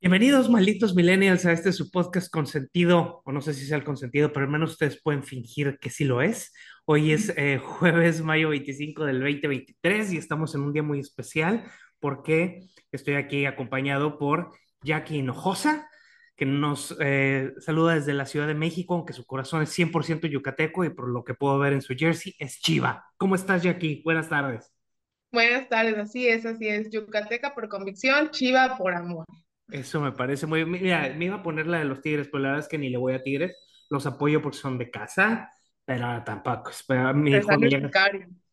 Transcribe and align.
Bienvenidos, 0.00 0.48
malditos 0.48 0.94
millennials, 0.94 1.46
a 1.46 1.52
este 1.52 1.72
su 1.72 1.90
podcast 1.90 2.30
consentido, 2.32 3.22
o 3.24 3.32
no 3.32 3.40
sé 3.40 3.54
si 3.54 3.66
sea 3.66 3.76
el 3.76 3.84
consentido, 3.84 4.32
pero 4.32 4.46
al 4.46 4.52
menos 4.52 4.72
ustedes 4.72 5.00
pueden 5.02 5.22
fingir 5.22 5.78
que 5.80 5.90
sí 5.90 6.04
lo 6.04 6.22
es. 6.22 6.52
Hoy 6.84 7.12
es 7.12 7.32
eh, 7.36 7.58
jueves, 7.62 8.22
mayo 8.22 8.48
25 8.48 9.04
del 9.04 9.20
2023 9.20 10.12
y 10.12 10.16
estamos 10.16 10.54
en 10.54 10.62
un 10.62 10.72
día 10.72 10.82
muy 10.82 11.00
especial 11.00 11.64
porque 12.00 12.68
estoy 12.92 13.14
aquí 13.14 13.46
acompañado 13.46 14.18
por 14.18 14.50
Jackie 14.82 15.18
Hinojosa, 15.18 15.88
que 16.36 16.44
nos 16.44 16.94
eh, 17.00 17.54
saluda 17.58 17.94
desde 17.94 18.12
la 18.12 18.26
Ciudad 18.26 18.46
de 18.46 18.54
México, 18.54 18.94
aunque 18.94 19.14
su 19.14 19.24
corazón 19.24 19.62
es 19.62 19.76
100% 19.76 20.28
yucateco 20.28 20.84
y 20.84 20.90
por 20.90 21.08
lo 21.08 21.24
que 21.24 21.34
puedo 21.34 21.58
ver 21.58 21.72
en 21.72 21.80
su 21.80 21.94
jersey 21.94 22.34
es 22.38 22.60
Chiva. 22.60 23.06
¿Cómo 23.16 23.34
estás, 23.34 23.62
Jackie? 23.62 24.02
Buenas 24.04 24.28
tardes. 24.28 24.70
Buenas 25.32 25.68
tardes, 25.68 25.96
así 25.96 26.28
es, 26.28 26.44
así 26.44 26.68
es. 26.68 26.90
Yucateca 26.90 27.54
por 27.54 27.68
convicción, 27.68 28.30
Chiva 28.30 28.76
por 28.76 28.94
amor. 28.94 29.24
Eso 29.70 30.00
me 30.00 30.12
parece 30.12 30.46
muy... 30.46 30.64
Mira, 30.66 31.12
me 31.16 31.24
iba 31.24 31.36
a 31.36 31.42
poner 31.42 31.66
la 31.66 31.78
de 31.78 31.86
los 31.86 32.02
Tigres, 32.02 32.28
pero 32.30 32.42
la 32.42 32.48
verdad 32.50 32.64
es 32.64 32.68
que 32.68 32.78
ni 32.78 32.90
le 32.90 32.98
voy 32.98 33.14
a 33.14 33.22
Tigres. 33.22 33.56
Los 33.88 34.06
apoyo 34.06 34.42
porque 34.42 34.58
son 34.58 34.76
de 34.76 34.90
casa, 34.90 35.50
pero 35.86 36.22
tampoco. 36.22 36.70
Pero 36.86 37.14
mi 37.14 37.32
hijo 37.32 37.58
me 37.58 37.90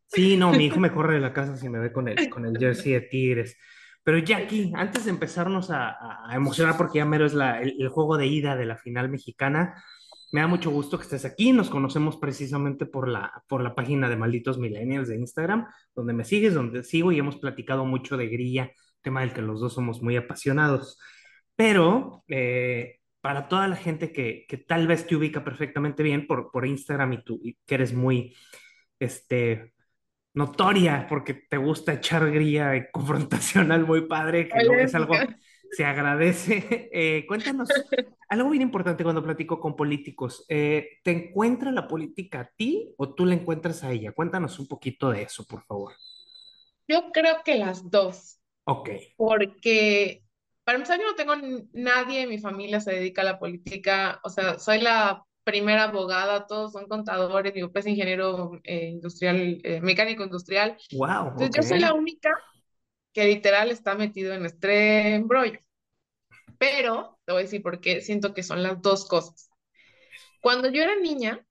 Sí, 0.07 0.37
no, 0.37 0.51
mi 0.51 0.65
hijo 0.67 0.79
me 0.79 0.91
corre 0.91 1.15
de 1.15 1.19
la 1.19 1.33
casa 1.33 1.57
si 1.57 1.67
me 1.69 1.79
ve 1.79 1.91
con 1.91 2.07
el, 2.07 2.29
con 2.29 2.45
el 2.45 2.57
jersey 2.57 2.93
de 2.93 3.01
Tigres. 3.01 3.57
Pero 4.03 4.17
Jackie, 4.19 4.71
antes 4.75 5.05
de 5.05 5.11
empezarnos 5.11 5.69
a, 5.71 6.27
emocionar, 6.33 6.77
porque 6.77 6.99
ya 6.99 7.05
mero 7.05 7.25
es 7.25 7.33
el, 7.33 7.87
juego 7.89 8.17
de 8.17 8.27
ida 8.27 8.55
de 8.55 8.65
la 8.65 8.77
final 8.77 9.09
mexicana, 9.09 9.81
me 10.31 10.41
da 10.41 10.47
mucho 10.47 10.71
gusto 10.71 10.97
que 10.97 11.03
estés 11.03 11.25
aquí. 11.25 11.53
Nos 11.53 11.69
conocemos 11.69 12.17
precisamente 12.17 12.85
por 12.85 13.07
la, 13.07 13.43
por 13.47 13.61
la 13.61 13.75
página 13.75 14.09
de 14.09 14.17
Malditos 14.17 14.57
Millennials 14.57 15.07
de 15.07 15.17
Instagram, 15.17 15.67
donde 15.95 16.13
me 16.13 16.25
sigues, 16.25 16.53
donde 16.53 16.83
sigo 16.83 17.11
y 17.11 17.19
hemos 17.19 17.37
platicado 17.37 17.85
mucho 17.85 18.17
de 18.17 18.27
grilla 18.27 18.71
tema 19.03 19.21
del 19.21 19.33
que 19.33 19.43
los 19.43 19.59
dos 19.59 19.73
somos 19.73 20.01
muy 20.01 20.15
apasionados. 20.15 20.97
Pero 21.55 22.23
eh, 22.27 22.99
para 23.21 23.47
toda 23.47 23.67
la 23.67 23.75
gente 23.75 24.11
que, 24.11 24.45
que, 24.47 24.57
tal 24.57 24.87
vez 24.87 25.05
te 25.05 25.15
ubica 25.15 25.43
perfectamente 25.43 26.01
bien 26.01 26.25
por, 26.25 26.49
por 26.51 26.65
Instagram 26.65 27.13
y 27.13 27.23
tú, 27.23 27.39
y 27.43 27.57
que 27.67 27.75
eres 27.75 27.93
muy 27.93 28.35
este, 28.99 29.73
notoria 30.33 31.05
porque 31.07 31.33
te 31.33 31.57
gusta 31.57 31.93
echar 31.93 32.29
grilla 32.31 32.89
confrontacional 32.91 33.85
muy 33.85 34.07
padre, 34.07 34.49
que 34.49 34.83
es 34.83 34.95
algo 34.95 35.13
se 35.73 35.85
agradece. 35.85 36.89
Eh, 36.93 37.25
cuéntanos 37.27 37.69
algo 38.29 38.49
bien 38.49 38.61
importante 38.61 39.03
cuando 39.03 39.23
platico 39.23 39.59
con 39.59 39.75
políticos. 39.75 40.45
Eh, 40.47 40.99
¿Te 41.03 41.11
encuentra 41.11 41.71
la 41.71 41.87
política 41.87 42.41
a 42.41 42.51
ti 42.55 42.93
o 42.97 43.13
tú 43.13 43.25
la 43.25 43.33
encuentras 43.33 43.83
a 43.83 43.91
ella? 43.91 44.11
Cuéntanos 44.11 44.59
un 44.59 44.67
poquito 44.67 45.09
de 45.09 45.23
eso, 45.23 45.45
por 45.45 45.63
favor. 45.63 45.93
Yo 46.87 47.11
creo 47.11 47.37
que 47.43 47.55
las 47.57 47.89
dos. 47.89 48.39
Ok. 48.65 48.89
Porque 49.17 50.23
para 50.63 50.77
empezar, 50.77 50.99
yo 50.99 51.05
no 51.05 51.15
tengo 51.15 51.33
nadie 51.73 52.21
en 52.21 52.29
mi 52.29 52.37
familia 52.37 52.79
se 52.79 52.93
dedica 52.93 53.21
a 53.21 53.25
la 53.25 53.39
política, 53.39 54.19
o 54.23 54.29
sea, 54.29 54.59
soy 54.59 54.81
la 54.81 55.25
primera 55.43 55.83
abogada, 55.83 56.47
todos 56.47 56.71
son 56.71 56.87
contadores, 56.87 57.53
mi 57.53 57.61
papá 57.61 57.79
es 57.79 57.87
ingeniero 57.87 58.59
eh, 58.63 58.87
industrial, 58.87 59.59
eh, 59.63 59.81
mecánico 59.81 60.23
industrial. 60.23 60.77
Wow. 60.93 61.29
Entonces 61.31 61.51
yo 61.55 61.63
soy 61.63 61.79
la 61.79 61.93
única 61.93 62.31
que 63.13 63.25
literal 63.25 63.71
está 63.71 63.95
metido 63.95 64.33
en 64.33 64.45
este 64.45 65.15
embrollo. 65.15 65.59
Pero 66.57 67.19
te 67.25 67.31
voy 67.31 67.41
a 67.41 67.43
decir 67.43 67.61
por 67.61 67.79
qué 67.79 68.01
siento 68.01 68.33
que 68.33 68.43
son 68.43 68.63
las 68.63 68.81
dos 68.81 69.07
cosas. 69.07 69.49
Cuando 70.41 70.69
yo 70.69 70.83
era 70.83 70.95
niña, 70.95 71.45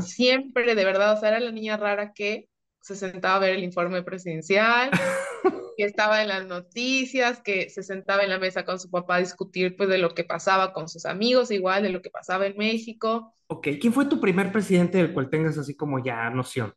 siempre 0.00 0.74
de 0.74 0.84
verdad, 0.84 1.16
o 1.16 1.20
sea, 1.20 1.30
era 1.30 1.40
la 1.40 1.52
niña 1.52 1.76
rara 1.76 2.12
que 2.12 2.48
se 2.82 2.96
sentaba 2.96 3.36
a 3.36 3.38
ver 3.38 3.54
el 3.54 3.62
informe 3.62 4.02
presidencial, 4.02 4.90
que 5.76 5.84
estaba 5.84 6.20
en 6.20 6.28
las 6.28 6.46
noticias, 6.46 7.40
que 7.40 7.70
se 7.70 7.82
sentaba 7.82 8.24
en 8.24 8.30
la 8.30 8.38
mesa 8.38 8.64
con 8.64 8.78
su 8.78 8.90
papá 8.90 9.16
a 9.16 9.20
discutir 9.20 9.76
pues 9.76 9.88
de 9.88 9.98
lo 9.98 10.14
que 10.14 10.24
pasaba 10.24 10.72
con 10.72 10.88
sus 10.88 11.06
amigos, 11.06 11.50
igual 11.52 11.84
de 11.84 11.90
lo 11.90 12.02
que 12.02 12.10
pasaba 12.10 12.46
en 12.46 12.56
México. 12.56 13.34
Ok, 13.46 13.68
¿quién 13.80 13.92
fue 13.92 14.06
tu 14.06 14.20
primer 14.20 14.50
presidente 14.50 14.98
del 14.98 15.12
cual 15.12 15.30
tengas 15.30 15.56
así 15.56 15.76
como 15.76 16.04
ya 16.04 16.28
noción? 16.30 16.74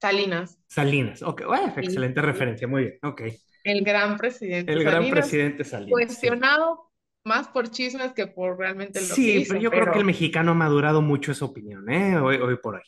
Salinas. 0.00 0.58
Salinas, 0.68 1.22
ok, 1.22 1.46
bueno, 1.46 1.72
excelente 1.76 2.22
referencia, 2.22 2.68
muy 2.68 2.82
bien, 2.82 2.98
ok. 3.02 3.22
El 3.64 3.82
gran 3.82 4.16
presidente 4.16 4.72
El 4.72 4.84
gran 4.84 5.10
presidente 5.10 5.64
Salinas. 5.64 5.90
Cuestionado 5.90 6.90
sí. 7.24 7.28
más 7.28 7.48
por 7.48 7.70
chismes 7.70 8.12
que 8.12 8.28
por 8.28 8.56
realmente 8.56 9.00
lo 9.00 9.06
sí, 9.06 9.26
que 9.26 9.38
hizo. 9.38 9.48
pero 9.54 9.62
yo 9.62 9.70
creo 9.70 9.90
que 9.90 9.98
el 9.98 10.04
mexicano 10.04 10.52
ha 10.52 10.54
madurado 10.54 11.02
mucho 11.02 11.32
esa 11.32 11.46
opinión, 11.46 11.90
¿eh? 11.90 12.18
Hoy, 12.18 12.36
hoy 12.36 12.56
por 12.58 12.76
hoy. 12.76 12.82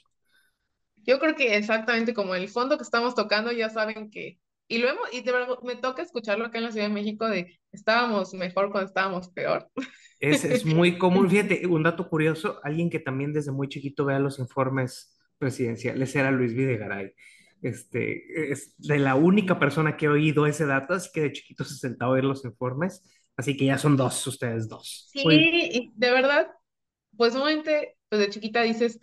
Yo 1.06 1.18
creo 1.18 1.36
que 1.36 1.56
exactamente 1.56 2.14
como 2.14 2.34
el 2.34 2.48
fondo 2.48 2.76
que 2.76 2.82
estamos 2.82 3.14
tocando, 3.14 3.52
ya 3.52 3.70
saben 3.70 4.10
que 4.10 4.38
y 4.68 4.78
luego, 4.78 4.98
y 5.12 5.22
de 5.22 5.32
verdad, 5.32 5.58
me 5.62 5.76
toca 5.76 6.02
escucharlo 6.02 6.46
acá 6.46 6.58
en 6.58 6.64
la 6.64 6.72
Ciudad 6.72 6.88
de 6.88 6.94
México 6.94 7.28
de 7.28 7.60
estábamos 7.70 8.34
mejor 8.34 8.70
cuando 8.70 8.88
estábamos 8.88 9.28
peor. 9.28 9.70
Es, 10.18 10.44
es 10.46 10.64
muy 10.64 10.96
común, 10.96 11.28
fíjate, 11.28 11.66
un 11.66 11.82
dato 11.82 12.08
curioso, 12.08 12.58
alguien 12.64 12.88
que 12.88 12.98
también 12.98 13.34
desde 13.34 13.52
muy 13.52 13.68
chiquito 13.68 14.06
vea 14.06 14.18
los 14.18 14.38
informes 14.38 15.14
presidenciales 15.36 16.16
era 16.16 16.30
Luis 16.30 16.54
Videgaray. 16.54 17.12
Este, 17.60 18.50
es 18.50 18.74
de 18.78 18.98
la 18.98 19.14
única 19.14 19.58
persona 19.58 19.94
que 19.94 20.06
he 20.06 20.08
oído 20.08 20.46
ese 20.46 20.64
dato, 20.64 20.94
así 20.94 21.10
que 21.12 21.20
de 21.20 21.32
chiquito 21.32 21.64
se 21.64 21.74
sentaba 21.74 22.12
a 22.12 22.14
ver 22.14 22.24
los 22.24 22.46
informes, 22.46 23.02
así 23.36 23.58
que 23.58 23.66
ya 23.66 23.76
son 23.76 23.98
dos, 23.98 24.26
ustedes 24.26 24.70
dos. 24.70 25.10
Sí, 25.12 25.22
muy... 25.22 25.92
de 25.94 26.10
verdad, 26.10 26.48
pues 27.18 27.36
obviamente, 27.36 27.98
pues 28.08 28.18
de 28.22 28.30
chiquita 28.30 28.62
dices, 28.62 28.98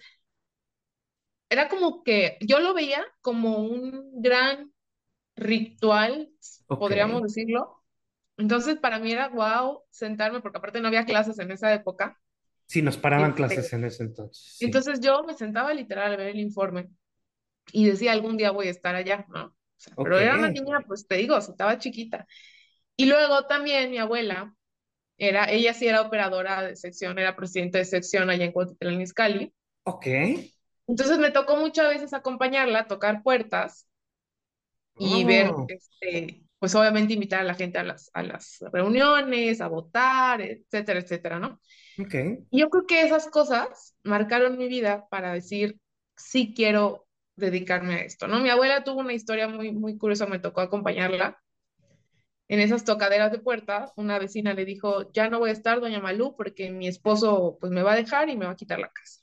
era 1.53 1.69
como 1.69 2.03
que 2.03 2.37
yo 2.41 2.59
lo 2.59 2.73
veía 2.73 3.05
como 3.21 3.59
un 3.59 4.21
gran 4.21 4.73
ritual, 5.35 6.29
okay. 6.67 6.79
podríamos 6.79 7.21
decirlo. 7.21 7.83
Entonces, 8.37 8.77
para 8.77 8.99
mí 8.99 9.11
era 9.11 9.29
wow 9.29 9.83
sentarme, 9.89 10.41
porque 10.41 10.57
aparte 10.57 10.81
no 10.81 10.87
había 10.87 11.05
clases 11.05 11.37
en 11.39 11.51
esa 11.51 11.71
época. 11.73 12.19
Sí, 12.65 12.81
nos 12.81 12.97
paraban 12.97 13.29
este, 13.29 13.37
clases 13.37 13.73
en 13.73 13.85
ese 13.85 14.03
entonces. 14.03 14.55
Sí. 14.57 14.65
Entonces, 14.65 14.99
yo 14.99 15.23
me 15.23 15.35
sentaba 15.35 15.73
literal 15.73 16.13
a 16.13 16.17
ver 16.17 16.27
el 16.27 16.39
informe 16.39 16.89
y 17.71 17.85
decía, 17.85 18.11
algún 18.11 18.35
día 18.35 18.51
voy 18.51 18.67
a 18.67 18.71
estar 18.71 18.95
allá, 18.95 19.25
¿no? 19.29 19.45
O 19.45 19.55
sea, 19.77 19.93
okay. 19.95 20.03
Pero 20.03 20.19
era 20.19 20.35
una 20.35 20.49
niña, 20.49 20.79
pues 20.87 21.07
te 21.07 21.17
digo, 21.17 21.37
estaba 21.37 21.77
chiquita. 21.77 22.25
Y 22.95 23.05
luego 23.05 23.45
también 23.45 23.91
mi 23.91 23.99
abuela, 23.99 24.55
era, 25.17 25.45
ella 25.51 25.73
sí 25.73 25.87
era 25.87 26.01
operadora 26.01 26.63
de 26.63 26.75
sección, 26.75 27.19
era 27.19 27.35
presidenta 27.35 27.77
de 27.77 27.85
sección 27.85 28.29
allá 28.29 28.45
en 28.45 28.51
Cuautitlán 28.51 29.01
Izcalli. 29.01 29.53
Ok. 29.83 30.07
Entonces 30.93 31.19
me 31.19 31.31
tocó 31.31 31.57
muchas 31.57 31.89
veces 31.89 32.13
acompañarla, 32.13 32.87
tocar 32.87 33.21
puertas 33.23 33.87
y 34.97 35.23
Oh. 35.23 35.25
ver, 35.25 35.63
este, 35.67 36.43
pues 36.59 36.75
obviamente 36.75 37.13
invitar 37.13 37.41
a 37.41 37.43
la 37.43 37.55
gente 37.55 37.77
a 37.79 37.83
las, 37.83 38.09
a 38.13 38.23
las 38.23 38.59
reuniones, 38.71 39.61
a 39.61 39.67
votar, 39.67 40.41
etcétera, 40.41 40.99
etcétera, 40.99 41.39
¿no? 41.39 41.59
Ok. 41.97 42.45
Y 42.51 42.61
yo 42.61 42.69
creo 42.69 42.87
que 42.87 43.03
esas 43.03 43.27
cosas 43.29 43.95
marcaron 44.03 44.57
mi 44.57 44.69
vida 44.69 45.07
para 45.09 45.33
decir, 45.33 45.79
sí 46.17 46.53
quiero 46.55 47.07
dedicarme 47.37 47.95
a 47.95 48.03
esto, 48.05 48.27
¿no? 48.27 48.39
Mi 48.41 48.49
abuela 48.49 48.83
tuvo 48.85 49.01
una 49.01 49.13
historia 49.13 49.47
muy, 49.49 49.71
muy 49.73 49.97
curiosa, 49.97 50.27
me 50.27 50.39
tocó 50.39 50.61
acompañarla. 50.61 51.39
En 52.47 52.61
esas 52.61 52.85
tocaderas 52.85 53.33
de 53.33 53.39
puertas, 53.39 53.91
una 53.97 54.17
vecina 54.17 54.53
le 54.53 54.63
dijo, 54.63 55.11
ya 55.11 55.29
no 55.29 55.39
voy 55.39 55.49
a 55.49 55.53
estar, 55.53 55.81
doña 55.81 55.99
Malú, 55.99 56.35
porque 56.37 56.71
mi 56.71 56.87
esposo 56.87 57.57
pues 57.59 57.69
me 57.73 57.83
va 57.83 57.91
a 57.93 57.95
dejar 57.97 58.29
y 58.29 58.37
me 58.37 58.45
va 58.45 58.51
a 58.51 58.55
quitar 58.55 58.79
la 58.79 58.89
casa. 58.93 59.22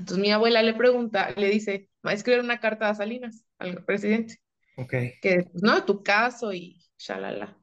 Entonces 0.00 0.22
mi 0.22 0.32
abuela 0.32 0.62
le 0.62 0.72
pregunta, 0.72 1.30
le 1.36 1.48
dice, 1.50 1.90
va 2.04 2.12
a 2.12 2.14
escribir 2.14 2.40
una 2.42 2.58
carta 2.58 2.88
a 2.88 2.94
Salinas, 2.94 3.44
al 3.58 3.84
presidente. 3.84 4.40
Ok. 4.76 4.90
Que, 5.20 5.46
pues, 5.52 5.62
¿no? 5.62 5.84
Tu 5.84 6.02
caso 6.02 6.54
y 6.54 6.80
shalala. 6.98 7.58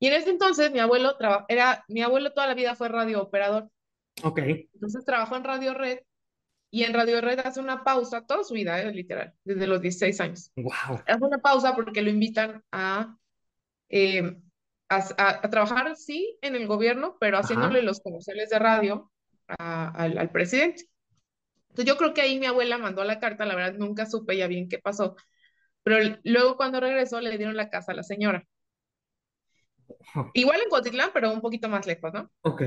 Y 0.00 0.08
en 0.08 0.14
ese 0.14 0.30
entonces 0.30 0.72
mi 0.72 0.80
abuelo, 0.80 1.16
era, 1.48 1.84
mi 1.86 2.02
abuelo 2.02 2.32
toda 2.32 2.48
la 2.48 2.54
vida 2.54 2.74
fue 2.74 2.88
radio 2.88 3.22
operador. 3.22 3.70
Ok. 4.24 4.38
Entonces 4.38 5.04
trabajó 5.04 5.36
en 5.36 5.44
Radio 5.44 5.72
Red 5.72 6.00
y 6.72 6.82
en 6.82 6.92
Radio 6.92 7.20
Red 7.20 7.38
hace 7.38 7.60
una 7.60 7.84
pausa 7.84 8.26
toda 8.26 8.42
su 8.42 8.54
vida, 8.54 8.82
¿eh? 8.82 8.92
literal, 8.92 9.32
desde 9.44 9.68
los 9.68 9.80
16 9.80 10.20
años. 10.20 10.50
Wow. 10.56 11.00
Hace 11.06 11.24
una 11.24 11.38
pausa 11.38 11.76
porque 11.76 12.02
lo 12.02 12.10
invitan 12.10 12.64
a, 12.72 13.16
eh, 13.88 14.36
a, 14.88 14.96
a, 14.96 15.28
a, 15.44 15.50
trabajar, 15.50 15.96
sí, 15.96 16.36
en 16.42 16.56
el 16.56 16.66
gobierno, 16.66 17.16
pero 17.20 17.38
haciéndole 17.38 17.78
Ajá. 17.78 17.86
los 17.86 18.00
comerciales 18.00 18.50
de 18.50 18.58
radio 18.58 19.12
a, 19.46 19.90
al, 19.90 20.18
al 20.18 20.30
presidente. 20.30 20.88
Entonces 21.76 21.92
yo 21.92 21.98
creo 21.98 22.14
que 22.14 22.22
ahí 22.22 22.38
mi 22.38 22.46
abuela 22.46 22.78
mandó 22.78 23.04
la 23.04 23.20
carta, 23.20 23.44
la 23.44 23.54
verdad 23.54 23.78
nunca 23.78 24.06
supe 24.06 24.34
ya 24.34 24.46
bien 24.46 24.66
qué 24.66 24.78
pasó, 24.78 25.14
pero 25.82 26.16
luego 26.24 26.56
cuando 26.56 26.80
regresó 26.80 27.20
le 27.20 27.36
dieron 27.36 27.54
la 27.54 27.68
casa 27.68 27.92
a 27.92 27.94
la 27.94 28.02
señora. 28.02 28.46
Igual 30.32 30.62
en 30.62 30.70
Cotitlán, 30.70 31.10
pero 31.12 31.30
un 31.30 31.42
poquito 31.42 31.68
más 31.68 31.86
lejos, 31.86 32.14
¿no? 32.14 32.30
Ok. 32.40 32.62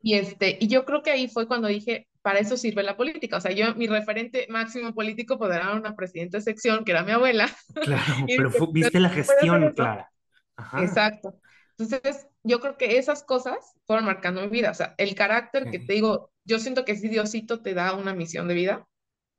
Y, 0.00 0.14
este, 0.14 0.58
y 0.60 0.68
yo 0.68 0.84
creo 0.84 1.02
que 1.02 1.10
ahí 1.10 1.26
fue 1.26 1.48
cuando 1.48 1.66
dije, 1.66 2.06
para 2.22 2.38
eso 2.38 2.56
sirve 2.56 2.84
la 2.84 2.96
política. 2.96 3.38
O 3.38 3.40
sea, 3.40 3.50
yo, 3.50 3.74
mi 3.74 3.88
referente 3.88 4.46
máximo 4.48 4.94
político 4.94 5.38
pues 5.38 5.52
era 5.52 5.72
una 5.72 5.96
presidenta 5.96 6.38
de 6.38 6.44
sección, 6.44 6.84
que 6.84 6.92
era 6.92 7.02
mi 7.02 7.10
abuela. 7.10 7.50
Claro, 7.82 8.04
pero 8.28 8.50
dije, 8.50 8.66
viste 8.70 9.00
la 9.00 9.08
gestión, 9.08 9.72
Clara. 9.72 10.12
Ajá. 10.54 10.84
Exacto. 10.84 11.40
Entonces, 11.76 12.28
yo 12.44 12.60
creo 12.60 12.76
que 12.76 12.98
esas 12.98 13.24
cosas 13.24 13.74
fueron 13.86 14.04
marcando 14.04 14.40
mi 14.40 14.48
vida. 14.48 14.70
O 14.70 14.74
sea, 14.74 14.94
el 14.98 15.16
carácter 15.16 15.66
okay. 15.66 15.80
que 15.80 15.86
te 15.86 15.92
digo, 15.94 16.30
yo 16.46 16.58
siento 16.58 16.84
que 16.84 16.96
si 16.96 17.08
Diosito 17.08 17.60
te 17.60 17.74
da 17.74 17.94
una 17.94 18.14
misión 18.14 18.48
de 18.48 18.54
vida. 18.54 18.88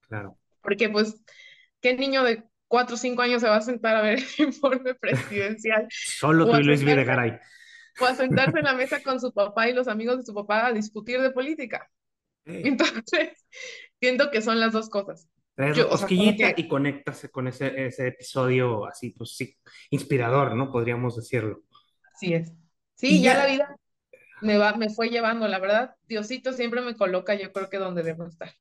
Claro. 0.01 0.37
Porque 0.61 0.89
pues 0.89 1.23
¿qué 1.81 1.95
niño 1.95 2.23
de 2.23 2.43
cuatro 2.67 2.95
o 2.95 2.97
cinco 2.97 3.21
años 3.21 3.41
se 3.41 3.49
va 3.49 3.55
a 3.55 3.61
sentar 3.61 3.95
a 3.95 4.01
ver 4.01 4.19
el 4.19 4.45
informe 4.47 4.93
presidencial? 4.95 5.87
Solo 5.89 6.49
tú 6.49 6.57
y 6.57 6.63
Luis 6.63 6.83
Videgaray. 6.83 7.39
O 7.99 8.05
a 8.05 8.13
sentarse 8.13 8.59
en 8.59 8.65
la 8.65 8.73
mesa 8.73 9.01
con 9.01 9.19
su 9.19 9.33
papá 9.33 9.69
y 9.69 9.73
los 9.73 9.87
amigos 9.87 10.17
de 10.17 10.23
su 10.23 10.33
papá 10.33 10.67
a 10.67 10.73
discutir 10.73 11.19
de 11.19 11.31
política. 11.31 11.89
Entonces, 12.45 13.45
siento 13.99 14.29
que 14.29 14.41
son 14.41 14.59
las 14.59 14.71
dos 14.71 14.89
cosas. 14.89 15.27
Traes 15.55 15.83
cosquillita 15.83 16.53
y 16.55 16.67
conéctase 16.67 17.29
con 17.29 17.47
ese, 17.47 17.87
ese 17.87 18.09
episodio 18.09 18.85
así, 18.85 19.09
pues 19.09 19.35
sí, 19.35 19.57
inspirador, 19.89 20.55
¿no? 20.55 20.71
Podríamos 20.71 21.15
decirlo. 21.15 21.63
Así 22.13 22.35
es. 22.35 22.53
Sí, 22.93 23.23
ya, 23.23 23.35
la 23.35 23.47
vida 23.47 23.75
me, 24.41 24.57
va, 24.57 24.75
me 24.75 24.89
fue 24.89 25.09
llevando, 25.09 25.47
la 25.47 25.59
verdad, 25.59 25.95
Diosito 26.07 26.53
siempre 26.53 26.81
me 26.81 26.95
coloca, 26.95 27.35
yo 27.35 27.51
creo 27.51 27.69
que 27.69 27.77
donde 27.77 28.03
debo 28.03 28.25
estar. 28.25 28.51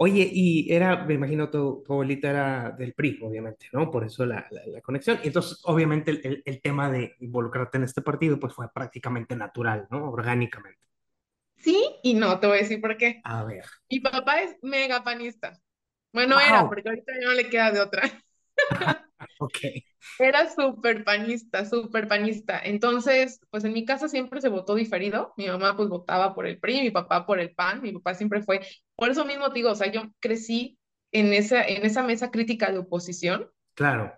Oye, 0.00 0.28
y 0.32 0.72
era, 0.72 1.04
me 1.04 1.14
imagino 1.14 1.50
tu, 1.50 1.84
tu 1.86 1.92
abuelita 1.92 2.28
era 2.28 2.70
del 2.70 2.94
PRI, 2.94 3.20
obviamente, 3.22 3.68
¿no? 3.72 3.90
Por 3.92 4.04
eso 4.04 4.26
la, 4.26 4.44
la, 4.50 4.80
conexión. 4.80 5.20
Y 5.22 5.28
entonces, 5.28 5.60
obviamente, 5.64 6.10
el, 6.10 6.42
el, 6.44 6.60
tema 6.60 6.90
de 6.90 7.14
involucrarte 7.20 7.78
en 7.78 7.84
este 7.84 8.02
partido, 8.02 8.40
pues 8.40 8.52
fue 8.54 8.68
prácticamente 8.72 9.36
natural, 9.36 9.86
¿no? 9.90 10.10
Orgánicamente. 10.10 10.80
Sí 11.56 11.80
y 12.02 12.14
no, 12.14 12.40
te 12.40 12.48
voy 12.48 12.58
a 12.58 12.62
decir 12.62 12.80
por 12.80 12.96
qué. 12.96 13.20
A 13.22 13.44
ver. 13.44 13.64
Mi 13.88 14.00
papá 14.00 14.40
es 14.40 14.56
mega 14.62 15.04
panista. 15.04 15.58
Bueno, 16.12 16.38
era, 16.40 16.66
porque 16.68 16.88
ahorita 16.88 17.12
ya 17.20 17.26
no 17.26 17.32
le 17.32 17.48
queda 17.48 17.70
de 17.70 17.80
otra. 17.80 18.02
ok. 19.38 19.58
Era 20.18 20.50
súper 20.50 21.04
panista, 21.04 21.64
súper 21.64 22.08
panista. 22.08 22.60
Entonces, 22.62 23.40
pues 23.50 23.64
en 23.64 23.72
mi 23.72 23.84
casa 23.84 24.08
siempre 24.08 24.40
se 24.40 24.48
votó 24.48 24.74
diferido. 24.74 25.32
Mi 25.36 25.46
mamá 25.48 25.76
pues 25.76 25.88
votaba 25.88 26.34
por 26.34 26.46
el 26.46 26.58
PRI, 26.58 26.82
mi 26.82 26.90
papá 26.90 27.26
por 27.26 27.40
el 27.40 27.54
PAN, 27.54 27.82
mi 27.82 27.92
papá 27.92 28.14
siempre 28.14 28.42
fue. 28.42 28.60
Por 28.96 29.10
eso 29.10 29.24
mismo 29.24 29.48
digo, 29.50 29.70
o 29.70 29.74
sea, 29.74 29.90
yo 29.90 30.02
crecí 30.20 30.78
en 31.12 31.32
esa, 31.32 31.62
en 31.64 31.84
esa 31.84 32.02
mesa 32.02 32.30
crítica 32.30 32.70
de 32.70 32.78
oposición. 32.78 33.50
Claro. 33.74 34.12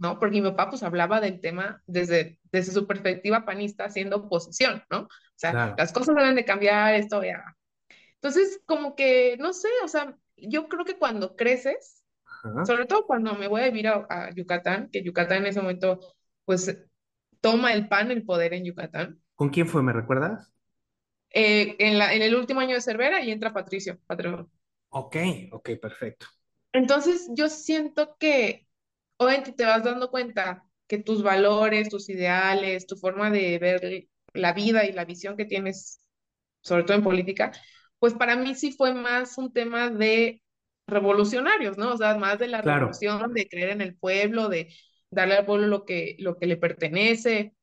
¿no? 0.00 0.18
Porque 0.18 0.40
mi 0.40 0.50
papá 0.50 0.70
pues 0.70 0.82
hablaba 0.82 1.20
del 1.20 1.40
tema 1.40 1.82
desde, 1.86 2.38
desde 2.50 2.72
su 2.72 2.86
perspectiva 2.86 3.44
panista 3.44 3.84
haciendo 3.84 4.16
oposición, 4.16 4.82
¿no? 4.90 5.02
O 5.02 5.08
sea, 5.36 5.74
las 5.76 5.92
cosas 5.92 6.16
deben 6.16 6.34
de 6.34 6.46
cambiar, 6.46 6.94
esto 6.94 7.22
ya. 7.22 7.44
Entonces, 8.14 8.60
como 8.64 8.96
que, 8.96 9.36
no 9.38 9.52
sé, 9.52 9.68
o 9.84 9.88
sea, 9.88 10.16
yo 10.36 10.68
creo 10.68 10.86
que 10.86 10.96
cuando 10.96 11.36
creces, 11.36 11.99
sobre 12.64 12.86
todo 12.86 13.06
cuando 13.06 13.34
me 13.34 13.48
voy 13.48 13.62
a 13.62 13.66
vivir 13.66 13.88
a, 13.88 14.30
Yucatán, 14.34 14.88
que 14.90 15.02
Yucatán 15.02 15.38
en 15.38 15.46
ese 15.46 15.60
momento, 15.60 16.00
pues, 16.44 16.76
toma 17.40 17.72
el 17.72 17.88
PAN, 17.88 18.10
el 18.10 18.24
poder 18.24 18.54
en 18.54 18.64
Yucatán. 18.64 19.20
¿Con 19.34 19.50
quién 19.50 19.66
fue, 19.66 19.82
me 19.82 19.92
recuerdas? 19.92 20.52
Eh, 21.30 21.76
en, 21.78 21.98
la, 21.98 22.12
en 22.14 22.22
el 22.22 22.34
último 22.34 22.60
año 22.60 22.74
de 22.74 22.80
Cervera 22.80 23.22
y 23.22 23.30
entra 23.30 23.52
Patricio, 23.52 23.98
patrón. 24.06 24.50
Ok, 24.88 25.16
ok, 25.52 25.70
perfecto. 25.80 26.26
Entonces, 26.72 27.30
yo 27.34 27.48
siento 27.48 28.16
que, 28.18 28.66
obviamente, 29.16 29.52
te 29.52 29.64
vas 29.64 29.84
dando 29.84 30.10
cuenta 30.10 30.64
que 30.86 30.98
tus 30.98 31.22
valores, 31.22 31.88
tus 31.88 32.08
ideales, 32.08 32.86
tu 32.86 32.96
forma 32.96 33.30
de 33.30 33.58
ver 33.58 34.08
la 34.34 34.52
vida 34.52 34.84
y 34.84 34.92
la 34.92 35.04
visión 35.04 35.36
que 35.36 35.44
tienes, 35.44 36.04
sobre 36.62 36.82
todo 36.82 36.96
en 36.96 37.04
política, 37.04 37.52
pues 37.98 38.14
para 38.14 38.36
mí 38.36 38.54
sí 38.54 38.72
fue 38.72 38.94
más 38.94 39.38
un 39.38 39.52
tema 39.52 39.90
de 39.90 40.42
revolucionarios, 40.90 41.78
¿no? 41.78 41.94
O 41.94 41.96
sea, 41.96 42.16
más 42.16 42.38
de 42.38 42.48
la 42.48 42.62
revolución, 42.62 43.32
de 43.32 43.48
creer 43.48 43.70
en 43.70 43.80
el 43.80 43.96
pueblo, 43.96 44.48
de 44.48 44.74
darle 45.10 45.36
al 45.36 45.46
pueblo 45.46 45.66
lo 45.66 45.84
que, 45.84 46.16
lo 46.18 46.36
que 46.36 46.46
le 46.46 46.56
pertenece. 46.56 47.54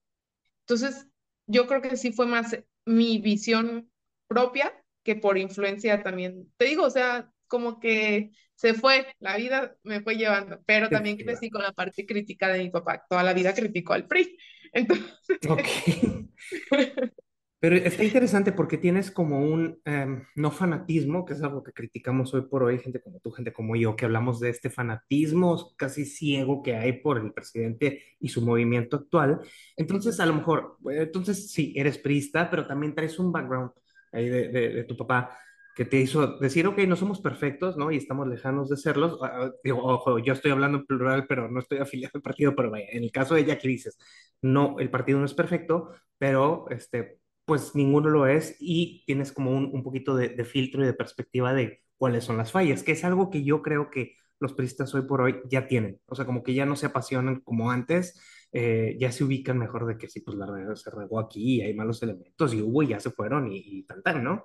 Entonces, 0.62 1.08
yo 1.46 1.68
creo 1.68 1.82
que 1.82 1.98
sí 1.98 2.12
fue 2.12 2.26
más 2.26 2.58
mi 2.86 3.20
visión 3.20 3.90
propia 4.28 4.74
que 5.04 5.16
por 5.16 5.38
influencia 5.38 6.04
también. 6.04 6.52
Te 6.58 6.66
digo, 6.66 6.84
o 6.84 6.90
sea, 6.90 7.32
como 7.48 7.80
que 7.80 8.32
se 8.56 8.74
fue, 8.74 9.08
la 9.20 9.38
vida 9.38 9.76
me 9.84 10.02
fue 10.02 10.16
llevando, 10.16 10.62
pero 10.66 10.90
también 10.90 11.18
crecí 11.18 11.50
con 11.50 11.62
la 11.62 11.72
parte 11.72 12.06
crítica 12.06 12.50
de 12.50 12.64
mi 12.64 12.70
papá. 12.70 13.06
Toda 13.10 13.24
la 13.24 13.34
vida 13.34 13.54
criticó 13.54 13.94
al 13.94 14.08
PRI. 14.08 14.38
Entonces, 14.74 15.40
okay. 15.48 16.30
Pero 17.60 17.76
está 17.76 18.04
interesante 18.04 18.52
porque 18.52 18.78
tienes 18.78 19.10
como 19.10 19.40
un 19.40 19.82
em, 19.84 20.24
no 20.36 20.52
fanatismo, 20.52 21.26
que 21.26 21.34
es 21.34 21.42
algo 21.42 21.64
que 21.64 21.74
criticamos 21.74 22.32
hoy 22.36 22.44
por 22.44 22.62
hoy, 22.62 22.78
gente 22.78 23.02
como 23.02 23.20
tú, 23.20 23.32
gente 23.32 23.52
como 23.52 23.76
yo, 23.76 23.96
que 23.96 24.06
hablamos 24.06 24.40
de 24.40 24.50
este 24.50 24.70
fanatismo 24.70 25.74
casi 25.76 26.06
ciego 26.06 26.62
que 26.62 26.76
hay 26.76 27.02
por 27.02 27.18
el 27.18 27.34
presidente 27.34 28.04
y 28.20 28.30
su 28.30 28.44
movimiento 28.44 28.98
actual. 28.98 29.42
Entonces, 29.76 30.20
a 30.20 30.28
lo 30.28 30.36
mejor, 30.36 30.78
entonces 30.92 31.52
sí, 31.52 31.74
eres 31.76 31.98
priista, 31.98 32.50
pero 32.52 32.68
también 32.68 32.94
traes 32.94 33.18
un 33.18 33.32
background 33.32 33.72
ahí 34.12 34.30
de, 34.30 34.50
de, 34.50 34.84
tu 34.84 34.96
papá 34.96 35.36
que 35.76 35.86
te 35.86 35.98
hizo 35.98 36.38
decir, 36.40 36.68
ok, 36.68 36.78
no 36.88 36.96
somos 36.96 37.22
perfectos, 37.22 37.76
¿no? 37.78 37.92
Y 37.92 37.98
estamos 37.98 38.28
lejanos 38.28 38.70
de 38.70 38.78
serlos. 38.78 39.20
Ah, 39.22 39.32
ah, 39.34 39.52
digo, 39.64 39.84
ojo, 39.84 40.20
yo 40.20 40.34
estoy 40.34 40.52
hablando 40.52 40.80
en 40.80 40.86
plural, 40.86 41.26
pero 41.28 41.50
no 41.50 41.60
estoy 41.60 41.80
afiliado 41.80 42.12
al 42.16 42.22
partido, 42.22 42.56
pero 42.56 42.72
vaya, 42.72 42.86
en 42.92 43.04
el 43.04 43.12
caso 43.12 43.36
de 43.36 43.42
ella 43.42 43.58
que 43.58 43.68
dices, 43.68 43.98
no, 44.42 44.78
el 44.80 44.90
partido 44.92 45.20
no 45.20 45.26
es 45.26 45.34
perfecto, 45.34 45.92
pero 46.20 46.66
este 46.70 47.20
pues 47.48 47.74
ninguno 47.76 48.10
lo 48.10 48.28
es 48.28 48.58
y 48.60 49.06
tienes 49.06 49.32
como 49.32 49.52
un, 49.52 49.72
un 49.74 49.82
poquito 49.82 50.16
de, 50.18 50.28
de, 50.30 50.44
filtro 50.44 50.84
y 50.84 50.86
de 50.86 50.94
perspectiva 50.94 51.54
de 51.54 51.82
cuáles 51.98 52.26
son 52.26 52.36
las 52.36 52.52
fallas, 52.52 52.84
que 52.84 52.92
es 52.92 53.06
algo 53.06 53.30
que 53.30 53.46
yo 53.46 53.62
creo 53.62 53.90
que 53.90 54.18
los 54.40 54.52
periodistas 54.52 54.94
hoy 54.94 55.04
por 55.04 55.22
hoy 55.22 55.40
ya 55.50 55.66
tienen, 55.66 56.02
o 56.08 56.16
sea, 56.16 56.26
como 56.26 56.44
que 56.44 56.54
ya 56.54 56.66
no 56.66 56.76
se 56.76 56.88
apasionan 56.88 57.40
como 57.40 57.72
antes, 57.72 58.20
eh, 58.52 58.98
ya 59.00 59.14
se 59.14 59.24
ubican 59.24 59.58
mejor 59.58 59.88
de 59.88 59.98
que 59.98 60.10
sí, 60.10 60.20
pues 60.20 60.38
la 60.38 60.52
verdad 60.52 60.76
se 60.76 60.92
regó 60.92 61.20
aquí 61.22 61.56
y 61.56 61.62
hay 61.62 61.74
malos 61.74 62.04
elementos 62.04 62.54
y 62.54 62.62
hubo 62.62 62.84
y 62.84 62.90
ya 62.90 63.00
se 63.00 63.12
fueron 63.12 63.50
y, 63.50 63.64
y 63.64 63.84
tan 63.84 64.04
tan, 64.04 64.24
¿no? 64.26 64.44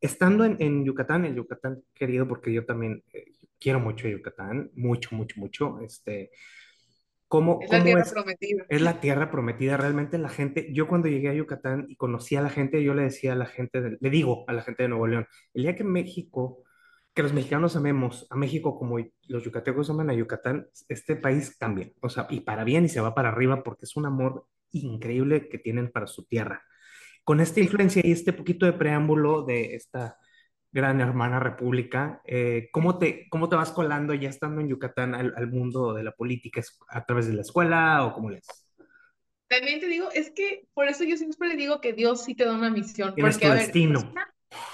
Estando 0.00 0.46
en, 0.46 0.56
en, 0.60 0.82
Yucatán, 0.82 1.26
en 1.26 1.36
Yucatán 1.36 1.82
querido, 1.94 2.26
porque 2.26 2.54
yo 2.54 2.64
también 2.64 3.04
eh, 3.12 3.32
quiero 3.58 3.80
mucho 3.80 4.08
Yucatán, 4.08 4.70
mucho, 4.74 5.14
mucho, 5.14 5.38
mucho, 5.38 5.78
este, 5.80 6.30
es 7.60 7.70
la 7.70 7.84
tierra 7.84 8.04
prometida. 8.04 8.66
Es 8.68 8.80
la 8.80 9.00
tierra 9.00 9.30
prometida. 9.30 9.76
Realmente 9.76 10.18
la 10.18 10.28
gente, 10.28 10.68
yo 10.72 10.88
cuando 10.88 11.08
llegué 11.08 11.28
a 11.28 11.34
Yucatán 11.34 11.86
y 11.88 11.96
conocí 11.96 12.36
a 12.36 12.42
la 12.42 12.50
gente, 12.50 12.82
yo 12.82 12.94
le 12.94 13.02
decía 13.02 13.32
a 13.32 13.36
la 13.36 13.46
gente, 13.46 13.98
le 14.00 14.10
digo 14.10 14.44
a 14.48 14.52
la 14.52 14.62
gente 14.62 14.82
de 14.82 14.88
Nuevo 14.88 15.06
León, 15.06 15.26
el 15.54 15.62
día 15.62 15.76
que 15.76 15.84
México, 15.84 16.64
que 17.14 17.22
los 17.22 17.32
mexicanos 17.32 17.76
amemos 17.76 18.26
a 18.30 18.36
México 18.36 18.76
como 18.76 18.98
los 19.28 19.44
yucatecos 19.44 19.90
aman 19.90 20.10
a 20.10 20.14
Yucatán, 20.14 20.66
este 20.88 21.16
país 21.16 21.56
cambia. 21.56 21.92
O 22.00 22.08
sea, 22.08 22.26
y 22.30 22.40
para 22.40 22.64
bien 22.64 22.84
y 22.84 22.88
se 22.88 23.00
va 23.00 23.14
para 23.14 23.28
arriba 23.28 23.62
porque 23.62 23.84
es 23.84 23.96
un 23.96 24.06
amor 24.06 24.46
increíble 24.72 25.48
que 25.48 25.58
tienen 25.58 25.90
para 25.90 26.08
su 26.08 26.24
tierra. 26.24 26.62
Con 27.22 27.40
esta 27.40 27.60
influencia 27.60 28.02
y 28.04 28.12
este 28.12 28.32
poquito 28.32 28.66
de 28.66 28.72
preámbulo 28.72 29.42
de 29.42 29.74
esta 29.76 30.18
gran 30.72 31.00
hermana 31.00 31.40
república, 31.40 32.22
eh, 32.24 32.68
¿cómo, 32.72 32.98
te, 32.98 33.28
¿cómo 33.28 33.48
te 33.48 33.56
vas 33.56 33.72
colando 33.72 34.14
ya 34.14 34.28
estando 34.28 34.60
en 34.60 34.68
Yucatán 34.68 35.14
al, 35.14 35.34
al 35.36 35.48
mundo 35.48 35.94
de 35.94 36.04
la 36.04 36.12
política? 36.12 36.62
¿A 36.88 37.04
través 37.04 37.26
de 37.26 37.34
la 37.34 37.42
escuela 37.42 38.04
o 38.06 38.14
cómo 38.14 38.30
le 38.30 38.38
haces? 38.38 38.70
También 39.48 39.80
te 39.80 39.88
digo, 39.88 40.08
es 40.12 40.30
que 40.30 40.68
por 40.74 40.86
eso 40.86 41.02
yo 41.02 41.16
siempre 41.16 41.48
le 41.48 41.56
digo 41.56 41.80
que 41.80 41.92
Dios 41.92 42.22
sí 42.22 42.36
te 42.36 42.44
da 42.44 42.54
una 42.54 42.70
misión. 42.70 43.14
Tienes 43.16 43.34
porque, 43.34 43.48
tu 43.48 43.52
destino. 43.52 44.12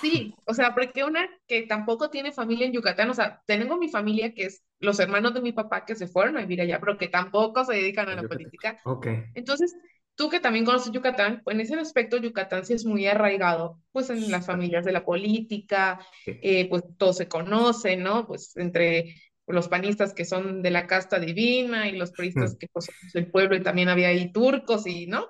sí, 0.03 0.35
o 0.45 0.53
sea, 0.53 0.75
porque 0.75 1.03
una 1.03 1.27
que 1.49 1.63
tampoco 1.63 2.11
tiene 2.11 2.31
familia 2.31 2.67
en 2.67 2.75
Yucatán, 2.75 3.09
o 3.09 3.15
sea, 3.15 3.43
tengo 3.47 3.79
mi 3.79 3.89
familia 3.89 4.35
que 4.35 4.45
es 4.45 4.63
los 4.79 5.01
hermanos 5.01 5.33
de 5.33 5.41
mi 5.41 5.53
papá 5.53 5.87
que 5.87 5.95
se 5.95 6.07
fueron 6.07 6.37
a 6.37 6.41
vivir 6.41 6.61
allá, 6.61 6.79
pero 6.79 6.99
que 6.99 7.09
tampoco 7.09 7.65
se 7.65 7.73
dedican 7.73 8.11
a 8.11 8.17
la 8.17 8.25
política. 8.25 8.79
Ok. 8.85 9.07
Entonces, 9.33 9.75
tú 10.17 10.31
que 10.31 10.41
también 10.41 10.65
conoces 10.65 10.93
Yucatán, 10.93 11.43
en 11.47 11.61
ese 11.61 11.75
aspecto 11.77 12.17
Yucatán 12.17 12.65
sí 12.65 12.73
es 12.73 12.85
muy 12.85 13.07
arraigado, 13.07 13.81
pues 13.93 14.11
en 14.11 14.31
las 14.31 14.47
familias 14.47 14.85
de 14.85 14.93
la 14.93 15.05
política, 15.05 16.01
eh, 16.27 16.69
pues 16.69 16.83
todo 16.99 17.13
se 17.13 17.29
conoce, 17.29 17.97
¿no? 17.97 18.27
Pues 18.27 18.57
entre 18.57 19.15
los 19.47 19.69
panistas 19.69 20.13
que 20.15 20.25
son 20.25 20.63
de 20.63 20.71
la 20.71 20.87
casta 20.87 21.21
divina 21.21 21.89
y 21.89 21.97
los 21.97 22.11
priistas 22.11 22.55
mm. 22.55 22.57
que 22.57 22.69
pues 22.73 22.87
son 22.87 22.95
del 23.13 23.31
pueblo 23.31 23.57
y 23.57 23.63
también 23.63 23.89
había 23.89 24.09
ahí 24.09 24.33
turcos 24.33 24.87
y, 24.87 25.07
¿no? 25.07 25.29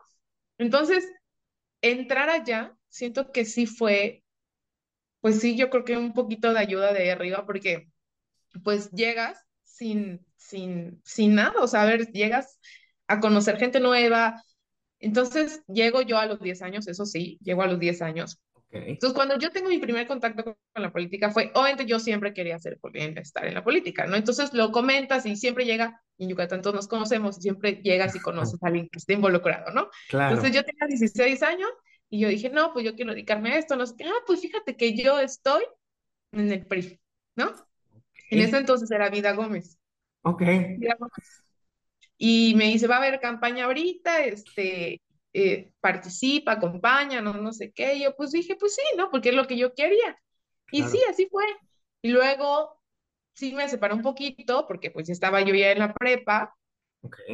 Entonces, 0.57 1.05
entrar 1.83 2.31
allá, 2.31 2.75
siento 2.89 3.33
que 3.33 3.45
sí 3.45 3.67
fue, 3.67 4.23
pues 5.21 5.41
sí, 5.41 5.57
yo 5.57 5.69
creo 5.69 5.85
que 5.85 5.97
un 5.97 6.15
poquito 6.15 6.53
de 6.53 6.61
ayuda 6.61 6.93
de 6.93 7.11
arriba 7.11 7.45
porque 7.45 7.89
pues 8.65 8.91
llegas 8.93 9.45
sin, 9.65 10.25
sin, 10.37 11.03
sin 11.05 11.35
nada, 11.35 11.61
o 11.61 11.67
sea, 11.67 11.83
a 11.83 11.87
ver, 11.87 12.11
llegas 12.13 12.59
a 13.09 13.21
conocer 13.21 13.59
gente 13.59 13.81
nueva, 13.81 14.43
entonces, 14.99 15.63
llego 15.67 16.03
yo 16.03 16.19
a 16.19 16.27
los 16.27 16.41
10 16.41 16.63
años, 16.63 16.89
eso 16.89 17.05
sí, 17.05 17.39
llego 17.43 17.63
a 17.63 17.67
los 17.67 17.79
10 17.79 18.03
años. 18.03 18.41
Entonces, 18.71 19.15
cuando 19.15 19.39
yo 19.39 19.51
tengo 19.51 19.69
mi 19.69 19.79
primer 19.79 20.07
contacto 20.07 20.45
con, 20.45 20.57
la 20.75 20.93
política 20.93 21.31
fue, 21.31 21.51
obviamente 21.55 21.87
yo 21.87 21.99
siempre 21.99 22.35
quería 22.35 22.57
hacer, 22.57 22.79
estar 23.17 23.47
en 23.47 23.55
la 23.55 23.65
política, 23.65 24.07
¿no? 24.07 24.17
Entonces 24.17 24.53
lo 24.53 24.71
comentas 24.71 25.25
y 25.25 25.37
siempre 25.37 25.65
llega, 25.65 26.03
en 26.19 26.29
Yucatán 26.29 26.63
todos 26.63 26.77
nos 26.77 26.89
conocemos, 26.89 27.39
y 27.39 27.43
siempre 27.43 27.81
llegas 27.83 28.15
y 28.17 28.21
conoces 28.21 28.61
a 28.63 28.67
alguien 28.67 28.89
que 28.91 28.99
esté 28.99 29.15
involucrado, 29.15 29.73
¿no? 29.73 29.89
Claro. 30.09 30.35
Entonces 30.35 30.55
yo 30.55 30.65
tenía 30.65 30.87
16 30.89 31.43
años 31.43 31.71
y 32.11 32.21
yo 32.21 32.29
dije, 32.29 32.51
no, 32.51 32.73
pues 32.73 32.85
yo 32.85 32.95
quiero 32.95 33.13
dedicarme 33.13 33.53
a 33.53 33.59
esto, 33.59 33.77
no 33.77 33.87
sé 33.87 33.95
ah, 34.05 34.23
pues 34.27 34.41
fíjate 34.41 34.77
que 34.77 34.95
yo 34.95 35.19
estoy 35.21 35.63
en 36.33 36.53
el 36.53 36.67
PRI, 36.67 37.01
¿no? 37.37 37.55
En 38.31 38.41
ese 38.41 38.59
entonces 38.59 38.91
era 38.91 39.09
Vida 39.09 39.33
Gómez. 39.33 39.79
Ok. 40.23 40.41
Vida 40.41 40.97
Gómez 40.99 41.46
y 42.19 42.55
me 42.57 42.65
dice, 42.67 42.87
va 42.87 42.97
a 42.97 42.99
haber 42.99 43.21
campaña 43.21 43.67
ahorita, 43.67 44.25
este, 44.25 45.03
eh, 45.33 45.73
participa, 45.81 46.53
acompaña, 46.53 47.21
no, 47.21 47.35
no 47.35 47.53
sé 47.53 47.73
qué. 47.73 47.95
Y 47.97 48.05
yo 48.05 48.17
pues 48.17 48.33
dije, 48.33 48.57
pues 48.57 48.75
sí, 48.75 48.83
¿no? 48.97 49.11
Porque 49.11 49.31
es 49.31 49.35
lo 49.35 49.47
que 49.47 49.59
yo 49.59 49.75
quería. 49.75 50.19
Y 50.71 50.83
sí, 50.85 50.99
así 51.11 51.29
fue. 51.31 51.45
Y 52.03 52.09
luego 52.11 52.81
sí 53.35 53.55
me 53.55 53.69
separé 53.69 53.95
un 53.95 54.03
poquito 54.03 54.67
porque 54.67 54.91
pues 54.91 55.09
estaba 55.11 55.43
yo 55.43 55.55
ya 55.55 55.73
en 55.73 55.81
la 55.81 55.93
prepa 55.93 56.57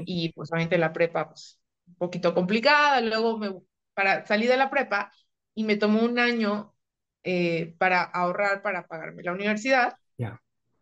y 0.05 0.33
pues 0.33 0.51
obviamente 0.53 0.79
la 0.79 0.93
prepa 0.93 1.29
pues 1.29 1.61
un 1.87 1.95
poquito 1.95 2.35
complicada, 2.35 3.01
luego 3.01 3.39
me, 3.39 3.55
para 3.95 4.27
salir 4.27 4.49
de 4.49 4.57
la 4.57 4.71
prepa 4.71 5.13
y 5.55 5.65
me 5.65 5.77
tomó 5.77 6.03
un 6.03 6.19
año 6.19 6.75
eh, 7.23 7.75
para 7.79 8.03
ahorrar 8.03 8.63
para 8.63 8.87
pagarme 8.87 9.23
la 9.23 9.33
universidad 9.33 9.97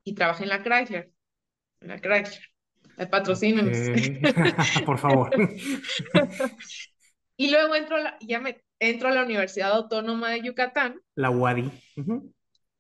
y 0.05 0.15
trabajé 0.15 0.45
en 0.45 0.49
la 0.49 0.63
Chrysler, 0.63 1.13
en 1.81 1.89
la 1.89 2.01
Chrysler, 2.01 2.50
el 3.01 3.09
patrocinio. 3.09 3.65
Por 4.87 4.99
favor. 4.99 5.31
y 7.37 7.51
luego 7.51 7.75
entro 7.75 7.97
ya 8.21 8.41
me 8.41 8.63
entro 8.79 9.09
a 9.09 9.13
la 9.13 9.25
Universidad 9.25 9.73
Autónoma 9.73 10.31
de 10.31 10.43
Yucatán. 10.43 11.01
La 11.15 11.31
UADI 11.31 11.71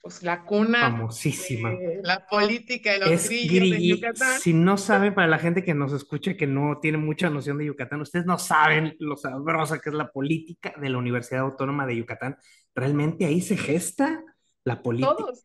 pues 0.02 0.22
la 0.22 0.44
cuna 0.44 0.80
famosísima 0.80 1.72
la 2.02 2.26
política 2.26 2.92
de 2.92 3.00
los 3.00 3.28
grillos 3.28 3.70
de 3.70 3.86
Yucatán. 3.86 4.40
Si 4.40 4.54
no 4.54 4.78
saben, 4.78 5.14
para 5.14 5.28
la 5.28 5.38
gente 5.38 5.62
que 5.62 5.74
nos 5.74 5.92
escucha 5.92 6.36
que 6.36 6.46
no 6.46 6.78
tiene 6.80 6.96
mucha 6.96 7.28
noción 7.28 7.58
de 7.58 7.66
Yucatán, 7.66 8.00
ustedes 8.00 8.24
no 8.24 8.38
saben 8.38 8.96
lo 8.98 9.16
sabrosa 9.16 9.78
que 9.78 9.90
es 9.90 9.94
la 9.94 10.10
política 10.10 10.72
de 10.80 10.88
la 10.88 10.98
Universidad 10.98 11.42
Autónoma 11.42 11.86
de 11.86 11.96
Yucatán. 11.96 12.36
Realmente 12.74 13.26
ahí 13.26 13.42
se 13.42 13.58
gesta 13.58 14.24
la, 14.64 14.80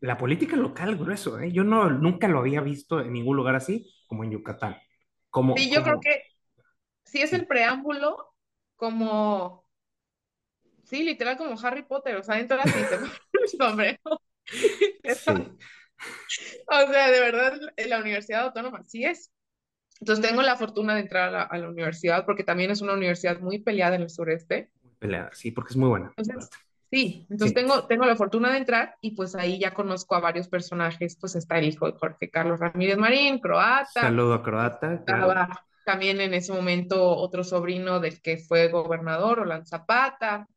la 0.00 0.16
política 0.16 0.56
local, 0.56 0.96
grueso. 0.96 1.38
¿eh? 1.38 1.52
Yo 1.52 1.62
no, 1.62 1.90
nunca 1.90 2.26
lo 2.26 2.38
había 2.38 2.62
visto 2.62 3.00
en 3.00 3.12
ningún 3.12 3.36
lugar 3.36 3.56
así 3.56 3.86
como 4.06 4.24
en 4.24 4.32
Yucatán. 4.32 4.76
Como, 5.30 5.56
sí, 5.56 5.70
yo 5.70 5.82
creo 5.82 6.00
que 6.00 6.22
sí 7.04 7.20
es 7.20 7.32
el 7.32 7.46
preámbulo 7.46 8.34
como 8.76 9.66
Sí, 10.86 11.02
literal 11.02 11.36
como 11.36 11.58
Harry 11.60 11.82
Potter, 11.82 12.16
o 12.16 12.22
sea, 12.22 12.40
y 12.40 12.46
te 12.46 12.54
el 13.42 13.48
sombrero. 13.58 13.98
O 16.68 16.92
sea, 16.92 17.10
de 17.10 17.20
verdad, 17.20 17.58
la 17.86 18.00
Universidad 18.00 18.44
Autónoma 18.44 18.84
sí 18.84 19.04
es. 19.04 19.32
Entonces 19.98 20.28
tengo 20.28 20.42
la 20.42 20.56
fortuna 20.56 20.94
de 20.94 21.00
entrar 21.00 21.34
a 21.34 21.56
la, 21.56 21.68
universidad 21.70 22.26
porque 22.26 22.44
también 22.44 22.70
es 22.70 22.82
una 22.82 22.92
universidad 22.92 23.40
muy 23.40 23.60
peleada 23.60 23.96
en 23.96 24.02
el 24.02 24.10
sureste. 24.10 24.70
Muy 24.82 24.92
peleada, 24.96 25.30
sí, 25.32 25.52
porque 25.52 25.70
es 25.70 25.76
muy 25.76 25.88
buena. 25.88 26.12
Sí, 26.90 27.26
entonces 27.30 27.54
Tengo, 27.54 27.86
tengo 27.86 28.04
la 28.04 28.16
fortuna 28.16 28.52
de 28.52 28.58
entrar 28.58 28.96
y 29.00 29.12
pues 29.12 29.34
ahí 29.34 29.58
ya 29.58 29.72
conozco 29.72 30.14
a 30.14 30.20
varios 30.20 30.48
personajes, 30.48 31.16
pues 31.20 31.36
está 31.36 31.58
el 31.58 31.66
hijo 31.66 31.90
de 31.90 31.98
Jorge 31.98 32.30
Carlos 32.30 32.60
Ramírez 32.60 32.96
Marín, 32.96 33.38
croata. 33.38 34.00
Saludo 34.00 34.34
a 34.34 34.42
croata. 34.42 34.94
Estaba 34.94 35.48
también 35.84 36.20
en 36.20 36.34
ese 36.34 36.52
momento 36.52 37.16
otro 37.16 37.44
sobrino 37.44 38.00
del 38.00 38.20
que 38.20 38.38
fue 38.38 38.68
gobernador, 38.68 39.40
Olan 39.40 39.66
Zapata. 39.66 40.48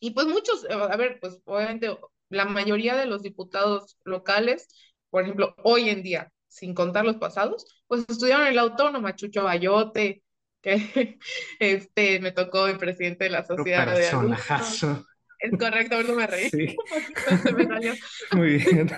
Y 0.00 0.10
pues 0.10 0.26
muchos, 0.26 0.66
a 0.70 0.96
ver, 0.96 1.18
pues 1.20 1.40
obviamente 1.44 1.96
la 2.28 2.44
mayoría 2.44 2.96
de 2.96 3.06
los 3.06 3.22
diputados 3.22 3.98
locales, 4.04 4.68
por 5.10 5.22
ejemplo, 5.22 5.54
hoy 5.64 5.88
en 5.88 6.02
día, 6.02 6.32
sin 6.46 6.74
contar 6.74 7.04
los 7.04 7.16
pasados, 7.16 7.82
pues 7.86 8.04
estudiaron 8.08 8.46
en 8.46 8.56
la 8.56 8.62
autónoma, 8.62 9.16
Chucho 9.16 9.44
Bayote, 9.44 10.22
que 10.60 11.18
este, 11.58 12.20
me 12.20 12.32
tocó 12.32 12.66
el 12.66 12.78
presidente 12.78 13.24
de 13.24 13.30
la 13.30 13.44
sociedad 13.44 13.94
de 13.94 14.08
adultos. 14.08 15.06
Es 15.40 15.58
correcto, 15.58 15.96
ahora 15.96 16.12
me 16.12 16.26
reí. 16.26 16.50
Sí. 16.50 16.76
Muy 18.32 18.58
bien. 18.58 18.90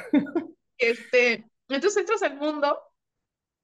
Este, 0.78 1.44
entonces 1.68 1.96
entras 1.99 2.22
al 2.22 2.37
mundo 2.37 2.78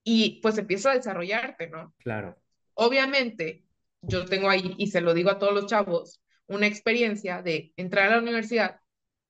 y 0.04 0.40
pues 0.40 0.58
empiezas 0.58 0.92
a 0.92 0.96
desarrollarte, 0.96 1.68
¿no? 1.68 1.94
Claro. 1.98 2.38
Obviamente, 2.74 3.64
yo 4.02 4.24
tengo 4.24 4.48
ahí, 4.48 4.74
y 4.78 4.86
se 4.86 5.00
lo 5.00 5.14
digo 5.14 5.30
a 5.30 5.38
todos 5.38 5.52
los 5.52 5.66
chavos, 5.66 6.20
una 6.46 6.66
experiencia 6.66 7.42
de 7.42 7.72
entrar 7.76 8.08
a 8.08 8.16
la 8.16 8.22
universidad 8.22 8.80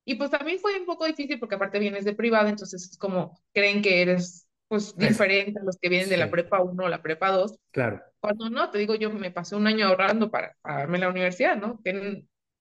y 0.08 0.14
pues 0.14 0.30
también 0.30 0.58
fue 0.58 0.80
un 0.80 0.86
poco 0.86 1.04
difícil 1.04 1.38
porque 1.38 1.56
aparte 1.56 1.78
vienes 1.78 2.06
de 2.06 2.14
privada, 2.14 2.48
entonces 2.48 2.82
es 2.90 2.96
como 2.96 3.38
creen 3.52 3.82
que 3.82 4.00
eres 4.00 4.48
pues 4.66 4.96
diferente 4.96 5.60
a 5.60 5.64
los 5.64 5.76
que 5.76 5.90
vienen 5.90 6.08
de 6.08 6.16
la 6.16 6.30
prepa 6.30 6.62
1 6.62 6.82
o 6.82 6.88
la 6.88 7.02
prepa 7.02 7.30
2. 7.30 7.58
Claro. 7.72 8.00
Cuando 8.18 8.48
no, 8.48 8.70
te 8.70 8.78
digo, 8.78 8.94
yo 8.94 9.10
me 9.10 9.30
pasé 9.30 9.54
un 9.54 9.66
año 9.66 9.86
ahorrando 9.86 10.30
para 10.30 10.56
pagarme 10.62 10.96
la 10.96 11.10
universidad, 11.10 11.58
¿no? 11.58 11.78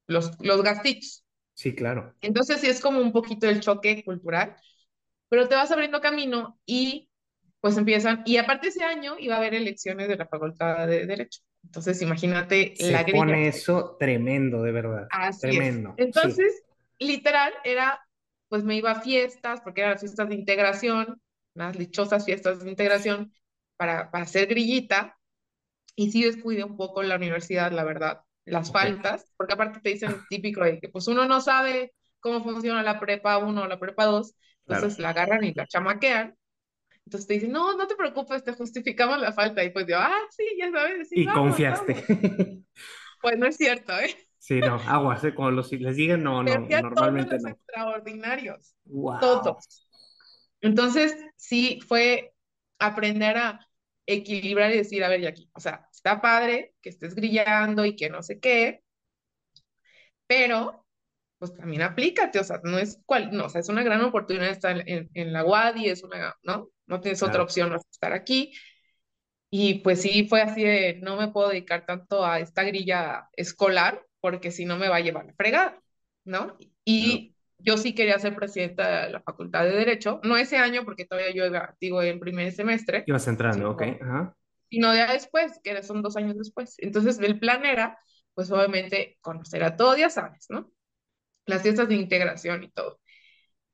Los, 0.08 0.32
los 0.40 0.64
gastitos. 0.64 1.24
Sí, 1.54 1.76
claro. 1.76 2.14
Entonces 2.22 2.62
sí 2.62 2.68
es 2.68 2.82
como 2.82 3.00
un 3.00 3.12
poquito 3.12 3.50
el 3.50 3.60
choque 3.60 4.04
cultural, 4.04 4.56
pero 5.30 5.48
te 5.48 5.56
vas 5.56 5.72
abriendo 5.72 6.02
camino 6.02 6.60
y 6.66 7.10
pues 7.60 7.78
empiezan, 7.78 8.22
y 8.26 8.38
aparte 8.38 8.68
ese 8.68 8.84
año 8.84 9.16
iba 9.20 9.36
a 9.36 9.40
haber 9.40 9.56
elecciones 9.56 10.08
de 10.08 10.16
la 10.16 10.28
Facultad 10.28 10.88
de 10.88 11.06
Derecho. 11.06 11.42
Entonces 11.64 12.02
imagínate 12.02 12.76
la 12.80 13.04
grilla. 13.04 13.20
pone 13.20 13.48
eso 13.48 13.98
tremendo, 14.00 14.62
de 14.62 14.72
verdad. 14.72 15.08
Así 15.10 15.42
tremendo. 15.42 15.96
Entonces, 15.98 16.64
literal 17.00 17.52
era, 17.64 18.00
pues 18.48 18.64
me 18.64 18.76
iba 18.76 18.92
a 18.92 19.02
fiestas, 19.02 19.60
porque 19.62 19.82
eran 19.82 19.98
fiestas 19.98 20.30
de 20.30 20.36
integración, 20.36 21.22
unas 21.56 21.78
dichosas 21.78 22.24
fiestas 22.24 22.64
de 22.64 22.70
integración 22.70 23.34
para, 23.76 24.12
para 24.12 24.24
hacer 24.24 24.48
grillita, 24.48 25.18
y 25.96 26.12
sí 26.12 26.24
descuide 26.24 26.64
un 26.64 26.78
poco 26.78 27.02
la 27.02 27.16
universidad, 27.16 27.72
la 27.72 27.84
verdad, 27.84 28.22
las 28.48 28.72
faltas, 28.72 29.32
porque 29.38 29.54
aparte 29.54 29.80
te 29.82 29.90
dicen 29.90 30.16
típico 30.30 30.64
de 30.64 30.80
que 30.80 30.90
pues 30.90 31.08
uno 31.08 31.28
no 31.28 31.42
sabe 31.42 31.94
cómo 32.20 32.44
funciona 32.44 32.82
la 32.84 33.00
prepa 33.00 33.38
1 33.38 33.62
o 33.62 33.68
la 33.68 33.80
prepa 33.80 34.06
2, 34.06 34.34
entonces 34.68 35.00
la 35.00 35.10
agarran 35.10 35.44
y 35.44 35.54
la 35.54 35.68
chamaquean, 35.68 36.36
entonces 37.06 37.28
te 37.28 37.36
dicen, 37.36 37.52
no, 37.52 37.78
no 37.78 37.88
te 37.88 37.96
preocupes, 37.96 38.44
te 38.44 38.54
justificamos 38.54 39.20
la 39.20 39.32
falta, 39.32 39.64
y 39.64 39.70
pues 39.70 39.86
yo, 39.88 39.98
ah, 39.98 40.20
sí, 40.30 40.44
ya 40.60 40.72
sabes. 40.72 41.08
y 41.12 41.26
confiaste. 41.26 41.96
Pues 43.20 43.36
no 43.40 43.48
es 43.48 43.58
cierto, 43.58 43.98
¿eh? 43.98 44.16
Sí, 44.38 44.60
no, 44.60 44.76
aguas, 44.76 45.24
¿eh? 45.24 45.34
cuando 45.34 45.56
los, 45.56 45.72
les 45.72 45.96
digan, 45.96 46.22
no, 46.22 46.44
no, 46.44 46.60
normalmente 46.60 47.32
todos 47.32 47.44
no. 47.44 47.50
extraordinarios, 47.50 48.76
todos. 49.20 49.88
Entonces, 50.62 51.18
sí, 51.36 51.80
fue 51.88 52.34
aprender 52.78 53.38
a 53.38 53.67
equilibrar 54.08 54.72
y 54.74 54.78
decir, 54.80 55.04
a 55.04 55.10
ver, 55.10 55.22
y 55.22 55.28
aquí, 55.28 55.50
o 55.54 55.60
sea, 55.62 55.88
está 55.92 56.22
padre 56.22 56.76
que 56.82 56.90
estés 56.90 57.16
grillando 57.16 57.86
y 57.86 57.96
que 57.96 58.10
no 58.10 58.24
sé 58.24 58.40
qué, 58.40 58.84
pero 60.28 60.86
pues 61.40 61.56
también 61.56 61.84
aplícate, 61.84 62.40
o 62.40 62.44
sea, 62.44 62.62
no 62.64 62.80
es 62.80 63.02
cual, 63.06 63.32
no, 63.32 63.46
o 63.46 63.50
sea, 63.50 63.62
es 63.62 63.70
una 63.70 63.84
gran 63.84 64.02
oportunidad 64.04 64.50
estar 64.50 64.84
en, 64.90 65.10
en 65.14 65.34
la 65.34 65.46
UADI, 65.46 65.90
es 65.90 66.04
una, 66.04 66.36
¿no? 66.44 66.72
No 66.88 67.02
tienes 67.02 67.24
otra 67.24 67.44
opción 67.44 67.70
más 67.72 67.84
que 67.84 67.92
estar 67.92 68.14
aquí. 68.14 68.54
Y 69.50 69.76
pues 69.80 70.02
sí, 70.02 70.28
fue 70.28 70.42
así 70.42 70.64
de, 70.64 71.00
no 71.02 71.18
me 71.18 71.30
puedo 71.30 71.50
dedicar 71.50 71.86
tanto 71.86 72.26
a 72.26 72.40
esta 72.40 72.64
grilla 72.64 73.30
escolar, 73.34 74.06
porque 74.20 74.52
si 74.52 74.66
no 74.66 74.78
me 74.78 74.90
va 74.90 74.98
a 74.98 75.02
llevar 75.02 75.26
la 75.28 75.34
fregada, 75.36 75.82
¿no? 76.26 76.58
Y 76.86 77.37
yo 77.60 77.78
sí 77.78 77.94
quería 77.94 78.20
ser 78.20 78.36
presidenta 78.36 79.06
de 79.06 79.12
la 79.12 79.22
Facultad 79.22 79.64
de 79.64 79.72
Derecho, 79.72 80.20
no 80.24 80.38
ese 80.38 80.58
año, 80.58 80.86
porque 80.86 81.06
todavía 81.06 81.34
yo 81.34 81.46
iba, 81.46 81.76
digo, 81.80 82.02
en 82.02 82.20
primer 82.20 82.52
semestre. 82.52 83.04
Ibas 83.08 83.28
entrando, 83.28 83.72
ok. 83.72 83.84
Sino 84.70 84.94
ya 84.94 85.14
después, 85.14 85.60
que 85.64 85.82
son 85.84 86.02
dos 86.02 86.18
años 86.18 86.38
después. 86.38 86.76
Entonces, 86.80 87.20
el 87.20 87.40
plan 87.40 87.66
era, 87.66 88.00
pues 88.34 88.52
obviamente, 88.52 89.18
conocer 89.22 89.64
a 89.64 89.76
todos, 89.76 89.98
ya 89.98 90.10
sabes, 90.10 90.46
¿no? 90.50 90.72
Las 91.46 91.62
fiestas 91.62 91.88
de 91.88 91.96
integración 91.96 92.64
y 92.64 92.72
todo. 92.72 93.00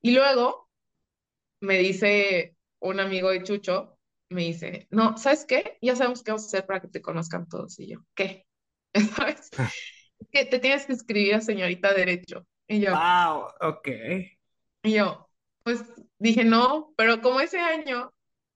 Y 0.01 0.11
luego 0.11 0.69
me 1.61 1.79
dice 1.79 2.55
un 2.79 2.99
amigo 2.99 3.31
de 3.31 3.43
Chucho, 3.43 3.97
me 4.29 4.43
dice, 4.43 4.87
no, 4.91 5.17
¿sabes 5.17 5.45
qué? 5.45 5.77
Ya 5.81 5.95
sabemos 5.95 6.23
qué 6.23 6.31
vamos 6.31 6.43
a 6.43 6.47
hacer 6.47 6.65
para 6.65 6.81
que 6.81 6.87
te 6.87 7.01
conozcan 7.01 7.47
todos. 7.47 7.79
Y 7.79 7.91
yo, 7.91 7.99
¿qué? 8.15 8.45
¿Sabes? 9.15 9.49
Ah 9.57 9.69
que 10.31 10.45
te 10.45 10.59
tienes 10.59 10.85
que 10.85 10.93
escribir 10.93 11.35
a 11.35 11.41
señorita 11.41 11.93
derecho. 11.93 12.45
Y 12.73 12.79
yo, 12.81 12.91
wow, 12.91 13.51
ok. 13.61 13.87
Y 14.83 14.93
yo, 14.93 15.29
pues 15.63 15.83
dije, 16.19 16.43
no, 16.43 16.93
pero 16.97 17.21
como 17.21 17.39
ese 17.39 17.59
año 17.59 18.13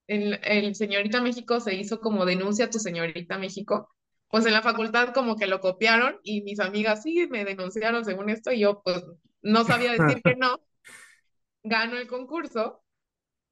el, 0.07 0.39
el 0.43 0.75
señorita 0.75 1.21
México 1.21 1.59
se 1.59 1.75
hizo 1.75 1.99
como 1.99 2.25
denuncia 2.25 2.65
a 2.65 2.69
tu 2.69 2.79
señorita 2.79 3.37
México, 3.37 3.89
pues 4.29 4.45
en 4.45 4.53
la 4.53 4.61
facultad 4.61 5.13
como 5.13 5.35
que 5.37 5.47
lo 5.47 5.61
copiaron 5.61 6.19
y 6.23 6.41
mis 6.41 6.59
amigas 6.59 7.03
sí 7.03 7.27
me 7.29 7.45
denunciaron 7.45 8.03
según 8.03 8.29
esto 8.29 8.51
y 8.51 8.59
yo 8.61 8.81
pues 8.83 9.03
no 9.41 9.63
sabía 9.63 9.93
decir 9.93 10.21
que 10.23 10.35
no. 10.35 10.59
Gano 11.63 11.97
el 11.97 12.07
concurso 12.07 12.83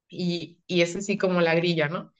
y, 0.08 0.60
y 0.68 0.82
ese 0.82 1.02
sí 1.02 1.18
como 1.18 1.42
la 1.42 1.56
grilla, 1.56 1.90
¿no? 1.90 2.14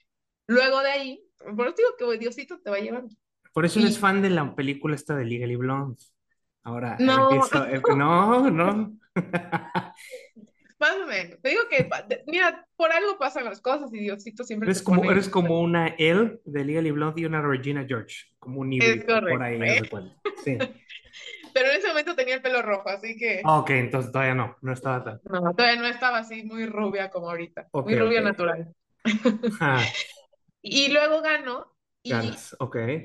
Luego 0.46 0.80
de 0.80 0.90
ahí, 0.90 1.24
por 1.56 1.68
eso 1.68 1.76
digo 1.76 2.12
que 2.12 2.18
Diosito 2.18 2.60
te 2.60 2.70
va 2.70 2.78
llevando. 2.78 3.14
Por 3.52 3.64
eso 3.64 3.80
eres 3.80 3.98
fan 3.98 4.22
de 4.22 4.30
la 4.30 4.54
película 4.54 4.94
esta 4.94 5.16
de 5.16 5.24
Legally 5.24 5.56
Blonde. 5.56 5.98
Ahora, 6.66 6.96
no, 6.98 7.30
eh, 7.30 7.80
no, 7.96 8.50
no. 8.50 8.98
Más 10.80 10.96
o 11.00 11.06
menos. 11.06 11.40
Te 11.40 11.50
digo 11.50 11.62
que, 11.70 11.88
mira, 12.26 12.66
por 12.74 12.90
algo 12.90 13.16
pasan 13.18 13.44
las 13.44 13.60
cosas 13.60 13.94
y 13.94 14.00
Diosito 14.00 14.42
siempre 14.42 14.66
eres 14.66 14.82
como 14.82 15.08
Eres 15.08 15.28
como 15.28 15.60
una 15.60 15.94
Elle 15.96 16.40
de 16.44 16.64
Legally 16.64 16.90
Blonde 16.90 17.20
y 17.20 17.24
una 17.24 17.40
Regina 17.40 17.84
George, 17.86 18.16
como 18.40 18.62
un 18.62 18.72
híbrido 18.72 19.20
por 19.20 19.42
ahí, 19.44 19.62
¿eh? 19.62 19.80
Sí. 20.42 20.58
Pero 21.54 21.70
en 21.70 21.76
ese 21.76 21.86
momento 21.86 22.16
tenía 22.16 22.34
el 22.34 22.42
pelo 22.42 22.60
rojo, 22.62 22.88
así 22.88 23.16
que... 23.16 23.42
Ok, 23.44 23.70
entonces 23.70 24.10
todavía 24.10 24.34
no, 24.34 24.56
no 24.60 24.72
estaba 24.72 25.04
tan... 25.04 25.20
No, 25.22 25.54
todavía 25.54 25.80
no 25.80 25.86
estaba 25.86 26.18
así 26.18 26.42
muy 26.42 26.66
rubia 26.66 27.10
como 27.10 27.30
ahorita, 27.30 27.68
muy 27.72 27.94
rubia 27.94 28.22
natural. 28.22 28.74
Ah. 29.60 29.80
y 30.62 30.88
luego 30.88 31.22
ganó 31.22 31.75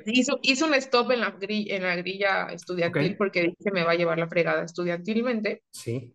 Hizo, 0.06 0.40
hizo, 0.42 0.66
un 0.66 0.74
stop 0.76 1.12
en 1.12 1.22
la, 1.22 1.32
grilla, 1.32 1.76
en 1.76 1.84
la 1.84 1.96
grilla 1.96 2.48
estudiantil 2.48 3.16
porque 3.18 3.54
dice 3.58 3.72
me 3.72 3.84
va 3.84 3.92
a 3.92 3.96
llevar 3.96 4.18
la 4.18 4.28
fregada 4.28 4.64
estudiantilmente. 4.64 5.64
Sí. 5.72 6.14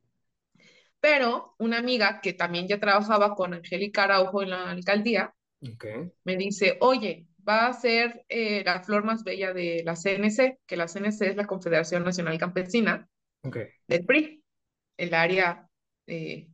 Pero 1.00 1.54
una 1.58 1.78
amiga 1.78 2.20
que 2.20 2.32
también 2.32 2.66
ya 2.66 2.80
trabajaba 2.80 3.34
con 3.34 3.54
Angélica 3.54 4.04
Araujo 4.04 4.42
en 4.42 4.50
la 4.50 4.70
alcaldía, 4.70 5.34
me 6.24 6.36
dice, 6.36 6.76
oye, 6.80 7.26
va 7.48 7.66
a 7.66 7.72
ser 7.72 8.24
eh, 8.28 8.62
la 8.64 8.82
flor 8.82 9.04
más 9.04 9.24
bella 9.24 9.52
de 9.52 9.82
la 9.84 9.94
CNC, 9.94 10.58
que 10.66 10.76
la 10.76 10.88
CNC 10.88 11.22
es 11.22 11.36
la 11.36 11.46
Confederación 11.46 12.04
Nacional 12.04 12.38
Campesina 12.38 13.08
del 13.86 14.04
PRI, 14.04 14.42
el 14.96 15.14
área, 15.14 15.68
eh, 16.06 16.48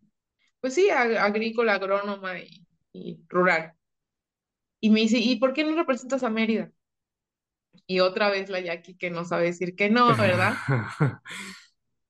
pues 0.61 0.75
sí, 0.75 0.91
agrícola, 0.91 1.75
agrónoma 1.75 2.39
y, 2.39 2.67
y, 2.93 3.21
rural. 3.29 3.75
Y 4.83 4.91
me 4.91 5.01
dice, 5.01 5.19
¿y 5.19 5.37
por 5.37 5.53
qué 5.53 5.63
no 5.63 5.77
representas 5.77 6.25
a 6.25 6.31
Mérida? 6.31 6.73
Y 7.87 8.01
otra 8.01 8.31
vez 8.31 8.51
la 8.51 8.59
Jackie 8.59 8.97
que 8.97 9.11
no 9.11 9.25
sabe 9.25 9.45
decir 9.45 9.77
que 9.77 9.89
no, 9.89 10.15
¿verdad? 10.17 10.55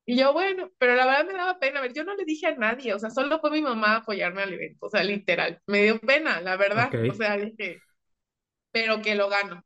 Y 0.05 0.17
yo, 0.17 0.33
bueno, 0.33 0.69
pero 0.79 0.97
la 0.97 1.07
verdad 1.07 1.27
me 1.27 1.35
daba 1.35 1.61
pena. 1.61 1.79
A 1.79 1.83
ver, 1.83 1.93
yo 1.93 2.03
no 2.03 2.17
le 2.17 2.25
dije 2.25 2.49
a 2.49 2.57
nadie, 2.57 2.93
o 2.93 2.99
sea, 2.99 3.11
solo 3.11 3.39
fue 3.39 3.53
mi 3.53 3.63
mamá 3.63 3.93
a 3.93 3.97
apoyarme 3.99 4.43
al 4.43 4.53
evento, 4.53 4.87
o 4.87 4.91
sea, 4.91 5.05
literal. 5.05 5.63
Me 5.69 5.85
dio 5.85 6.01
pena, 6.01 6.41
la 6.41 6.57
verdad. 6.57 6.91
O 7.09 7.15
sea, 7.15 7.37
dije, 7.37 7.79
pero 8.73 9.01
que 9.01 9.15
lo 9.15 9.29
gano. 9.29 9.65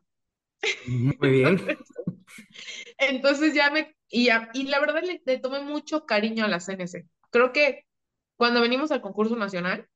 Muy 0.86 1.30
bien. 1.30 1.58
Entonces, 2.98 3.54
ya 3.54 3.70
me, 3.70 3.96
y, 4.10 4.28
y 4.52 4.62
la 4.64 4.80
verdad 4.80 5.02
le, 5.02 5.38
tomé 5.38 5.60
mucho 5.60 6.04
cariño 6.04 6.44
a 6.44 6.48
la 6.48 6.60
CNC. 6.60 7.06
Creo 7.30 7.52
que 7.52 7.86
cuando 8.36 8.60
venimos 8.60 8.90
al 8.92 9.00
concurso 9.00 9.36
nacional, 9.36 9.88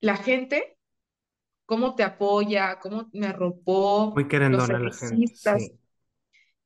la 0.00 0.16
gente, 0.16 0.73
cómo 1.66 1.94
te 1.94 2.02
apoya, 2.02 2.78
cómo 2.80 3.08
me 3.12 3.26
arropó, 3.26 4.12
Muy 4.14 4.28
querendona 4.28 4.78
la 4.78 4.92
gente 4.92 5.78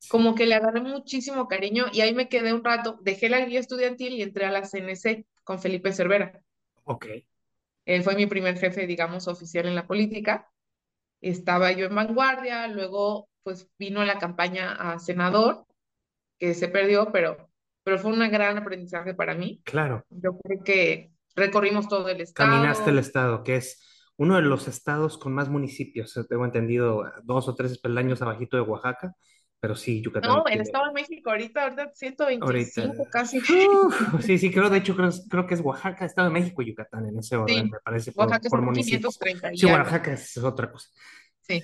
como 0.07 0.35
que 0.35 0.45
le 0.45 0.55
agarré 0.55 0.81
muchísimo 0.81 1.47
cariño 1.47 1.87
y 1.91 2.01
ahí 2.01 2.13
me 2.13 2.29
quedé 2.29 2.53
un 2.53 2.63
rato, 2.63 2.97
dejé 3.01 3.29
la 3.29 3.41
guía 3.41 3.59
estudiantil 3.59 4.13
y 4.13 4.21
entré 4.21 4.45
a 4.45 4.51
la 4.51 4.63
CNC 4.63 5.25
con 5.43 5.59
Felipe 5.59 5.91
Cervera. 5.91 6.41
Ok. 6.85 7.07
Él 7.85 8.03
fue 8.03 8.15
mi 8.15 8.27
primer 8.27 8.57
jefe, 8.57 8.87
digamos, 8.87 9.27
oficial 9.27 9.65
en 9.65 9.75
la 9.75 9.87
política. 9.87 10.49
Estaba 11.21 11.71
yo 11.71 11.87
en 11.87 11.95
vanguardia, 11.95 12.67
luego 12.67 13.29
pues 13.43 13.69
vino 13.77 14.03
la 14.05 14.19
campaña 14.19 14.73
a 14.73 14.99
senador, 14.99 15.65
que 16.37 16.53
se 16.53 16.67
perdió, 16.67 17.11
pero, 17.11 17.49
pero 17.83 17.97
fue 17.97 18.11
un 18.11 18.19
gran 18.29 18.57
aprendizaje 18.57 19.13
para 19.13 19.33
mí. 19.33 19.61
Claro. 19.65 20.05
Yo 20.09 20.37
creo 20.37 20.63
que 20.63 21.11
recorrimos 21.35 21.87
todo 21.87 22.07
el 22.09 22.21
estado. 22.21 22.51
Caminaste 22.51 22.89
el 22.91 22.99
estado, 22.99 23.43
que 23.43 23.55
es 23.57 23.81
uno 24.19 24.35
de 24.35 24.43
los 24.43 24.67
estados 24.67 25.17
con 25.17 25.33
más 25.33 25.49
municipios, 25.49 26.13
tengo 26.29 26.45
entendido, 26.45 27.11
dos 27.23 27.47
o 27.47 27.55
tres 27.55 27.79
peldaños 27.79 28.21
abajito 28.21 28.55
de 28.55 28.63
Oaxaca 28.63 29.15
pero 29.59 29.75
sí, 29.75 30.01
Yucatán. 30.01 30.31
No, 30.31 30.45
el 30.47 30.61
Estado 30.61 30.87
de 30.87 30.93
México, 30.93 31.29
ahorita, 31.29 31.63
ahorita 31.63 31.91
125 31.93 33.07
casi. 33.11 33.41
sí, 34.21 34.37
sí, 34.37 34.51
creo, 34.51 34.69
de 34.69 34.77
hecho, 34.77 34.95
creo, 34.95 35.09
creo, 35.29 35.47
que 35.47 35.55
es 35.55 35.61
Oaxaca, 35.61 36.05
Estado 36.05 36.29
de 36.29 36.33
México 36.33 36.61
y 36.61 36.67
Yucatán 36.67 37.07
en 37.07 37.19
ese 37.19 37.35
orden, 37.35 37.69
me 37.69 37.79
parece. 37.83 38.13
Por, 38.13 38.27
Oaxaca 38.27 38.49
por 38.49 38.61
municipio. 38.61 39.09
530. 39.09 39.51
Sí, 39.55 39.65
Oaxaca 39.65 40.13
es 40.13 40.37
otra 40.37 40.71
cosa. 40.71 40.89
Sí. 41.41 41.61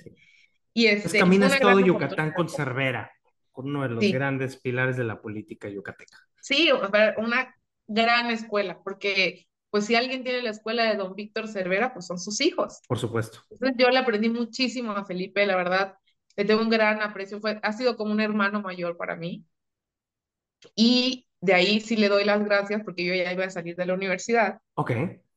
Y 0.74 0.86
este, 0.86 0.96
Entonces, 0.96 1.20
caminas 1.20 1.58
todo 1.58 1.80
Yucatán 1.80 2.32
con 2.32 2.50
Cervera, 2.50 3.10
uno 3.54 3.82
de 3.82 3.88
los 3.88 4.12
grandes 4.12 4.60
pilares 4.60 4.98
de 4.98 5.04
la 5.04 5.22
política 5.22 5.68
yucateca. 5.70 6.18
Sí, 6.42 6.68
una 7.16 7.56
gran 7.86 8.30
escuela, 8.30 8.78
porque 8.84 9.46
pues 9.76 9.88
si 9.88 9.94
alguien 9.94 10.24
tiene 10.24 10.40
la 10.40 10.48
escuela 10.48 10.84
de 10.84 10.96
don 10.96 11.14
Víctor 11.14 11.48
Cervera, 11.48 11.92
pues 11.92 12.06
son 12.06 12.18
sus 12.18 12.40
hijos. 12.40 12.80
Por 12.88 12.98
supuesto. 12.98 13.40
Entonces 13.50 13.76
yo 13.76 13.90
le 13.90 13.98
aprendí 13.98 14.30
muchísimo 14.30 14.92
a 14.92 15.04
Felipe, 15.04 15.44
la 15.44 15.54
verdad 15.54 15.98
le 16.34 16.46
tengo 16.46 16.62
un 16.62 16.70
gran 16.70 17.02
aprecio, 17.02 17.40
fue, 17.40 17.60
ha 17.62 17.72
sido 17.74 17.94
como 17.98 18.10
un 18.10 18.22
hermano 18.22 18.62
mayor 18.62 18.96
para 18.96 19.16
mí. 19.16 19.44
Y 20.74 21.26
de 21.42 21.52
ahí 21.52 21.80
sí 21.80 21.98
le 21.98 22.08
doy 22.08 22.24
las 22.24 22.42
gracias 22.42 22.84
porque 22.84 23.04
yo 23.04 23.14
ya 23.14 23.30
iba 23.30 23.44
a 23.44 23.50
salir 23.50 23.76
de 23.76 23.84
la 23.84 23.92
universidad. 23.92 24.62
Ok. 24.76 24.92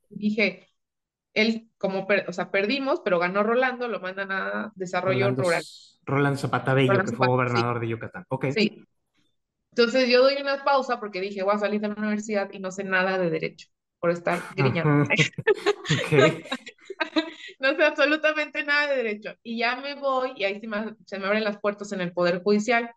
Dije, 0.08 0.70
él 1.34 1.68
como, 1.78 2.08
o 2.26 2.32
sea, 2.32 2.50
perdimos, 2.50 3.02
pero 3.04 3.20
ganó 3.20 3.44
Rolando, 3.44 3.90
lo 3.90 4.00
mandan 4.00 4.32
a 4.32 4.72
desarrollo 4.76 5.32
rural. 5.32 5.64
Rolando 6.06 6.40
Zapata 6.40 6.74
Bello, 6.74 7.04
que 7.04 7.12
fue 7.12 7.28
gobernador 7.28 7.82
de 7.82 7.90
Yucatán. 7.90 8.24
Ok. 8.30 8.52
Sí. 8.56 8.86
Entonces 9.72 10.08
yo 10.08 10.24
doy 10.24 10.38
una 10.42 10.64
pausa 10.64 10.98
porque 10.98 11.20
dije, 11.20 11.44
voy 11.44 11.56
a 11.56 11.60
salir 11.60 11.82
de 11.82 11.90
la 11.90 11.96
universidad 11.96 12.50
y 12.54 12.60
no 12.60 12.72
sé 12.72 12.86
nada 12.86 13.18
de 13.18 13.30
derecho 13.30 13.68
por 14.00 14.12
estar 14.12 14.42
griñando. 14.56 15.10
okay. 16.06 16.44
no 17.60 17.76
sé 17.76 17.84
absolutamente 17.84 18.64
nada 18.64 18.88
de 18.88 18.98
derecho. 18.98 19.36
Y 19.44 19.60
ya 19.60 19.76
me 19.76 19.96
voy 19.96 20.34
y 20.36 20.44
ahí 20.44 20.60
se 20.60 20.68
me, 20.68 21.26
abren 21.26 21.44
las 21.44 21.60
puertas 21.60 21.92
en 21.92 22.02
el 22.02 22.14
Poder 22.14 22.42
Judicial, 22.42 22.92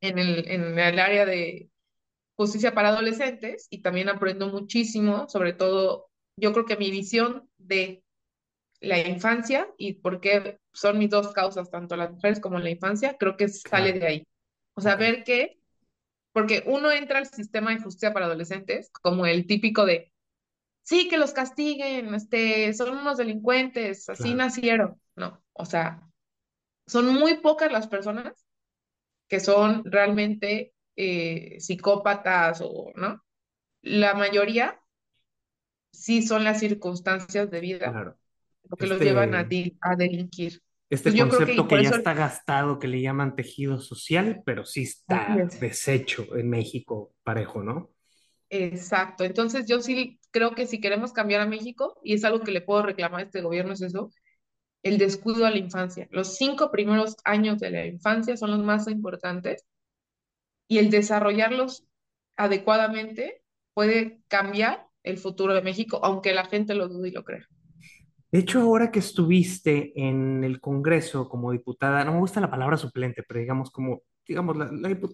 en, 0.00 0.18
el, 0.18 0.48
en 0.48 0.78
el 0.78 0.98
área 0.98 1.26
de 1.26 1.70
justicia 2.36 2.72
para 2.72 2.90
adolescentes 2.90 3.66
y 3.68 3.82
también 3.82 4.08
aprendo 4.08 4.48
muchísimo, 4.48 5.28
sobre 5.28 5.52
todo, 5.52 6.08
yo 6.36 6.52
creo 6.52 6.66
que 6.66 6.76
mi 6.76 6.90
visión 6.90 7.48
de 7.58 8.04
la 8.80 9.00
infancia 9.00 9.68
y 9.76 9.94
por 9.94 10.20
qué 10.20 10.60
son 10.72 10.98
mis 10.98 11.10
dos 11.10 11.32
causas, 11.32 11.70
tanto 11.70 11.96
las 11.96 12.12
mujeres 12.12 12.38
como 12.38 12.60
la 12.60 12.70
infancia, 12.70 13.16
creo 13.18 13.36
que 13.36 13.48
sale 13.48 13.92
de 13.94 14.06
ahí. 14.06 14.26
O 14.74 14.80
sea, 14.80 14.94
ver 14.94 15.24
que, 15.24 15.57
porque 16.38 16.62
uno 16.66 16.92
entra 16.92 17.18
al 17.18 17.26
sistema 17.26 17.72
de 17.72 17.82
justicia 17.82 18.12
para 18.12 18.26
adolescentes 18.26 18.92
como 19.02 19.26
el 19.26 19.48
típico 19.48 19.84
de, 19.84 20.12
sí, 20.82 21.08
que 21.08 21.18
los 21.18 21.32
castiguen, 21.32 22.14
este, 22.14 22.72
son 22.74 22.96
unos 22.96 23.18
delincuentes, 23.18 24.08
así 24.08 24.34
nacieron. 24.34 25.00
No, 25.16 25.42
o 25.52 25.64
sea, 25.64 26.00
son 26.86 27.12
muy 27.12 27.38
pocas 27.38 27.72
las 27.72 27.88
personas 27.88 28.46
que 29.26 29.40
son 29.40 29.82
realmente 29.84 30.74
eh, 30.94 31.56
psicópatas 31.58 32.60
o, 32.62 32.92
¿no? 32.94 33.24
La 33.82 34.14
mayoría 34.14 34.80
sí 35.90 36.22
son 36.22 36.44
las 36.44 36.60
circunstancias 36.60 37.50
de 37.50 37.60
vida 37.60 38.16
lo 38.70 38.76
que 38.76 38.86
los 38.86 39.00
llevan 39.00 39.34
a, 39.34 39.40
este 39.40 39.76
a 39.80 39.96
delinquir. 39.96 40.62
Este 40.90 41.16
concepto 41.16 41.68
que, 41.68 41.82
ya 41.82 41.90
está 41.90 42.14
gastado, 42.14 42.78
que 42.78 42.88
le 42.88 43.02
llaman 43.02 43.36
tejido 43.36 43.78
social, 43.78 44.42
pero 44.46 44.64
sí 44.64 44.84
está 44.84 45.36
deshecho 45.60 46.34
en 46.34 46.48
México 46.48 47.12
parejo, 47.22 47.62
¿no? 47.62 47.90
Exacto. 48.48 49.24
Entonces 49.24 49.66
yo 49.66 49.80
sí 49.80 50.18
creo 50.30 50.54
que 50.54 50.66
si 50.66 50.80
queremos 50.80 51.12
cambiar 51.12 51.42
a 51.42 51.46
México, 51.46 52.00
y 52.02 52.14
es 52.14 52.24
algo 52.24 52.40
que 52.40 52.52
le 52.52 52.62
puedo 52.62 52.82
reclamar 52.82 53.20
a 53.20 53.24
este 53.24 53.42
gobierno, 53.42 53.74
es 53.74 53.82
eso, 53.82 54.10
el 54.82 54.96
descuido 54.96 55.44
a 55.44 55.50
la 55.50 55.58
infancia. 55.58 56.08
Los 56.10 56.36
cinco 56.36 56.70
primeros 56.70 57.16
años 57.24 57.58
de 57.58 57.70
la 57.70 57.86
infancia 57.86 58.36
son 58.38 58.52
los 58.52 58.60
más 58.60 58.88
importantes 58.88 59.66
y 60.68 60.78
el 60.78 60.88
desarrollarlos 60.88 61.84
adecuadamente 62.36 63.42
puede 63.74 64.22
cambiar 64.28 64.86
el 65.02 65.18
futuro 65.18 65.54
de 65.54 65.62
México, 65.62 66.00
aunque 66.02 66.32
la 66.32 66.44
gente 66.44 66.74
lo 66.74 66.88
dude 66.88 67.08
y 67.08 67.12
lo 67.12 67.24
crea. 67.24 67.46
De 68.30 68.40
hecho, 68.40 68.60
ahora 68.60 68.90
que 68.90 68.98
estuviste 68.98 69.92
en 69.96 70.44
el 70.44 70.60
Congreso 70.60 71.28
como 71.28 71.52
diputada, 71.52 72.04
no 72.04 72.12
me 72.12 72.20
gusta 72.20 72.40
la 72.40 72.50
palabra 72.50 72.76
suplente, 72.76 73.22
pero 73.26 73.40
digamos 73.40 73.70
como 73.70 74.02
digamos, 74.28 74.58
la, 74.58 74.68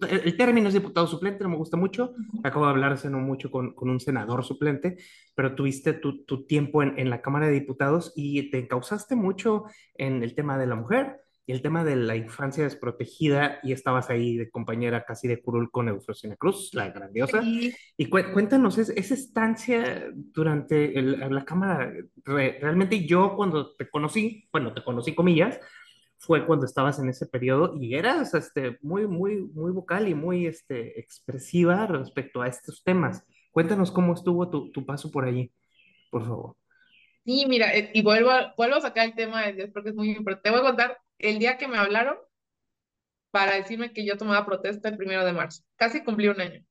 el 0.09 0.35
término 0.35 0.67
es 0.67 0.73
diputado 0.73 1.07
suplente, 1.07 1.41
no 1.41 1.49
me 1.49 1.55
gusta 1.55 1.77
mucho. 1.77 2.13
Acabo 2.43 2.65
de 2.65 2.71
hablar 2.71 2.91
hace 2.91 3.09
no 3.09 3.19
mucho 3.19 3.49
con, 3.49 3.73
con 3.73 3.89
un 3.89 4.01
senador 4.01 4.43
suplente, 4.43 4.97
pero 5.33 5.55
tuviste 5.55 5.93
tu, 5.93 6.25
tu 6.25 6.45
tiempo 6.45 6.83
en, 6.83 6.99
en, 6.99 7.09
la 7.09 7.21
Cámara 7.21 7.47
de 7.47 7.53
Diputados 7.53 8.11
y 8.17 8.49
te 8.49 8.59
encausaste 8.59 9.15
mucho 9.15 9.63
en 9.93 10.21
el 10.21 10.35
tema 10.35 10.57
de 10.57 10.67
la 10.67 10.75
mujer 10.75 11.24
y 11.47 11.51
el 11.51 11.61
tema 11.61 11.83
de 11.83 11.95
la 11.95 12.15
infancia 12.15 12.63
desprotegida 12.63 13.59
y 13.61 13.71
estabas 13.71 14.09
ahí 14.09 14.35
de 14.35 14.49
compañera 14.49 15.05
casi 15.05 15.27
de 15.27 15.41
curul 15.41 15.69
con 15.69 15.87
Eufrosina 15.87 16.35
Cruz, 16.35 16.71
la 16.73 16.89
grandiosa. 16.89 17.43
Y 17.43 18.07
cuéntanos, 18.07 18.79
es, 18.79 18.89
esa 18.89 19.13
estancia 19.13 20.11
durante 20.13 20.99
la 21.01 21.45
Cámara, 21.45 21.93
realmente 22.25 23.05
yo 23.05 23.35
cuando 23.35 23.75
te 23.75 23.87
conocí, 23.89 24.47
bueno, 24.51 24.73
te 24.73 24.83
conocí 24.83 25.13
comillas, 25.13 25.59
fue 26.17 26.47
cuando 26.47 26.65
estabas 26.65 26.97
en 26.97 27.09
ese 27.09 27.27
periodo 27.27 27.75
y 27.79 27.93
eras 27.93 28.33
este, 28.33 28.79
muy, 28.81 29.05
muy, 29.05 29.41
muy 29.41 29.71
vocal 29.71 30.07
y 30.07 30.15
muy 30.15 30.47
este, 30.47 30.99
expresiva 30.99 31.85
respecto 31.85 32.41
a 32.41 32.47
estos 32.47 32.83
temas. 32.83 33.23
Cuéntanos 33.51 33.91
cómo 33.91 34.15
estuvo 34.15 34.49
tu, 34.49 34.71
tu 34.71 34.83
paso 34.83 35.11
por 35.11 35.25
allí, 35.25 35.51
por 36.09 36.23
favor. 36.25 36.55
Sí, 37.23 37.45
mira, 37.47 37.75
eh, 37.75 37.91
y 37.93 38.01
vuelvo 38.01 38.31
vuelvo 38.57 38.77
a 38.77 38.81
sacar 38.81 39.07
el 39.07 39.15
tema 39.15 39.43
de 39.45 39.53
Dios 39.53 39.69
porque 39.73 39.89
es 39.89 39.95
muy 39.95 40.11
importante. 40.11 40.43
Te 40.43 40.49
voy 40.49 40.59
a 40.59 40.69
contar 40.69 40.97
el 41.19 41.39
día 41.39 41.57
que 41.57 41.67
me 41.67 41.77
hablaron 41.77 42.17
para 43.31 43.55
decirme 43.55 43.91
que 43.91 44.05
yo 44.05 44.17
tomaba 44.17 44.45
protesta 44.45 44.89
el 44.89 44.97
primero 44.97 45.25
de 45.25 45.33
marzo. 45.33 45.63
Casi 45.75 46.03
cumplí 46.03 46.27
un 46.27 46.39
año. 46.39 46.63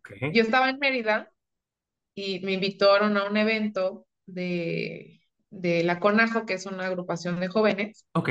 Okay. 0.00 0.32
Yo 0.32 0.42
estaba 0.42 0.68
en 0.68 0.78
Mérida 0.78 1.32
y 2.14 2.40
me 2.40 2.52
invitaron 2.52 3.16
a 3.16 3.24
un 3.24 3.36
evento 3.36 4.06
de, 4.26 5.22
de 5.50 5.82
la 5.84 5.98
CONAJO, 5.98 6.46
que 6.46 6.54
es 6.54 6.66
una 6.66 6.86
agrupación 6.86 7.40
de 7.40 7.48
jóvenes. 7.48 8.06
Ok. 8.12 8.30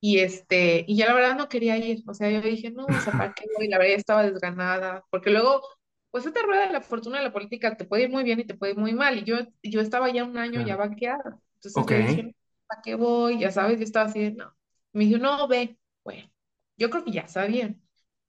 Y 0.00 0.18
este, 0.18 0.84
y 0.86 0.96
ya 0.96 1.06
la 1.06 1.14
verdad 1.14 1.36
no 1.36 1.48
quería 1.48 1.76
ir, 1.78 2.02
o 2.06 2.14
sea, 2.14 2.30
yo 2.30 2.40
dije, 2.42 2.70
no, 2.70 2.84
o 2.84 3.00
sea, 3.00 3.12
¿para 3.12 3.32
qué 3.32 3.44
voy? 3.56 3.66
La 3.66 3.78
verdad 3.78 3.94
estaba 3.96 4.22
desganada, 4.22 5.04
porque 5.10 5.30
luego, 5.30 5.62
pues 6.10 6.26
esta 6.26 6.42
rueda 6.42 6.66
de 6.66 6.72
la 6.72 6.82
fortuna 6.82 7.18
de 7.18 7.24
la 7.24 7.32
política 7.32 7.76
te 7.76 7.86
puede 7.86 8.04
ir 8.04 8.10
muy 8.10 8.22
bien 8.22 8.38
y 8.38 8.44
te 8.44 8.54
puede 8.54 8.72
ir 8.72 8.78
muy 8.78 8.92
mal, 8.92 9.18
y 9.18 9.24
yo, 9.24 9.38
yo 9.62 9.80
estaba 9.80 10.10
ya 10.12 10.24
un 10.24 10.36
año 10.36 10.64
ya 10.64 10.76
vaqueada, 10.76 11.40
entonces 11.54 11.84
yo 11.88 11.96
dije, 11.96 12.36
¿para 12.66 12.82
qué 12.82 12.94
voy? 12.94 13.38
Ya 13.38 13.50
sabes, 13.50 13.78
yo 13.78 13.84
estaba 13.84 14.06
así, 14.06 14.32
no. 14.32 14.54
Me 14.92 15.04
dijo, 15.04 15.18
no, 15.18 15.46
ve, 15.48 15.78
bueno, 16.04 16.30
yo 16.76 16.90
creo 16.90 17.04
que 17.04 17.12
ya 17.12 17.28
sabía. 17.28 17.74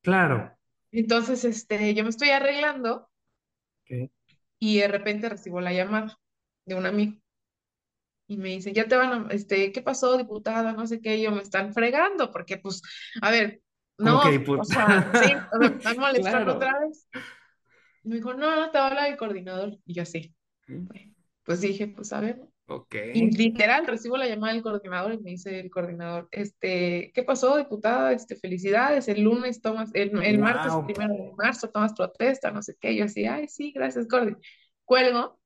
Claro. 0.02 0.58
Entonces, 0.91 1.43
este, 1.45 1.93
yo 1.93 2.04
me 2.04 2.10
estoy 2.10 2.30
arreglando 2.30 3.10
Y 4.60 4.80
de 4.80 4.88
repente 4.88 5.30
recibo 5.30 5.62
la 5.62 5.73
llamada 5.73 6.17
de 6.65 6.76
un 6.76 6.86
amigo. 6.86 7.13
Y 8.28 8.38
me 8.38 8.50
dice, 8.50 8.73
ya 8.73 8.88
te 8.88 8.97
van 8.97 9.28
a, 9.30 9.34
este, 9.34 9.71
¿qué 9.71 9.82
pasó, 9.82 10.17
diputada? 10.17 10.73
No 10.73 10.86
sé 10.86 11.00
qué, 11.00 11.13
ellos 11.13 11.34
me 11.34 11.41
están 11.41 11.73
fregando, 11.73 12.32
porque 12.32 12.58
pues, 12.58 12.82
a 13.21 13.32
ver, 13.32 13.62
no, 13.97 14.19
o 14.19 14.63
sea, 14.65 15.12
sí, 15.13 15.34
me 15.60 15.67
están 15.67 15.97
molestando 15.97 16.56
otra 16.56 16.80
vez. 16.80 17.08
Y 18.04 18.10
me 18.10 18.15
dijo, 18.17 18.34
no, 18.34 18.56
no, 18.56 18.71
te 18.71 18.78
va 18.78 18.86
a 18.86 18.88
hablar 18.89 19.12
el 19.12 19.17
coordinador. 19.17 19.78
Y 19.86 19.93
yo 19.93 20.04
así, 20.04 20.36
pues 21.43 21.62
dije, 21.62 21.88
pues 21.88 22.12
a 22.13 22.19
ver. 22.19 22.41
Ok. 22.69 22.95
Y 23.13 23.32
literal, 23.32 23.88
recibo 23.88 24.17
la 24.17 24.27
llamada 24.27 24.53
del 24.53 24.62
coordinador 24.62 25.13
y 25.13 25.19
me 25.19 25.32
dice 25.32 25.60
el 25.60 25.69
coordinador, 25.69 26.27
este, 26.32 27.12
¿qué 27.13 27.23
pasó, 27.23 27.58
diputada? 27.58 28.12
Este, 28.12 28.36
felicidades, 28.36 29.08
el 29.08 29.21
lunes 29.21 29.62
tomas, 29.62 29.89
el, 29.93 30.21
el 30.21 30.39
martes 30.39 30.73
primero 30.86 31.13
de 31.13 31.32
marzo 31.38 31.69
tomas 31.69 31.93
protesta, 31.93 32.51
no 32.51 32.62
sé 32.62 32.75
qué. 32.80 32.95
Yo 32.95 33.06
así, 33.06 33.25
ay, 33.25 33.47
sí, 33.47 33.71
gracias, 33.71 34.08
Cordi. 34.08 34.36
Cuelgo 34.84 35.39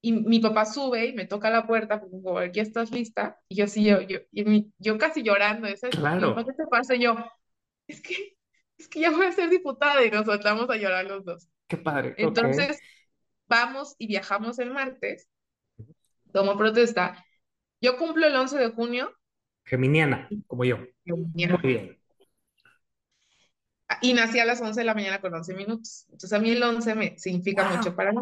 y 0.00 0.12
mi 0.12 0.40
papá 0.40 0.64
sube 0.64 1.06
y 1.06 1.12
me 1.12 1.26
toca 1.26 1.50
la 1.50 1.66
puerta, 1.66 2.00
porque 2.00 2.16
digo, 2.16 2.44
¿ya 2.44 2.62
estás 2.62 2.90
lista? 2.90 3.40
Y 3.48 3.56
yo 3.56 3.64
así, 3.64 3.84
yo, 3.84 4.00
yo, 4.00 4.18
y 4.32 4.72
yo 4.78 4.98
casi 4.98 5.22
llorando, 5.22 5.68
¿sabes? 5.76 5.96
Claro. 5.96 6.34
¿Qué 6.36 6.52
te 6.52 6.66
pasa? 6.66 6.94
Y 6.96 7.02
yo, 7.02 7.16
es 7.86 8.00
que, 8.00 8.36
es 8.78 8.88
que 8.88 9.00
ya 9.00 9.10
voy 9.10 9.26
a 9.26 9.32
ser 9.32 9.48
diputada 9.48 10.04
y 10.04 10.10
nos 10.10 10.26
soltamos 10.26 10.68
a 10.70 10.76
llorar 10.76 11.06
los 11.06 11.24
dos. 11.24 11.48
Qué 11.68 11.76
padre. 11.76 12.14
Entonces, 12.18 12.80
vamos 13.48 13.94
y 13.98 14.08
viajamos 14.08 14.58
el 14.58 14.70
martes, 14.72 15.28
tomo 16.32 16.56
protesta. 16.56 17.24
Yo 17.80 17.96
cumplo 17.96 18.26
el 18.26 18.34
11 18.34 18.58
de 18.58 18.70
junio. 18.70 19.12
Geminiana, 19.64 20.28
como 20.46 20.64
yo. 20.64 20.78
Geminiana. 21.04 21.58
Muy 21.58 21.72
bien. 21.72 21.98
Y 24.00 24.14
nací 24.14 24.38
a 24.38 24.44
las 24.44 24.60
11 24.60 24.80
de 24.80 24.84
la 24.84 24.94
mañana 24.94 25.20
con 25.20 25.34
11 25.34 25.54
minutos. 25.54 26.06
Entonces, 26.06 26.32
a 26.32 26.38
mí 26.38 26.50
el 26.50 26.62
11 26.62 26.94
me 26.94 27.18
significa 27.18 27.68
mucho 27.68 27.94
para 27.94 28.12
mí. 28.12 28.20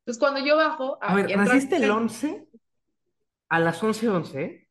Entonces, 0.00 0.20
cuando 0.20 0.44
yo 0.44 0.56
bajo... 0.56 0.98
A, 1.02 1.14
ver, 1.14 1.36
¿naciste 1.36 1.76
el 1.76 1.90
11? 1.90 2.46
A 3.48 3.58
las 3.58 3.82
11.11, 3.82 4.08
11? 4.08 4.68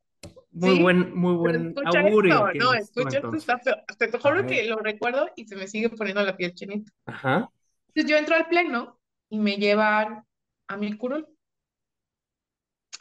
Muy 0.55 0.81
buen, 0.81 1.13
muy 1.13 1.33
buen 1.33 1.75
augurio. 1.85 2.47
no, 2.55 2.73
escucha 2.73 3.17
esto, 3.17 3.35
está 3.35 3.59
feo. 3.59 3.75
Hasta 3.87 4.07
te 4.07 4.17
juro 4.17 4.47
que 4.47 4.63
lo 4.63 4.77
recuerdo 4.77 5.29
y 5.35 5.45
se 5.45 5.57
me 5.57 5.67
sigue 5.67 5.89
poniendo 5.89 6.23
la 6.23 6.37
piel 6.37 6.53
chinita. 6.53 6.89
Ajá. 7.05 7.49
Entonces 7.89 8.09
yo 8.09 8.17
entro 8.17 8.35
al 8.35 8.47
pleno 8.47 8.97
y 9.29 9.39
me 9.39 9.57
llevan 9.57 10.23
a 10.67 10.77
mi 10.77 10.95
curul. 10.97 11.27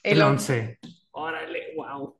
El 0.05 0.23
11. 0.23 0.79
Órale, 1.13 1.75
wow. 1.75 2.19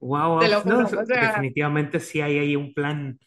Wow, 0.00 0.40
wow. 0.40 1.04
definitivamente 1.06 2.00
sí 2.00 2.22
hay 2.22 2.38
ahí 2.38 2.56
un 2.56 2.72
plan 2.72 3.18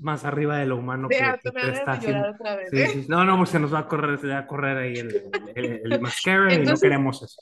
más 0.00 0.24
arriba 0.24 0.58
de 0.58 0.66
lo 0.66 0.76
humano 0.76 1.08
que, 1.08 1.16
que 1.16 1.70
está 1.70 1.92
haciendo. 1.92 2.34
¿eh? 2.72 3.04
No, 3.08 3.24
no, 3.24 3.36
pues 3.38 3.50
se 3.50 3.60
nos 3.60 3.72
va 3.72 3.80
a 3.80 3.88
correr, 3.88 4.18
se 4.18 4.26
va 4.26 4.38
a 4.38 4.46
correr 4.46 4.76
ahí 4.76 4.94
el, 4.96 5.30
el, 5.54 6.00
mascara 6.00 6.52
y 6.52 6.64
no 6.64 6.76
queremos 6.76 7.22
eso. 7.22 7.40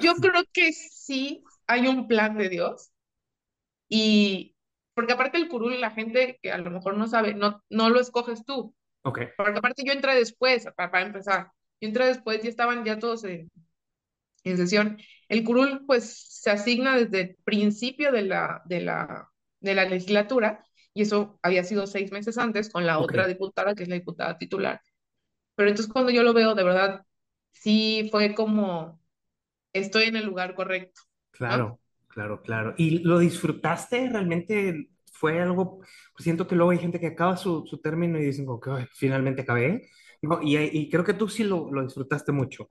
Yo 0.00 0.14
creo 0.16 0.44
que 0.52 0.72
sí 0.72 1.42
hay 1.66 1.86
un 1.86 2.06
plan 2.06 2.36
de 2.36 2.50
Dios 2.50 2.92
y 3.88 4.54
porque 4.92 5.14
aparte 5.14 5.38
el 5.38 5.48
curul 5.48 5.80
la 5.80 5.90
gente 5.90 6.38
que 6.42 6.52
a 6.52 6.58
lo 6.58 6.70
mejor 6.70 6.96
no 6.96 7.06
sabe, 7.06 7.32
no, 7.34 7.62
no 7.70 7.88
lo 7.88 8.00
escoges 8.00 8.44
tú. 8.44 8.74
Ok. 9.02 9.20
Porque 9.36 9.58
aparte 9.58 9.82
yo 9.84 9.92
entré 9.92 10.14
después, 10.14 10.66
para, 10.76 10.90
para 10.90 11.06
empezar. 11.06 11.52
Yo 11.80 11.88
entré 11.88 12.06
después 12.06 12.44
y 12.44 12.48
estaban 12.48 12.84
ya 12.84 12.98
todos 12.98 13.24
en, 13.24 13.50
sesión. 14.56 14.98
El 15.28 15.44
curul 15.44 15.84
pues 15.86 16.40
se 16.42 16.50
asigna 16.50 16.96
desde 16.96 17.20
el 17.20 17.36
principio 17.44 18.12
de 18.12 18.22
la, 18.22 18.62
de 18.64 18.80
la, 18.80 19.28
de 19.60 19.74
la 19.74 19.84
legislatura 19.84 20.64
y 20.94 21.02
eso 21.02 21.38
había 21.42 21.64
sido 21.64 21.86
seis 21.86 22.10
meses 22.10 22.38
antes 22.38 22.70
con 22.70 22.86
la 22.86 22.98
otra 22.98 23.26
diputada, 23.26 23.74
que 23.74 23.84
es 23.84 23.88
la 23.88 23.96
diputada 23.96 24.38
titular. 24.38 24.80
Pero 25.54 25.70
entonces 25.70 25.92
cuando 25.92 26.10
yo 26.10 26.22
lo 26.22 26.32
veo, 26.32 26.54
de 26.54 26.64
verdad, 26.64 27.02
sí 27.52 28.08
fue 28.10 28.34
como, 28.34 29.00
estoy 29.72 30.04
en 30.04 30.16
el 30.16 30.26
lugar 30.26 30.54
correcto. 30.54 31.02
Claro, 31.30 31.80
claro, 32.08 32.42
claro. 32.42 32.74
¿Y 32.76 33.00
lo 33.00 33.18
disfrutaste? 33.18 34.08
¿Realmente 34.08 34.90
fue 35.12 35.40
algo? 35.40 35.78
Pues 35.78 36.24
siento 36.24 36.46
que 36.46 36.56
luego 36.56 36.70
hay 36.70 36.78
gente 36.78 37.00
que 37.00 37.08
acaba 37.08 37.36
su, 37.36 37.66
su 37.66 37.78
término 37.78 38.18
y 38.18 38.24
dicen, 38.24 38.46
que 38.60 38.88
finalmente 38.92 39.42
acabé. 39.42 39.88
No, 40.22 40.40
y, 40.42 40.56
y, 40.56 40.90
creo 40.90 41.04
que 41.04 41.14
tú 41.14 41.28
sí 41.28 41.44
lo, 41.44 41.70
lo 41.70 41.84
disfrutaste 41.84 42.32
mucho. 42.32 42.68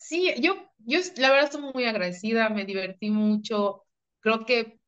Sí, 0.00 0.32
yo, 0.40 0.54
yo 0.78 0.98
la 1.18 1.30
verdad 1.30 1.44
estoy 1.44 1.72
muy 1.74 1.84
agradecida, 1.84 2.48
me 2.48 2.64
divertí 2.64 3.10
mucho. 3.10 3.84
Creo 4.20 4.46
que 4.46 4.80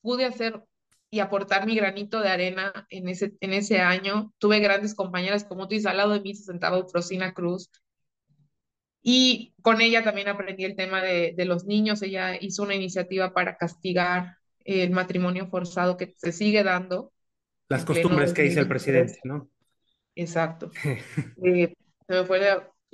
pude 0.00 0.24
hacer 0.24 0.64
y 1.10 1.20
aportar 1.20 1.66
mi 1.66 1.76
granito 1.76 2.20
de 2.20 2.30
arena 2.30 2.72
en 2.88 3.08
ese, 3.08 3.34
en 3.40 3.52
ese 3.52 3.80
año. 3.80 4.32
Tuve 4.38 4.60
grandes 4.60 4.94
compañeras 4.94 5.44
como 5.44 5.68
tú, 5.68 5.74
y 5.74 5.86
al 5.86 5.98
lado 5.98 6.14
de 6.14 6.20
mí 6.20 6.34
se 6.34 6.44
sentaba 6.44 6.78
Eufrosina 6.78 7.34
Cruz. 7.34 7.70
Y 9.02 9.52
con 9.60 9.82
ella 9.82 10.02
también 10.02 10.28
aprendí 10.28 10.64
el 10.64 10.76
tema 10.76 11.02
de, 11.02 11.34
de 11.36 11.44
los 11.44 11.66
niños. 11.66 12.00
Ella 12.00 12.34
hizo 12.40 12.62
una 12.62 12.74
iniciativa 12.74 13.34
para 13.34 13.58
castigar 13.58 14.38
el 14.64 14.90
matrimonio 14.92 15.46
forzado 15.46 15.98
que 15.98 16.14
se 16.16 16.32
sigue 16.32 16.64
dando. 16.64 17.12
Las 17.68 17.84
costumbres 17.84 18.32
que 18.32 18.42
dice 18.42 18.60
el 18.60 18.68
presidente, 18.68 19.20
¿no? 19.24 19.50
Exacto. 20.14 20.70
eh, 21.44 21.74
se 22.08 22.14
me 22.14 22.24
fue 22.24 22.40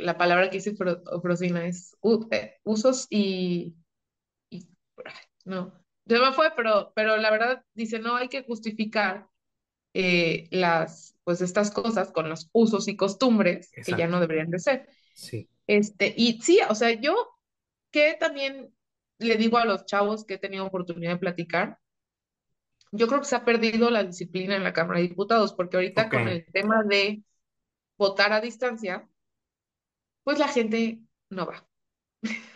la, 0.01 0.13
la 0.13 0.19
palabra 0.19 0.51
que 0.51 0.59
dice 0.59 0.75
Eufrosina, 1.13 1.67
es 1.67 1.97
eh, 2.31 2.59
usos 2.65 3.07
y, 3.11 3.77
y 4.51 4.67
no, 5.45 5.73
se 6.07 6.19
me 6.19 6.33
fue, 6.33 6.53
pero, 6.57 6.93
pero 6.95 7.17
la 7.17 7.31
verdad 7.31 7.65
dice, 7.75 7.99
no 7.99 8.17
hay 8.17 8.29
que 8.29 8.43
justificar 8.43 9.29
eh, 9.95 10.49
las, 10.51 11.17
pues 11.25 11.41
estas 11.41 11.71
cosas 11.71 12.13
con 12.13 12.29
los 12.29 12.49
usos 12.53 12.89
y 12.89 12.97
costumbres 12.97 13.71
que 13.73 13.97
ya 13.97 14.09
no 14.09 14.21
deberían 14.21 14.51
de 14.51 14.59
ser. 14.59 14.89
Sí. 15.15 15.49
Este, 15.67 16.13
y 16.17 16.41
sí, 16.41 16.61
o 16.69 16.75
sea, 16.75 16.93
yo 16.93 17.15
que 17.93 18.17
también 18.19 18.75
le 19.19 19.37
digo 19.37 19.59
a 19.59 19.65
los 19.65 19.85
chavos 19.85 20.25
que 20.25 20.35
he 20.35 20.39
tenido 20.39 20.67
oportunidad 20.67 21.13
de 21.13 21.19
platicar, 21.19 21.79
yo 22.93 23.07
creo 23.07 23.21
que 23.21 23.27
se 23.27 23.37
ha 23.37 23.45
perdido 23.45 23.91
la 23.91 24.03
disciplina 24.03 24.57
en 24.57 24.65
la 24.65 24.73
Cámara 24.73 25.01
de 25.01 25.09
Diputados, 25.09 25.53
porque 25.53 25.77
ahorita 25.77 26.09
con 26.09 26.27
el 26.29 26.45
tema 26.47 26.83
de 26.83 27.23
votar 27.97 28.33
a 28.33 28.41
distancia, 28.41 29.09
pues 30.24 30.38
la 30.38 30.48
gente 30.48 31.00
no 31.30 31.46
va. 31.46 31.66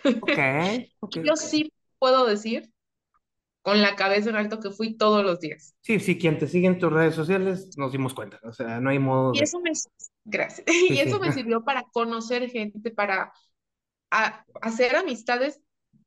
Okay, 0.05 0.93
yo 1.25 1.37
sí 1.37 1.73
puedo 1.99 2.27
decir 2.27 2.71
con 3.63 3.81
la 3.81 3.97
cabeza 3.97 4.29
en 4.29 4.37
alto 4.37 4.61
que 4.61 4.71
fui 4.71 4.95
todos 4.97 5.25
los 5.25 5.41
días. 5.41 5.75
Sí, 5.81 5.99
sí, 5.99 6.19
quien 6.19 6.39
te 6.39 6.47
sigue 6.47 6.67
en 6.67 6.79
tus 6.79 6.93
redes 6.93 7.15
sociales 7.15 7.77
nos 7.79 7.93
dimos 7.93 8.13
cuenta, 8.13 8.39
o 8.43 8.53
sea, 8.53 8.79
no 8.79 8.91
hay 8.91 8.99
modo. 8.99 9.33
Y 9.35 9.43
eso 9.43 9.59
me, 9.61 9.73
gracias. 10.25 10.67
y 10.91 10.99
eso 10.99 11.19
me 11.19 11.33
sirvió 11.33 11.65
para 11.65 11.85
conocer 11.93 12.51
gente, 12.51 12.91
para 12.91 13.33
hacer 14.61 14.95
amistades 14.97 15.61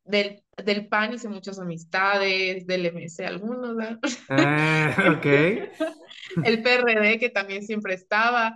del, 0.07 0.43
del 0.63 0.87
PAN, 0.87 1.13
hice 1.13 1.29
muchas 1.29 1.59
amistades, 1.59 2.65
del 2.65 2.85
MS 2.93 3.19
algunos, 3.21 3.75
¿verdad? 3.75 3.99
Ah, 4.29 5.15
ok. 5.17 5.25
El 6.43 6.61
PRD 6.61 7.19
que 7.19 7.29
también 7.29 7.63
siempre 7.63 7.93
estaba. 7.93 8.53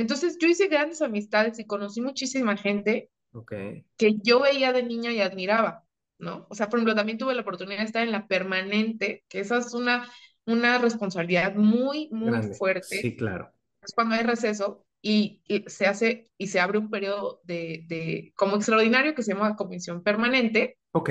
Entonces 0.00 0.38
yo 0.40 0.48
hice 0.48 0.68
grandes 0.68 1.02
amistades 1.02 1.58
y 1.58 1.66
conocí 1.66 2.00
muchísima 2.00 2.56
gente 2.56 3.10
okay. 3.32 3.84
que 3.96 4.16
yo 4.22 4.40
veía 4.40 4.72
de 4.72 4.82
niña 4.82 5.12
y 5.12 5.20
admiraba. 5.20 5.84
¿no? 6.20 6.46
O 6.50 6.54
sea, 6.54 6.68
por 6.68 6.78
ejemplo, 6.78 6.94
también 6.94 7.18
tuve 7.18 7.34
la 7.34 7.42
oportunidad 7.42 7.80
de 7.80 7.86
estar 7.86 8.02
en 8.02 8.12
la 8.12 8.26
permanente, 8.26 9.24
que 9.28 9.40
esa 9.40 9.58
es 9.58 9.74
una, 9.74 10.08
una 10.46 10.78
responsabilidad 10.78 11.54
muy, 11.54 12.08
muy 12.10 12.54
fuerte. 12.54 12.98
Sí, 13.00 13.16
claro. 13.16 13.52
Es 13.82 13.92
cuando 13.94 14.14
hay 14.14 14.22
receso 14.22 14.84
y, 15.02 15.42
se 15.66 15.86
hace 15.86 16.30
y 16.38 16.48
se 16.48 16.60
abre 16.60 16.78
un 16.78 16.90
periodo 16.90 17.40
de, 17.44 17.84
de, 17.88 18.32
como 18.36 18.56
extraordinario 18.56 19.14
que 19.14 19.22
se 19.22 19.32
llama 19.32 19.56
comisión 19.56 20.02
permanente. 20.02 20.78
Ok. 20.92 21.10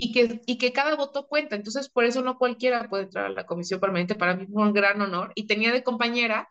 Y 0.00 0.12
que, 0.12 0.40
y 0.46 0.58
que 0.58 0.72
cada 0.72 0.94
voto 0.96 1.26
cuenta. 1.26 1.56
Entonces, 1.56 1.88
por 1.88 2.04
eso 2.04 2.22
no 2.22 2.38
cualquiera 2.38 2.88
puede 2.88 3.04
entrar 3.04 3.26
a 3.26 3.30
la 3.30 3.46
comisión 3.46 3.80
permanente. 3.80 4.14
Para 4.14 4.36
mí 4.36 4.46
fue 4.46 4.62
un 4.62 4.72
gran 4.72 5.00
honor. 5.02 5.32
Y 5.34 5.46
tenía 5.46 5.72
de 5.72 5.82
compañera 5.82 6.48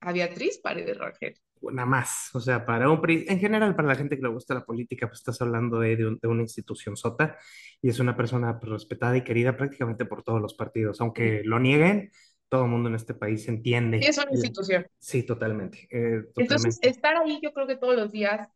a 0.00 0.12
Beatriz 0.12 0.58
Paredes 0.58 0.98
Rangel 0.98 1.34
nada 1.72 1.86
más. 1.86 2.30
O 2.34 2.40
sea, 2.40 2.64
para 2.64 2.90
un 2.90 3.00
en 3.08 3.38
general, 3.38 3.74
para 3.74 3.88
la 3.88 3.94
gente 3.94 4.16
que 4.16 4.22
le 4.22 4.28
gusta 4.28 4.54
la 4.54 4.64
política, 4.64 5.06
pues 5.08 5.20
estás 5.20 5.40
hablando 5.40 5.80
de, 5.80 5.96
de, 5.96 6.28
una 6.28 6.42
institución 6.42 6.96
sota 6.96 7.36
y 7.82 7.88
es 7.88 7.98
una 7.98 8.16
persona 8.16 8.58
pues, 8.58 8.72
respetada 8.72 9.16
y 9.16 9.24
querida 9.24 9.56
prácticamente 9.56 10.04
por 10.04 10.22
todos 10.22 10.40
los 10.40 10.54
partidos. 10.54 11.00
Aunque 11.00 11.42
lo 11.44 11.58
nieguen, 11.58 12.10
todo 12.48 12.64
el 12.64 12.70
mundo 12.70 12.88
en 12.88 12.94
este 12.94 13.14
país 13.14 13.46
entiende. 13.48 13.98
es 13.98 14.18
una 14.18 14.30
institución. 14.30 14.86
Sí, 14.98 15.22
totalmente, 15.22 15.88
eh, 15.90 16.22
totalmente. 16.22 16.42
Entonces, 16.42 16.78
estar 16.82 17.16
ahí, 17.16 17.40
yo 17.42 17.52
creo 17.52 17.66
que 17.66 17.76
todos 17.76 17.96
los 17.96 18.10
días 18.12 18.48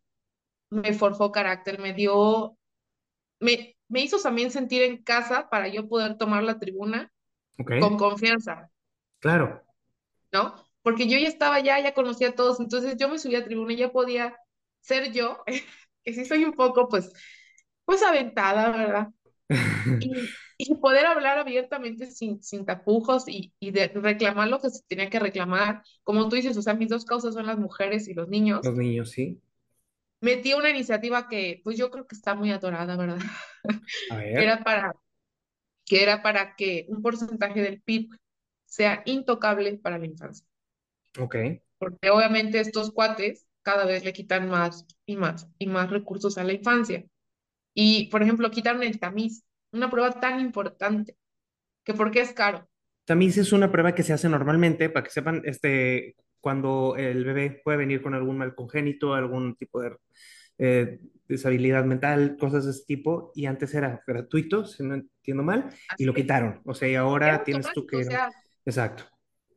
me 0.69 0.93
forjó 0.93 1.31
carácter, 1.31 1.79
me 1.79 1.93
dio, 1.93 2.57
me, 3.39 3.77
me 3.87 4.01
hizo 4.01 4.19
también 4.19 4.49
sentir 4.49 4.81
en 4.81 5.03
casa 5.03 5.49
para 5.49 5.67
yo 5.67 5.87
poder 5.87 6.17
tomar 6.17 6.43
la 6.43 6.57
tribuna 6.57 7.11
con 7.79 7.97
confianza. 7.97 8.69
Claro. 9.19 9.63
¿No? 10.31 10.62
Porque 10.83 11.07
yo 11.07 11.17
ya 11.19 11.27
estaba 11.29 11.59
ya, 11.61 11.79
ya 11.81 11.93
conocía 11.95 12.29
a 12.29 12.35
todos, 12.35 12.59
entonces 12.59 12.97
yo 12.97 13.09
me 13.09 13.19
subí 13.19 13.35
a 13.35 13.45
tribuna 13.45 13.73
y 13.73 13.77
ya 13.77 13.91
podía 13.91 14.37
ser 14.81 15.11
yo, 15.13 15.43
que 16.03 16.13
sí 16.13 16.25
soy 16.25 16.45
un 16.45 16.53
poco, 16.53 16.89
pues, 16.89 17.11
pues 17.85 18.03
aventada, 18.03 18.71
¿verdad? 18.71 19.09
Y, 19.99 20.11
y 20.57 20.75
poder 20.75 21.05
hablar 21.05 21.37
abiertamente 21.39 22.07
sin, 22.11 22.41
sin 22.43 22.65
tapujos 22.65 23.27
y, 23.27 23.53
y 23.59 23.71
de 23.71 23.87
reclamar 23.89 24.49
lo 24.49 24.59
que 24.59 24.69
se 24.69 24.81
tenía 24.87 25.09
que 25.09 25.19
reclamar. 25.19 25.83
Como 26.03 26.29
tú 26.29 26.35
dices, 26.35 26.57
o 26.57 26.61
sea, 26.61 26.73
mis 26.73 26.89
dos 26.89 27.05
causas 27.05 27.33
son 27.33 27.47
las 27.47 27.57
mujeres 27.57 28.07
y 28.07 28.13
los 28.13 28.29
niños. 28.29 28.61
Los 28.63 28.75
niños, 28.75 29.11
sí. 29.11 29.41
Metí 30.21 30.53
una 30.53 30.69
iniciativa 30.69 31.27
que, 31.27 31.61
pues 31.63 31.77
yo 31.77 31.91
creo 31.91 32.07
que 32.07 32.15
está 32.15 32.33
muy 32.35 32.51
atorada, 32.51 32.95
¿verdad? 32.95 33.19
A 34.09 34.17
ver, 34.17 34.37
era 34.37 34.63
para 34.63 34.95
que 35.85 36.03
era 36.03 36.23
para 36.23 36.55
que 36.55 36.85
un 36.89 37.01
porcentaje 37.01 37.61
del 37.61 37.81
PIB 37.81 38.17
sea 38.65 39.03
intocable 39.05 39.77
para 39.77 39.97
la 39.99 40.05
infancia. 40.07 40.45
Ok. 41.19 41.35
Porque 41.77 42.09
obviamente 42.09 42.59
estos 42.59 42.91
cuates 42.91 43.45
cada 43.61 43.85
vez 43.85 44.03
le 44.03 44.13
quitan 44.13 44.49
más 44.49 44.85
y 45.05 45.15
más 45.15 45.47
y 45.57 45.67
más 45.67 45.89
recursos 45.89 46.37
a 46.37 46.43
la 46.43 46.53
infancia. 46.53 47.05
Y, 47.73 48.07
por 48.09 48.21
ejemplo, 48.21 48.51
quitaron 48.51 48.83
el 48.83 48.99
tamiz, 48.99 49.43
una 49.71 49.89
prueba 49.89 50.11
tan 50.19 50.39
importante, 50.39 51.17
que 51.83 51.93
porque 51.93 52.21
es 52.21 52.33
caro. 52.33 52.67
Tamiz 53.05 53.37
es 53.37 53.51
una 53.51 53.71
prueba 53.71 53.95
que 53.95 54.03
se 54.03 54.13
hace 54.13 54.29
normalmente, 54.29 54.89
para 54.89 55.03
que 55.03 55.09
sepan, 55.09 55.41
este, 55.45 56.15
cuando 56.39 56.95
el 56.97 57.25
bebé 57.25 57.61
puede 57.63 57.79
venir 57.79 58.01
con 58.01 58.13
algún 58.13 58.37
mal 58.37 58.55
congénito, 58.55 59.13
algún 59.13 59.55
tipo 59.55 59.81
de 59.81 59.97
eh, 60.59 60.99
deshabilidad 61.27 61.83
mental, 61.85 62.37
cosas 62.39 62.65
de 62.65 62.71
ese 62.71 62.85
tipo, 62.85 63.31
y 63.35 63.45
antes 63.45 63.73
era 63.73 64.03
gratuito, 64.05 64.65
si 64.65 64.83
no 64.83 64.95
entiendo 64.95 65.43
mal, 65.43 65.69
y 65.97 66.05
Así 66.05 66.05
lo 66.05 66.13
es. 66.13 66.17
quitaron. 66.17 66.61
O 66.65 66.73
sea, 66.73 66.87
y 66.89 66.95
ahora 66.95 67.43
tienes 67.43 67.71
tú 67.73 67.81
automático, 67.81 67.97
o 67.97 67.99
que... 67.99 68.05
sea, 68.05 68.29
Exacto. 68.65 69.03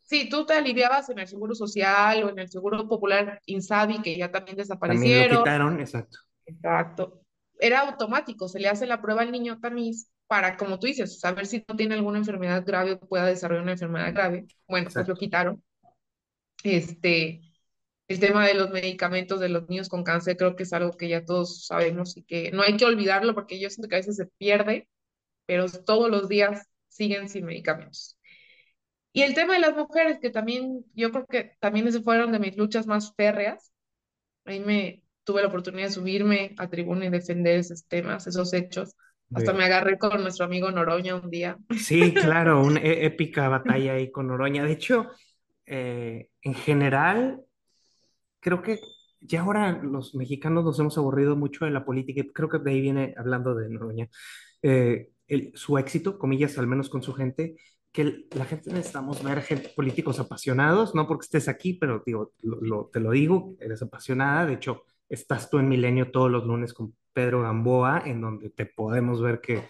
Sí, 0.07 0.29
tú 0.31 0.47
te 0.47 0.55
aliviabas 0.55 1.11
en 1.11 1.19
el 1.21 1.29
Seguro 1.29 1.55
Social 1.55 2.25
o 2.25 2.31
en 2.31 2.38
el 2.40 2.49
Seguro 2.51 2.88
Popular 2.88 3.40
Insabi, 3.47 4.03
que 4.03 4.16
ya 4.16 4.33
también 4.33 4.57
También 4.85 5.19
lo 5.19 5.27
desaparecieron. 5.27 5.29
quitaron, 5.29 5.81
exacto. 5.81 6.19
Exacto. 6.47 7.23
Era 7.59 7.81
automático, 7.81 8.49
se 8.49 8.61
le 8.61 8.69
hace 8.69 8.87
la 8.87 9.01
prueba 9.01 9.23
al 9.23 9.33
niño 9.33 9.59
tamiz 9.61 10.11
para, 10.27 10.57
como 10.57 10.79
tú 10.79 10.87
dices, 10.87 11.19
saber 11.21 11.47
si 11.47 11.64
no 11.69 11.77
tiene 11.77 11.95
alguna 11.95 12.19
enfermedad 12.19 12.64
grave 12.66 12.92
o 12.92 13.01
pueda 13.01 13.27
desarrollar 13.27 13.62
una 13.62 13.73
enfermedad 13.73 14.12
grave. 14.12 14.47
Bueno, 14.69 14.90
pues 14.92 15.07
lo 15.09 15.16
Exacto. 15.16 15.16
quitaron. 15.16 15.62
Este, 16.62 17.42
el 18.09 18.21
tema 18.21 18.47
de 18.47 18.55
los 18.55 18.71
medicamentos 18.71 19.40
de 19.40 19.49
los 19.51 19.69
niños 19.69 19.88
con 19.88 20.05
cáncer 20.05 20.37
creo 20.37 20.57
que 20.57 20.64
es 20.64 20.73
algo 20.73 20.92
que 20.97 21.09
ya 21.09 21.25
todos 21.25 21.66
sabemos 21.66 22.16
y 22.16 22.25
que 22.25 22.51
no 22.53 22.62
hay 22.62 22.77
que 22.77 22.87
olvidarlo 22.87 23.35
porque 23.35 23.61
yo 23.61 23.71
siento 23.71 23.88
que 23.88 23.97
a 23.97 23.99
veces 24.01 24.16
se 24.16 24.27
pierde, 24.27 24.88
pero 25.47 25.66
todos 25.71 26.11
los 26.11 26.29
días 26.29 26.69
siguen 26.88 27.29
sin 27.29 27.47
medicamentos. 27.47 28.15
Y 29.16 29.22
el 29.22 29.35
tema 29.35 29.55
de 29.55 29.61
las 29.61 29.74
mujeres, 29.74 30.18
que 30.20 30.29
también 30.31 30.85
yo 30.94 31.11
creo 31.11 31.26
que 31.26 31.57
también 31.61 31.90
se 31.90 32.02
fueron 32.02 32.33
de 32.33 32.38
mis 32.38 32.57
luchas 32.57 32.87
más 32.87 33.14
férreas. 33.16 33.72
Ahí 34.44 34.61
me 34.61 35.02
tuve 35.24 35.42
la 35.42 35.48
oportunidad 35.48 35.88
de 35.88 35.94
subirme 35.94 36.55
a 36.59 36.68
tribuna 36.70 37.07
y 37.07 37.11
defender 37.11 37.59
esos 37.61 37.87
temas, 37.88 38.26
esos 38.26 38.52
hechos. 38.55 38.96
Hasta 39.33 39.52
Bien. 39.52 39.55
me 39.55 39.64
agarré 39.64 39.98
con 39.98 40.22
nuestro 40.22 40.46
amigo 40.46 40.70
Noroña 40.70 41.16
un 41.16 41.31
día. 41.31 41.59
Sí, 41.74 42.16
claro, 42.18 42.62
una 42.64 42.81
épica 42.83 43.48
batalla 43.48 43.94
ahí 43.94 44.11
con 44.11 44.31
Oroña. 44.31 44.64
De 44.64 44.72
hecho, 44.72 45.11
eh, 45.66 46.31
en 46.42 46.55
general, 46.55 47.42
creo 48.40 48.62
que 48.62 48.81
ya 49.20 49.42
ahora 49.42 49.72
los 49.83 50.14
mexicanos 50.14 50.64
nos 50.64 50.79
hemos 50.81 50.98
aburrido 50.98 51.37
mucho 51.37 51.64
de 51.64 51.70
la 51.72 51.85
política 51.85 52.20
y 52.20 52.33
creo 52.33 52.48
que 52.48 52.59
de 52.59 52.70
ahí 52.70 52.81
viene 52.81 53.14
hablando 53.18 53.55
de 53.55 53.68
Noroña. 53.68 54.09
Eh, 54.62 55.11
el- 55.29 55.52
su 55.57 55.79
éxito, 55.79 56.18
comillas, 56.18 56.59
al 56.59 56.66
menos 56.68 56.88
con 56.90 57.02
su 57.02 57.14
gente, 57.14 57.57
que 57.96 58.26
la 58.37 58.44
gente 58.46 58.70
necesitamos 58.72 59.22
ver 59.24 59.42
gente, 59.42 59.70
políticos 59.76 60.20
apasionados, 60.20 60.94
no 60.94 61.09
porque 61.09 61.24
estés 61.24 61.48
aquí, 61.48 61.74
pero 61.74 62.02
digo, 62.06 62.35
lo- 62.42 62.61
lo- 62.62 62.87
te 62.92 63.00
lo 63.00 63.12
digo, 63.12 63.56
eres 63.61 63.82
apasionada. 63.82 64.46
De 64.46 64.54
hecho, 64.54 64.85
estás 65.09 65.50
tú 65.50 65.59
en 65.59 65.68
Milenio 65.70 66.12
todos 66.12 66.30
los 66.30 66.44
lunes 66.46 66.74
con 66.74 66.94
Pedro 67.14 67.42
Gamboa, 67.42 68.02
en 68.06 68.20
donde 68.22 68.50
te 68.50 68.66
podemos 68.66 69.22
ver 69.22 69.40
que 69.40 69.64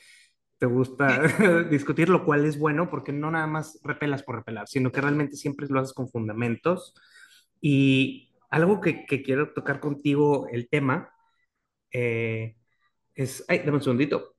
te 0.58 0.66
gusta 0.66 1.22
discutir, 1.70 2.08
lo 2.08 2.24
cual 2.24 2.44
es 2.46 2.58
bueno 2.58 2.90
porque 2.90 3.12
no 3.12 3.30
nada 3.30 3.46
más 3.46 3.80
repelas 3.84 4.22
por 4.22 4.36
repelar, 4.36 4.68
sino 4.68 4.92
que 4.92 5.00
realmente 5.02 5.36
siempre 5.36 5.66
lo 5.68 5.80
haces 5.80 5.94
con 5.94 6.08
fundamentos. 6.08 6.94
Y 7.60 8.32
algo 8.50 8.80
que, 8.80 9.06
que 9.06 9.22
quiero 9.22 9.52
tocar 9.52 9.80
contigo, 9.80 10.48
el 10.50 10.68
tema, 10.68 11.10
eh, 11.92 12.56
es, 13.14 13.44
ay, 13.48 13.60
dame 13.60 13.74
un 13.78 13.82
segundito. 13.82 14.35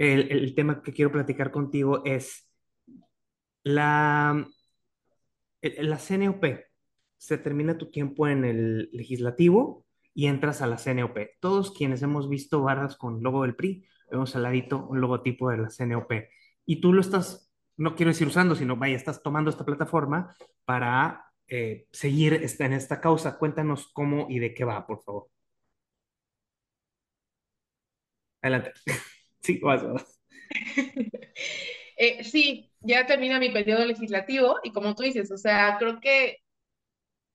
El, 0.00 0.32
el 0.32 0.54
tema 0.54 0.82
que 0.82 0.94
quiero 0.94 1.12
platicar 1.12 1.50
contigo 1.50 2.02
es 2.06 2.50
la, 3.62 4.46
la 5.60 5.98
CNOP. 5.98 6.44
Se 7.18 7.36
termina 7.36 7.76
tu 7.76 7.90
tiempo 7.90 8.26
en 8.26 8.46
el 8.46 8.88
legislativo 8.92 9.84
y 10.14 10.26
entras 10.28 10.62
a 10.62 10.66
la 10.66 10.78
CNOP. 10.78 11.18
Todos 11.38 11.72
quienes 11.72 12.00
hemos 12.00 12.30
visto 12.30 12.62
barras 12.62 12.96
con 12.96 13.22
logo 13.22 13.42
del 13.42 13.54
PRI, 13.56 13.84
vemos 14.10 14.34
al 14.34 14.44
ladito 14.44 14.86
un 14.86 15.02
logotipo 15.02 15.50
de 15.50 15.58
la 15.58 15.68
CNOP. 15.68 16.12
Y 16.64 16.80
tú 16.80 16.94
lo 16.94 17.02
estás, 17.02 17.52
no 17.76 17.94
quiero 17.94 18.10
decir 18.10 18.26
usando, 18.26 18.54
sino 18.54 18.76
vaya, 18.76 18.96
estás 18.96 19.22
tomando 19.22 19.50
esta 19.50 19.66
plataforma 19.66 20.34
para 20.64 21.26
eh, 21.46 21.88
seguir 21.92 22.32
esta, 22.32 22.64
en 22.64 22.72
esta 22.72 23.02
causa. 23.02 23.36
Cuéntanos 23.38 23.90
cómo 23.92 24.28
y 24.30 24.38
de 24.38 24.54
qué 24.54 24.64
va, 24.64 24.86
por 24.86 25.02
favor. 25.02 25.28
Adelante. 28.42 28.72
Sí, 29.42 29.58
vas, 29.58 29.82
vas. 29.82 30.20
Eh, 32.02 32.24
sí, 32.24 32.72
ya 32.80 33.04
termina 33.04 33.38
mi 33.38 33.50
periodo 33.50 33.84
legislativo 33.84 34.56
y 34.64 34.72
como 34.72 34.94
tú 34.94 35.02
dices, 35.02 35.30
o 35.30 35.36
sea, 35.36 35.76
creo 35.78 36.00
que 36.00 36.38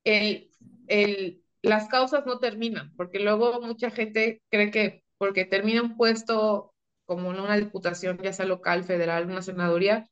el, 0.02 0.50
el, 0.88 1.44
las 1.62 1.86
causas 1.86 2.26
no 2.26 2.40
terminan, 2.40 2.92
porque 2.96 3.20
luego 3.20 3.60
mucha 3.60 3.92
gente 3.92 4.42
cree 4.50 4.72
que 4.72 5.04
porque 5.18 5.44
termina 5.44 5.82
un 5.82 5.96
puesto 5.96 6.74
como 7.04 7.32
en 7.32 7.38
una 7.38 7.56
diputación, 7.56 8.18
ya 8.20 8.32
sea 8.32 8.44
local, 8.44 8.82
federal, 8.82 9.26
una 9.26 9.40
senaduría, 9.40 10.10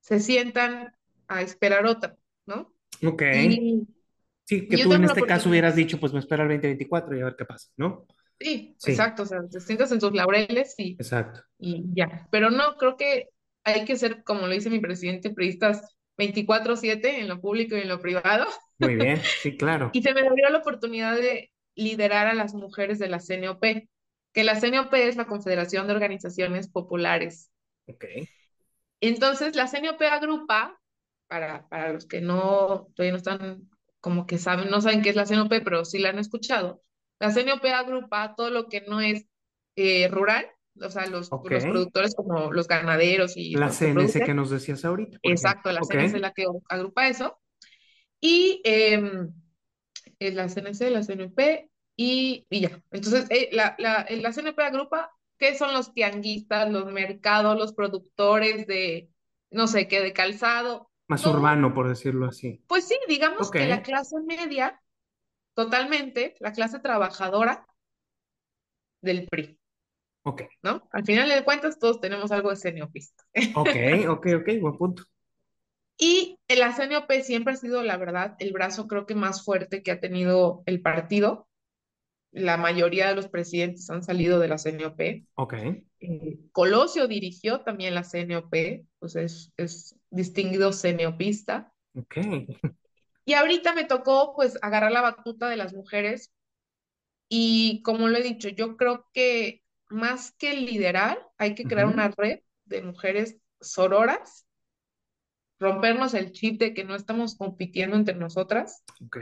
se 0.00 0.20
sientan 0.20 0.94
a 1.26 1.42
esperar 1.42 1.84
otra, 1.84 2.16
¿no? 2.46 2.72
Ok. 3.04 3.22
Y, 3.34 3.88
Sí, 4.48 4.66
que 4.66 4.78
tú 4.78 4.94
en 4.94 5.04
este 5.04 5.26
caso 5.26 5.50
hubieras 5.50 5.76
dicho, 5.76 6.00
pues 6.00 6.14
me 6.14 6.20
espera 6.20 6.44
el 6.44 6.48
2024 6.48 7.14
y 7.14 7.20
a 7.20 7.26
ver 7.26 7.36
qué 7.36 7.44
pasa, 7.44 7.68
¿no? 7.76 8.06
Sí, 8.38 8.74
Sí, 8.78 8.90
exacto, 8.90 9.22
o 9.24 9.26
sea, 9.26 9.40
te 9.50 9.60
sientas 9.60 9.92
en 9.92 10.00
tus 10.00 10.12
laureles 10.12 10.74
y, 10.78 10.92
exacto. 10.94 11.42
y 11.58 11.84
ya, 11.94 12.26
pero 12.30 12.50
no, 12.50 12.76
creo 12.76 12.96
que 12.96 13.28
hay 13.64 13.84
que 13.84 13.96
ser, 13.96 14.22
como 14.24 14.46
lo 14.46 14.52
dice 14.54 14.70
mi 14.70 14.80
presidente, 14.80 15.30
periodistas 15.30 15.96
24/7 16.16 17.20
en 17.20 17.28
lo 17.28 17.40
público 17.40 17.76
y 17.76 17.80
en 17.80 17.88
lo 17.88 18.00
privado, 18.00 18.46
Muy 18.78 18.96
bien, 18.96 19.20
sí, 19.42 19.56
claro. 19.56 19.90
y 19.92 20.02
se 20.02 20.14
me 20.14 20.20
abrió 20.26 20.48
la 20.50 20.58
oportunidad 20.58 21.16
de 21.16 21.50
liderar 21.74 22.26
a 22.26 22.34
las 22.34 22.54
mujeres 22.54 22.98
de 22.98 23.08
la 23.08 23.20
CNOP, 23.20 23.88
que 24.32 24.44
la 24.44 24.60
CNOP 24.60 24.92
es 24.94 25.16
la 25.16 25.26
Confederación 25.26 25.86
de 25.86 25.94
Organizaciones 25.94 26.68
Populares 26.68 27.50
Ok. 27.86 28.04
Entonces, 29.00 29.54
la 29.56 29.66
CNOP 29.68 30.02
agrupa, 30.02 30.78
para, 31.28 31.68
para 31.68 31.92
los 31.92 32.06
que 32.06 32.20
no, 32.20 32.88
todavía 32.94 33.12
no 33.12 33.18
están, 33.18 33.70
como 34.00 34.26
que 34.26 34.38
saben, 34.38 34.70
no 34.70 34.80
saben 34.80 35.02
qué 35.02 35.10
es 35.10 35.16
la 35.16 35.26
CNOP, 35.26 35.62
pero 35.64 35.84
sí 35.84 35.98
la 35.98 36.10
han 36.10 36.18
escuchado. 36.18 36.82
La 37.20 37.30
CNOP 37.32 37.64
agrupa 37.66 38.34
todo 38.36 38.50
lo 38.50 38.68
que 38.68 38.82
no 38.82 39.00
es 39.00 39.26
eh, 39.76 40.08
rural, 40.08 40.46
o 40.80 40.90
sea, 40.90 41.06
los, 41.06 41.28
productores 41.30 42.14
como 42.14 42.52
los 42.52 42.68
ganaderos 42.68 43.36
y 43.36 43.56
La 43.56 43.68
que 43.68 43.72
CNS 43.72 44.20
que 44.20 44.20
producen. 44.20 44.36
nos 44.36 44.50
decías 44.50 44.84
ahorita. 44.84 45.18
Exacto, 45.22 45.72
la 45.72 45.80
Ok. 45.82 45.92
CNC 45.92 46.14
es 46.16 46.20
la 46.20 46.32
que 46.32 46.44
agrupa 46.68 47.08
eso. 47.08 47.38
Y 48.20 48.60
em, 48.64 49.32
es 50.18 50.34
la 50.34 50.48
CNC, 50.48 50.90
la 50.90 51.02
CNP 51.02 51.70
y, 51.96 52.46
y 52.50 52.60
ya. 52.60 52.80
Entonces, 52.90 53.26
eh, 53.30 53.48
la, 53.52 53.74
la, 53.78 54.06
la 54.08 54.32
CNP 54.32 54.60
agrupa 54.62 55.10
qué 55.38 55.56
son 55.56 55.72
los 55.72 55.92
tianguistas, 55.94 56.70
los 56.70 56.92
mercados, 56.92 57.56
los 57.58 57.72
productores 57.74 58.66
de, 58.66 59.10
no 59.50 59.66
sé 59.68 59.86
qué, 59.88 60.00
de 60.00 60.12
calzado, 60.12 60.90
Más 61.08 61.22
todo. 61.22 61.34
urbano, 61.34 61.74
por 61.74 61.88
decirlo 61.88 62.26
así. 62.26 62.60
Pues 62.66 62.86
sí, 62.86 62.98
digamos 63.08 63.50
que 63.50 63.66
la 63.66 63.82
clase 63.82 64.16
media, 64.26 64.80
totalmente, 65.58 66.36
la 66.38 66.52
clase 66.52 66.78
trabajadora 66.78 67.66
del 69.02 69.26
PRI, 69.26 69.58
Ok. 70.22 70.42
¿no? 70.62 70.88
Al 70.92 71.04
final 71.04 71.28
de 71.28 71.42
cuentas, 71.42 71.80
todos 71.80 72.00
tenemos 72.00 72.30
algo 72.30 72.50
de 72.50 72.56
seniopista. 72.56 73.24
Ok, 73.56 73.68
ok, 74.08 74.26
ok, 74.36 74.48
buen 74.60 74.76
punto. 74.76 75.02
Y 75.98 76.38
la 76.48 76.72
CNOP 76.72 77.10
siempre 77.24 77.54
ha 77.54 77.56
sido, 77.56 77.82
la 77.82 77.96
verdad, 77.96 78.36
el 78.38 78.52
brazo 78.52 78.86
creo 78.86 79.04
que 79.04 79.16
más 79.16 79.44
fuerte 79.44 79.82
que 79.82 79.90
ha 79.90 79.98
tenido 79.98 80.62
el 80.66 80.80
partido. 80.80 81.48
La 82.30 82.56
mayoría 82.56 83.08
de 83.08 83.16
los 83.16 83.26
presidentes 83.26 83.90
han 83.90 84.04
salido 84.04 84.38
de 84.38 84.46
la 84.46 84.58
CNOP. 84.58 85.24
Ok. 85.34 85.54
Eh, 85.98 86.38
Colosio 86.52 87.08
dirigió 87.08 87.62
también 87.62 87.96
la 87.96 88.04
CNOP, 88.04 88.84
pues 89.00 89.16
es, 89.16 89.52
es 89.56 89.96
distinguido 90.10 90.70
CNOPista. 90.70 91.72
Ok. 91.96 92.16
Y 93.28 93.34
ahorita 93.34 93.74
me 93.74 93.84
tocó 93.84 94.34
pues 94.34 94.58
agarrar 94.62 94.90
la 94.90 95.02
batuta 95.02 95.50
de 95.50 95.58
las 95.58 95.74
mujeres 95.74 96.32
y 97.28 97.82
como 97.82 98.08
lo 98.08 98.16
he 98.16 98.22
dicho, 98.22 98.48
yo 98.48 98.78
creo 98.78 99.06
que 99.12 99.62
más 99.90 100.32
que 100.38 100.54
liderar, 100.54 101.18
hay 101.36 101.54
que 101.54 101.66
crear 101.66 101.88
una 101.88 102.08
red 102.08 102.40
de 102.64 102.80
mujeres 102.80 103.36
sororas, 103.60 104.46
rompernos 105.60 106.14
el 106.14 106.32
chip 106.32 106.58
de 106.58 106.74
que 106.74 106.84
no 106.84 106.94
estamos 106.96 107.36
compitiendo 107.36 107.96
entre 107.96 108.14
nosotras, 108.14 108.82
Ok. 109.04 109.18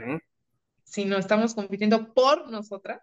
sino 0.83 1.17
estamos 1.17 1.53
compitiendo 1.53 2.13
por 2.15 2.49
nosotras. 2.49 3.01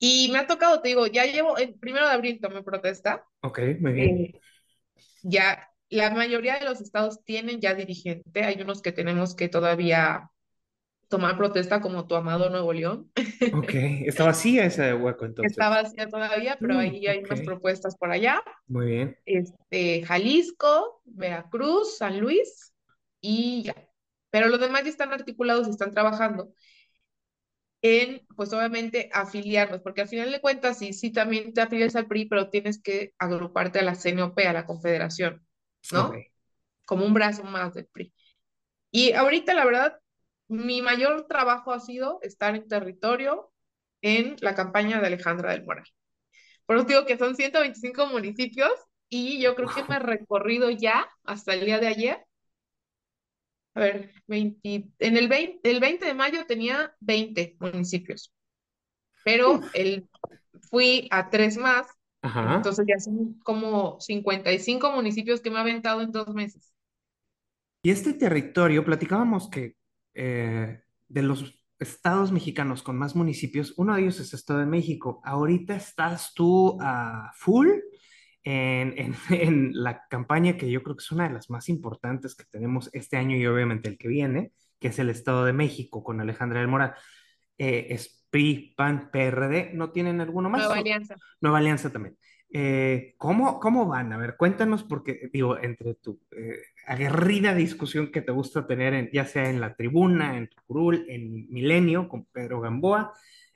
Y 0.00 0.30
me 0.32 0.38
ha 0.38 0.46
tocado, 0.46 0.80
te 0.80 0.88
digo, 0.88 1.06
ya 1.06 1.24
llevo, 1.26 1.56
el 1.58 1.74
primero 1.74 2.06
de 2.06 2.12
abril 2.12 2.40
tomé 2.40 2.62
protesta. 2.62 3.24
Ok, 3.42 3.58
muy 3.80 3.92
bien. 3.92 4.08
Eh, 4.10 4.40
ya 5.22 5.67
la 5.90 6.10
mayoría 6.10 6.58
de 6.58 6.64
los 6.64 6.80
estados 6.80 7.24
tienen 7.24 7.60
ya 7.60 7.74
dirigente, 7.74 8.44
hay 8.44 8.60
unos 8.62 8.82
que 8.82 8.92
tenemos 8.92 9.34
que 9.34 9.48
todavía 9.48 10.30
tomar 11.08 11.36
protesta 11.38 11.80
como 11.82 12.06
tu 12.08 12.16
amado 12.16 12.50
Nuevo 12.50 12.72
León. 12.72 13.12
Ok, 13.50 13.70
está 14.06 14.24
vacía 14.24 14.64
ese 14.66 14.94
hueco 14.94 15.24
entonces. 15.24 15.56
Está 15.56 15.68
vacía 15.68 16.08
todavía, 16.08 16.58
pero 16.60 16.78
Mm, 16.78 16.78
ahí 16.78 17.06
hay 17.06 17.18
ok. 17.18 17.30
unas 17.30 17.42
propuestas 17.42 17.96
por 17.96 18.10
allá. 18.10 18.42
Muy 18.68 18.86
bien. 18.86 19.16
Este, 19.26 20.04
Jalisco, 20.04 21.02
Veracruz, 21.06 21.98
San 21.98 22.20
Luis 22.20 22.74
y 23.20 23.64
ya. 23.64 23.76
Pero 24.30 24.48
los 24.48 24.60
demás 24.60 24.84
ya 24.84 24.90
están 24.90 25.12
articulados 25.12 25.68
y 25.68 25.70
están 25.72 25.92
trabajando 25.92 26.52
en, 27.82 28.26
pues 28.36 28.52
obviamente, 28.52 29.08
afiliarnos, 29.12 29.80
porque 29.82 30.02
al 30.02 30.08
final 30.08 30.32
de 30.32 30.40
cuentas, 30.40 30.78
sí, 30.78 30.92
sí 30.92 31.12
también 31.12 31.52
te 31.54 31.60
afilias 31.60 31.94
al 31.96 32.06
PRI, 32.08 32.26
pero 32.26 32.50
tienes 32.50 32.80
que 32.82 33.14
agruparte 33.18 33.78
a 33.78 33.82
la 33.82 33.94
CNOP, 33.94 34.46
a 34.46 34.52
la 34.52 34.66
Confederación, 34.66 35.46
¿no? 35.92 36.12
Como 36.84 37.04
un 37.04 37.14
brazo 37.14 37.44
más 37.44 37.74
del 37.74 37.86
PRI. 37.86 38.12
Y 38.90 39.12
ahorita, 39.12 39.54
la 39.54 39.64
verdad, 39.64 40.00
mi 40.48 40.82
mayor 40.82 41.26
trabajo 41.26 41.72
ha 41.72 41.80
sido 41.80 42.20
estar 42.22 42.54
en 42.54 42.66
territorio 42.68 43.52
en 44.00 44.36
la 44.40 44.54
campaña 44.54 45.00
de 45.00 45.06
Alejandra 45.06 45.52
del 45.52 45.64
Moral. 45.64 45.86
Por 46.66 46.76
eso 46.76 46.86
digo 46.86 47.06
que 47.06 47.18
son 47.18 47.36
125 47.36 48.06
municipios 48.06 48.70
y 49.08 49.40
yo 49.40 49.54
creo 49.54 49.68
que 49.68 49.84
me 49.84 49.96
he 49.96 50.00
recorrido 50.00 50.70
ya 50.70 51.08
hasta 51.24 51.54
el 51.54 51.64
día 51.64 51.78
de 51.78 51.88
ayer. 51.88 52.24
A 53.74 53.80
ver, 53.80 54.12
20, 54.26 54.88
en 54.98 55.16
el 55.16 55.28
20, 55.28 55.70
el 55.70 55.80
20 55.80 56.04
de 56.04 56.14
mayo 56.14 56.46
tenía 56.46 56.94
20 57.00 57.56
municipios, 57.60 58.32
pero 59.24 59.60
el, 59.72 60.08
fui 60.68 61.08
a 61.10 61.30
tres 61.30 61.56
más, 61.56 61.86
Ajá. 62.28 62.56
entonces 62.56 62.86
ya 62.88 62.98
son 62.98 63.34
como 63.44 63.98
55 64.00 64.92
municipios 64.92 65.40
que 65.40 65.50
me 65.50 65.58
ha 65.58 65.62
aventado 65.62 66.02
en 66.02 66.12
dos 66.12 66.28
meses. 66.34 66.72
Y 67.82 67.90
este 67.90 68.12
territorio, 68.14 68.84
platicábamos 68.84 69.48
que 69.50 69.76
eh, 70.14 70.80
de 71.08 71.22
los 71.22 71.54
estados 71.78 72.32
mexicanos 72.32 72.82
con 72.82 72.98
más 72.98 73.14
municipios, 73.14 73.74
uno 73.76 73.94
de 73.94 74.02
ellos 74.02 74.18
es 74.20 74.34
Estado 74.34 74.60
de 74.60 74.66
México. 74.66 75.20
Ahorita 75.24 75.76
estás 75.76 76.32
tú 76.34 76.76
a 76.80 77.30
full 77.36 77.68
en, 78.42 78.94
en- 78.98 79.14
en 79.30 79.70
la 79.74 80.02
campaña 80.08 80.56
que 80.56 80.70
yo 80.70 80.82
creo 80.82 80.96
que 80.96 81.02
es 81.02 81.12
una 81.12 81.28
de 81.28 81.34
las 81.34 81.50
más 81.50 81.68
importantes 81.68 82.34
que 82.34 82.44
tenemos 82.50 82.90
este 82.92 83.16
año 83.16 83.36
y 83.36 83.46
obviamente 83.46 83.88
el 83.88 83.98
que 83.98 84.08
viene, 84.08 84.52
que 84.80 84.88
es 84.88 84.98
el 84.98 85.10
Estado 85.10 85.44
de 85.44 85.52
México 85.52 86.02
con 86.02 86.20
Alejandra 86.20 86.60
del 86.60 86.68
Moral. 86.68 86.94
Eh, 87.58 87.86
es 87.90 88.17
PRI, 88.30 88.74
PAN, 88.76 89.10
PRD, 89.10 89.70
¿no 89.74 89.90
tienen 89.90 90.20
alguno 90.20 90.50
más? 90.50 90.60
Nueva 90.60 90.74
¿O- 90.74 90.80
Alianza. 90.80 91.16
Nueva 91.40 91.58
Alianza 91.58 91.90
también. 91.92 92.16
Eh, 92.50 93.14
¿cómo, 93.18 93.60
cómo 93.60 93.86
van? 93.86 94.12
A 94.12 94.16
ver, 94.16 94.36
cuéntanos, 94.36 94.82
porque 94.84 95.28
digo, 95.32 95.58
entre 95.58 95.94
tu 95.94 96.20
eh, 96.32 96.58
aguerrida 96.86 97.54
discusión 97.54 98.10
que 98.10 98.22
te 98.22 98.32
gusta 98.32 98.66
tener, 98.66 98.94
en, 98.94 99.10
ya 99.12 99.26
sea 99.26 99.50
en 99.50 99.60
la 99.60 99.74
tribuna, 99.74 100.36
en 100.38 100.48
tu 100.48 100.56
curul, 100.66 101.04
en 101.08 101.48
Milenio, 101.50 102.08
con 102.08 102.24
Pedro 102.26 102.60
Gamboa, 102.60 103.12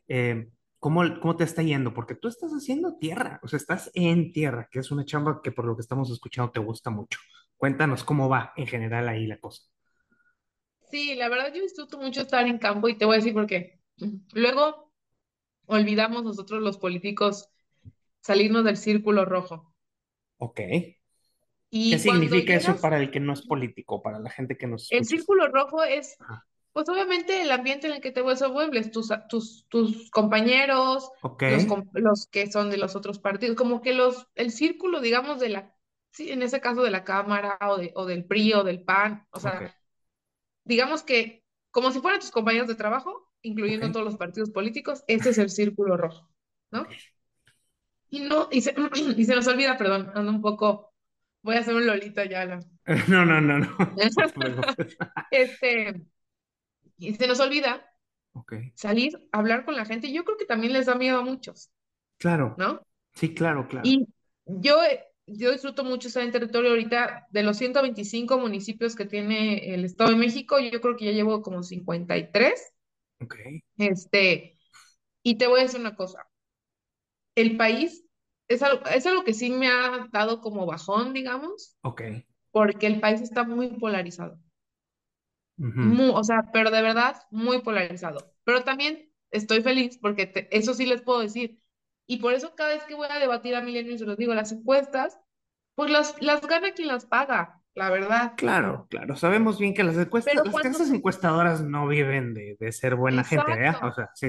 eh, 0.09 0.49
¿cómo, 0.79 1.03
cómo 1.21 1.37
te 1.37 1.45
está 1.45 1.63
yendo? 1.63 1.95
Porque 1.95 2.15
tú 2.15 2.29
estás 2.29 2.53
haciendo 2.53 2.99
tierra, 2.99 3.41
o 3.43 3.49
sea, 3.49 3.57
estás 3.57 3.91
en 3.95 4.33
tierra, 4.33 4.69
que 4.71 4.81
es 4.81 4.91
una 4.91 5.05
chamba 5.05 5.41
que 5.43 5.53
por 5.53 5.65
lo 5.67 5.75
que 5.77 5.83
estamos 5.83 6.11
escuchando 6.11 6.51
te 6.53 6.61
gusta 6.61 6.91
mucho. 6.91 7.19
Cuéntanos 7.57 8.05
cómo 8.05 8.29
va 8.29 8.53
en 8.57 8.67
general 8.67 9.09
ahí 9.09 9.27
la 9.27 9.39
cosa. 9.39 9.63
Sí, 10.93 11.17
la 11.17 11.29
verdad 11.29 11.53
yo 11.53 11.61
disfruto 11.63 11.99
mucho 11.99 12.21
estar 12.21 12.47
en 12.47 12.59
campo 12.59 12.89
y 12.89 12.97
te 12.97 13.05
voy 13.05 13.15
a 13.15 13.19
decir 13.19 13.35
por 13.35 13.47
qué. 13.49 13.81
Luego 14.33 14.93
olvidamos 15.67 16.25
nosotros 16.25 16.63
los 16.63 16.79
políticos 16.79 17.49
salirnos 18.21 18.65
del 18.65 18.77
círculo 18.77 19.25
rojo. 19.25 19.75
Ok. 20.39 20.61
Y 21.71 21.91
¿Qué 21.93 21.99
significa 21.99 22.55
eso 22.55 22.77
para 22.81 22.99
el 22.99 23.11
que 23.11 23.21
no 23.21 23.33
es 23.33 23.43
político, 23.43 24.03
para 24.03 24.19
la 24.19 24.31
gente 24.31 24.59
que 24.59 24.67
nos 24.67 24.91
el 24.93 24.99
escucha? 24.99 25.17
círculo 25.17 25.49
rojo 25.49 25.83
es, 25.83 26.17
Ajá. 26.21 26.47
pues 26.73 26.89
obviamente 26.89 27.41
el 27.41 27.51
ambiente 27.51 27.87
en 27.87 27.95
el 27.95 28.01
que 28.01 28.11
te 28.11 28.23
desenvuelves, 28.23 28.91
tus, 28.91 29.09
tus, 29.29 29.67
tus 29.69 30.11
compañeros, 30.11 31.11
los, 31.95 32.27
que 32.27 32.51
son 32.53 32.71
de 32.71 32.77
los 32.77 32.95
otros 32.95 33.19
partidos, 33.19 33.57
como 33.57 33.81
que 33.81 33.95
los, 33.95 34.29
el 34.35 34.51
círculo, 34.51 35.01
digamos, 35.01 35.41
de 35.41 35.49
la, 35.49 35.75
sí, 36.11 36.31
en 36.31 36.43
ese 36.43 36.61
caso 36.61 36.83
de 36.83 36.91
la 36.91 37.05
Cámara 37.05 37.57
o, 37.63 37.79
de, 37.79 37.93
o 37.95 38.05
del 38.05 38.27
PRI 38.27 38.53
o 38.53 38.65
del 38.65 38.83
PAN, 38.83 39.27
o 39.31 39.41
sea, 39.41 39.75
digamos 40.65 41.03
que 41.03 41.43
como 41.71 41.91
si 41.91 42.01
fueran 42.01 42.21
tus 42.21 42.31
compañeros 42.31 42.69
de 42.69 42.75
trabajo, 42.75 43.32
incluyendo 43.43 43.91
todos 43.93 44.05
los 44.05 44.17
partidos 44.17 44.51
políticos, 44.51 45.05
ese 45.07 45.31
es 45.31 45.39
el 45.39 45.51
círculo 45.51 45.97
rojo, 45.97 46.31
¿no? 46.71 46.87
Y 48.09 48.21
no, 48.21 48.49
y 48.51 48.61
se, 48.61 48.75
y 49.17 49.25
se 49.25 49.35
nos 49.35 49.47
olvida, 49.47 49.77
perdón, 49.77 50.11
ando 50.15 50.31
un 50.31 50.43
poco, 50.43 50.93
voy 51.43 51.57
a 51.57 51.61
hacer 51.61 51.75
un 51.75 51.87
lolita 51.87 52.25
ya. 52.25 52.45
La... 52.45 52.61
No, 53.09 53.25
no, 53.25 53.41
no, 53.41 53.59
no. 53.59 53.77
Este, 55.31 56.03
y 56.99 57.15
se 57.15 57.27
nos 57.27 57.41
olvida 57.41 57.89
salir 58.75 59.29
a 59.33 59.39
hablar 59.39 59.65
con 59.65 59.77
la 59.77 59.85
gente. 59.85 60.13
Yo 60.13 60.25
creo 60.25 60.37
que 60.37 60.47
también 60.47 60.73
les 60.73 60.87
da 60.87 60.95
miedo 60.95 61.19
a 61.19 61.23
muchos, 61.23 61.71
claro. 62.19 62.55
¿no? 62.59 62.87
Sí, 63.15 63.35
claro, 63.35 63.67
claro. 63.69 63.87
Y 63.89 64.07
yo, 64.47 64.79
yo 65.27 65.53
disfruto 65.53 65.85
mucho 65.85 66.09
estar 66.09 66.23
en 66.23 66.33
territorio 66.33 66.71
ahorita. 66.71 67.29
De 67.31 67.43
los 67.43 67.57
125 67.57 68.39
municipios 68.39 68.95
que 68.95 69.05
tiene 69.05 69.75
el 69.75 69.85
Estado 69.85 70.11
de 70.11 70.17
México, 70.17 70.59
yo 70.59 70.81
creo 70.81 70.97
que 70.97 71.07
ya 71.07 71.13
llevo 71.13 71.43
como 71.43 71.63
53. 71.63 72.73
Ok, 73.23 73.35
Este, 73.79 74.59
y 75.23 75.39
te 75.39 75.47
voy 75.49 75.61
a 75.61 75.65
decir 75.65 75.81
una 75.81 75.97
cosa. 75.97 76.27
El 77.35 77.57
país 77.59 78.05
es 78.49 78.63
algo, 78.63 78.85
es 78.87 79.05
algo 79.07 79.23
que 79.25 79.35
sí 79.35 79.51
me 79.51 79.69
ha 79.69 80.09
dado 80.13 80.41
como 80.41 80.65
bajón, 80.67 81.13
digamos, 81.13 81.77
ok. 81.83 82.03
porque 82.53 82.87
el 82.89 83.01
país 83.01 83.21
está 83.23 83.45
muy 83.45 83.69
polarizado. 83.79 84.41
O 86.15 86.25
sea, 86.25 86.51
pero 86.53 86.71
de 86.71 86.83
verdad, 86.83 87.17
muy 87.31 87.61
polarizado. 87.63 88.35
Pero 88.45 88.63
también 88.65 89.13
estoy 89.31 89.63
feliz 89.63 89.99
porque 89.99 90.27
te- 90.27 90.57
eso 90.57 90.75
sí 90.75 90.87
les 90.87 91.03
puedo 91.03 91.21
decir. 91.21 91.61
Y 92.07 92.19
por 92.19 92.35
eso 92.35 92.55
cada 92.55 92.71
vez 92.75 92.85
que 92.85 92.95
voy 92.95 93.09
a 93.11 93.19
debatir 93.19 93.55
a 93.55 93.61
Milenio, 93.63 93.99
se 93.99 94.05
los 94.07 94.17
digo, 94.17 94.35
las 94.35 94.53
encuestas, 94.53 95.19
pues 95.75 95.91
las, 95.91 96.21
las 96.23 96.43
gana 96.43 96.73
quien 96.75 96.89
las 96.89 97.07
paga, 97.07 97.62
la 97.75 97.91
verdad. 97.91 98.35
Claro, 98.37 98.87
claro. 98.91 99.17
Sabemos 99.17 99.59
bien 99.59 99.75
que 99.75 99.85
las 99.85 99.97
encuestas, 99.97 100.35
las 100.43 100.49
cuando... 100.51 100.71
casas 100.71 100.91
encuestadoras 100.91 101.63
no 101.63 101.87
viven 101.89 102.35
de, 102.35 102.57
de 102.59 102.73
ser 102.73 102.97
buena 102.97 103.25
gente, 103.25 103.53
¿verdad? 103.53 103.77
O 103.83 103.93
sea, 103.93 104.11
sí. 104.15 104.29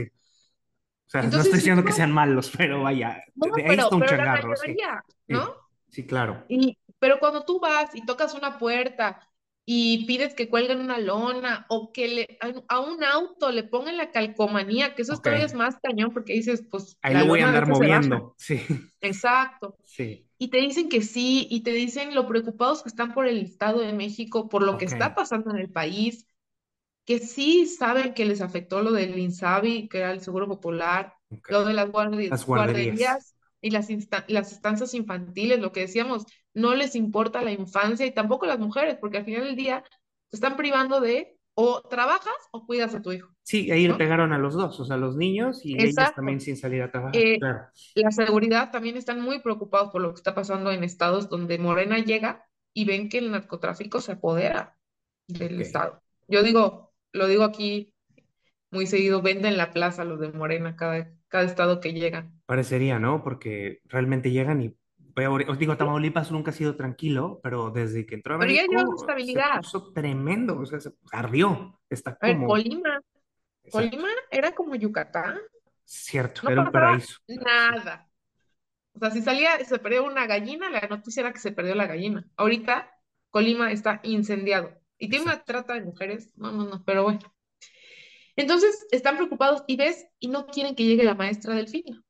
O 1.08 1.10
sea, 1.10 1.24
no 1.24 1.26
Entonces, 1.26 1.46
estoy 1.46 1.60
si 1.60 1.60
diciendo 1.60 1.84
que 1.86 1.92
sean 1.94 2.12
malos, 2.12 2.52
pero 2.58 2.84
vaya, 2.84 3.24
No, 3.36 3.48
de 3.56 3.64
ahí 3.64 3.68
pero, 3.68 3.84
está 3.84 3.96
un 3.96 4.06
pero 4.06 4.16
la 4.18 4.26
changarro, 4.26 4.56
sí. 4.56 4.78
mayoría, 4.78 5.04
Sí, 5.28 5.34
¿no? 5.34 5.56
sí, 5.90 6.06
claro. 6.08 6.46
Y, 6.48 6.78
pero 7.00 7.20
cuando 7.20 7.46
tú 7.46 7.60
vas 7.60 7.94
y 7.96 8.06
tocas 8.06 8.34
una 8.34 8.58
puerta 8.60 9.20
y 9.66 10.06
pides 10.06 10.34
que 10.36 10.50
cuelguen 10.50 10.80
una 10.82 11.00
lona 11.00 11.66
o 11.70 11.92
que 11.94 12.08
le, 12.08 12.38
a, 12.70 12.80
un 12.82 13.04
auto 13.04 13.52
le 13.52 13.64
pongan 13.64 13.98
la 13.98 14.12
calcomanía, 14.12 14.96
que 14.96 15.04
eso 15.04 15.14
Ok. 15.16 15.24
todavía 15.24 15.46
es 15.46 15.54
más 15.54 15.78
cañón 15.82 16.12
porque 16.14 16.34
dices, 16.34 16.64
pues 16.70 16.98
Ahí 17.02 17.16
lo 17.16 17.28
voy 17.28 17.42
a 17.42 17.48
andar 17.48 17.68
moviendo. 17.68 18.36
Sí, 18.38 18.60
Exacto. 19.02 19.78
sí. 19.84 20.26
Y 20.38 20.50
te 20.50 20.58
dicen 20.58 20.90
que 20.90 21.02
sí, 21.02 21.48
y 21.50 21.64
te 21.64 21.72
dicen 21.72 22.16
lo 22.16 22.28
preocupados 22.28 22.84
que 22.84 22.90
están 22.90 23.14
por 23.14 23.28
el 23.28 23.40
Estado 23.40 23.80
de 23.82 23.94
México, 23.94 24.50
por 24.50 24.64
lo 24.64 24.78
que 24.78 24.86
Ok. 24.86 24.94
está 24.94 25.16
pasando 25.16 25.52
en 25.52 25.58
el 25.60 25.72
país, 25.72 26.28
que 27.06 27.20
sí 27.20 27.66
saben 27.66 28.14
que 28.14 28.26
les 28.26 28.42
afectó 28.42 28.82
lo 28.82 28.92
del 28.92 29.18
INSABI, 29.20 29.88
que 29.90 30.00
era 30.00 30.12
el 30.12 30.22
Seguro 30.22 30.48
Popular, 30.48 31.16
ok. 31.32 31.50
lo 31.50 31.66
de 31.66 31.74
las 31.74 31.90
guardi- 31.90 32.30
Las 32.30 32.46
guarderías. 32.46 32.96
guarderías 32.96 33.36
y 33.62 33.72
las, 33.72 33.90
insta- 33.90 34.26
las 34.28 34.52
estancias 34.52 34.94
infantiles, 34.94 35.60
lo 35.60 35.72
que 35.72 35.82
decíamos, 35.82 36.26
no 36.54 36.76
les 36.76 36.96
importa 36.96 37.42
la 37.42 37.52
infancia 37.52 38.06
y 38.06 38.14
tampoco 38.14 38.46
las 38.46 38.60
mujeres, 38.60 38.98
porque 39.00 39.18
al 39.18 39.26
final 39.26 39.44
del 39.46 39.56
día 39.56 39.84
te 40.30 40.38
están 40.38 40.56
privando 40.58 41.02
de 41.02 41.38
o 41.56 41.82
trabajas 41.82 42.34
o 42.52 42.66
cuidas 42.66 42.96
a 42.96 43.02
tu 43.02 43.12
hijo, 43.12 43.30
Sí, 43.44 43.72
ahí 43.72 43.88
le 43.88 43.94
¿no? 43.94 43.98
pegaron 43.98 44.32
a 44.34 44.38
los 44.38 44.54
dos, 44.54 44.80
o 44.80 44.86
sea, 44.86 44.98
los 44.98 45.16
niños 45.18 45.66
y 45.66 45.86
ellas 45.86 45.90
Exacto. 45.90 46.16
también 46.16 46.40
sin 46.42 46.56
salir 46.58 46.82
a 46.82 46.92
trabajar, 46.92 47.22
Eh, 47.22 47.40
claro. 47.40 47.68
la 47.96 48.12
seguridad 48.12 48.72
también 48.72 48.98
están 48.98 49.22
muy 49.22 49.40
preocupados 49.42 49.92
por 49.92 50.02
lo 50.02 50.10
que 50.12 50.18
está 50.18 50.34
pasando 50.36 50.72
en 50.72 50.84
estados 50.84 51.30
donde 51.30 51.58
Morena 51.60 52.00
llega 52.00 52.46
y 52.74 52.86
ven 52.86 53.10
que 53.10 53.20
el 53.20 53.32
narcotráfico 53.32 54.02
se 54.02 54.14
apodera 54.14 54.78
del 55.28 55.62
estado. 55.62 56.02
Yo 56.28 56.44
digo, 56.44 56.94
lo 57.14 57.28
digo 57.28 57.44
aquí 57.44 57.94
muy 58.72 58.88
seguido, 58.88 59.22
venden 59.22 59.58
la 59.58 59.72
plaza 59.74 60.06
los 60.06 60.20
de 60.20 60.32
Morena 60.34 60.76
cada, 60.76 61.12
cada 61.30 61.46
estado 61.46 61.80
que 61.82 61.94
llegan. 61.94 62.42
Parecería, 62.46 63.00
¿no? 63.00 63.24
Porque 63.24 63.80
realmente 63.86 64.32
llegan 64.32 64.62
y 64.62 64.76
peor. 65.14 65.46
Os 65.50 65.58
digo, 65.60 65.78
Tamaulipas 65.78 66.32
nunca 66.32 66.52
ha 66.52 66.54
sido 66.54 66.76
tranquilo, 66.76 67.40
pero 67.44 67.72
desde 67.72 68.06
que 68.06 68.16
entró 68.16 68.38
Pero 68.40 68.52
ya 68.52 68.64
lleva 68.64 68.82
Américo 68.82 68.98
se 68.98 69.04
estabilidad. 69.04 69.58
puso 69.58 69.92
tremendo, 69.94 70.60
o 70.60 70.66
sea, 70.66 70.80
se 70.80 70.92
ardió. 71.12 71.80
Está 71.90 72.18
A 72.20 72.28
ver, 72.28 72.36
como, 72.36 72.48
Colima, 72.48 73.02
exacto, 73.64 73.90
Colima 73.90 74.08
era 74.32 74.54
como 74.54 74.76
Yucatán, 74.76 75.40
cierto, 75.86 76.42
no 76.44 76.50
era 76.50 76.62
un 76.64 76.72
paraíso. 76.72 77.20
nada. 77.28 78.10
O 78.94 79.00
sea, 79.00 79.12
si 79.12 79.22
salía, 79.22 79.64
se 79.66 79.80
perdió 79.80 80.04
una 80.06 80.28
gallina, 80.28 80.70
la 80.70 80.82
noticia 80.88 81.22
era 81.22 81.34
que 81.34 81.40
se 81.40 81.52
perdió 81.52 81.76
la 81.76 81.88
gallina. 81.88 82.28
Ahorita 82.36 82.92
Colima 83.32 83.72
está 83.72 84.00
incendiado 84.04 84.72
y 84.98 85.10
tiene 85.10 85.26
una 85.26 85.44
trata 85.44 85.74
de 85.74 85.82
mujeres. 85.82 86.32
No, 86.38 86.52
no, 86.52 86.66
no, 86.66 86.84
pero 86.86 87.04
bueno. 87.04 87.20
Entonces 88.36 88.86
están 88.92 89.16
preocupados 89.18 89.64
y 89.68 89.76
ves 89.78 90.06
y 90.20 90.28
no 90.28 90.48
quieren 90.48 90.76
que 90.76 90.84
llegue 90.86 91.04
la 91.04 91.16
maestra 91.16 91.56
Delfina. 91.56 92.03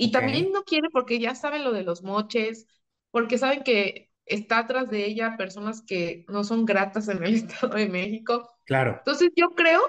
Y 0.00 0.12
también 0.12 0.52
no 0.52 0.62
quiere 0.62 0.90
porque 0.90 1.18
ya 1.18 1.34
saben 1.34 1.64
lo 1.64 1.72
de 1.72 1.82
los 1.82 2.04
moches, 2.04 2.68
porque 3.10 3.36
saben 3.36 3.64
que 3.64 4.12
está 4.26 4.58
atrás 4.58 4.88
de 4.90 5.04
ella 5.04 5.36
personas 5.36 5.82
que 5.82 6.24
no 6.28 6.44
son 6.44 6.64
gratas 6.64 7.08
en 7.08 7.24
el 7.24 7.34
Estado 7.34 7.74
de 7.74 7.88
México. 7.88 8.48
Claro. 8.64 8.94
Entonces 8.98 9.30
yo 9.34 9.50
creo 9.56 9.80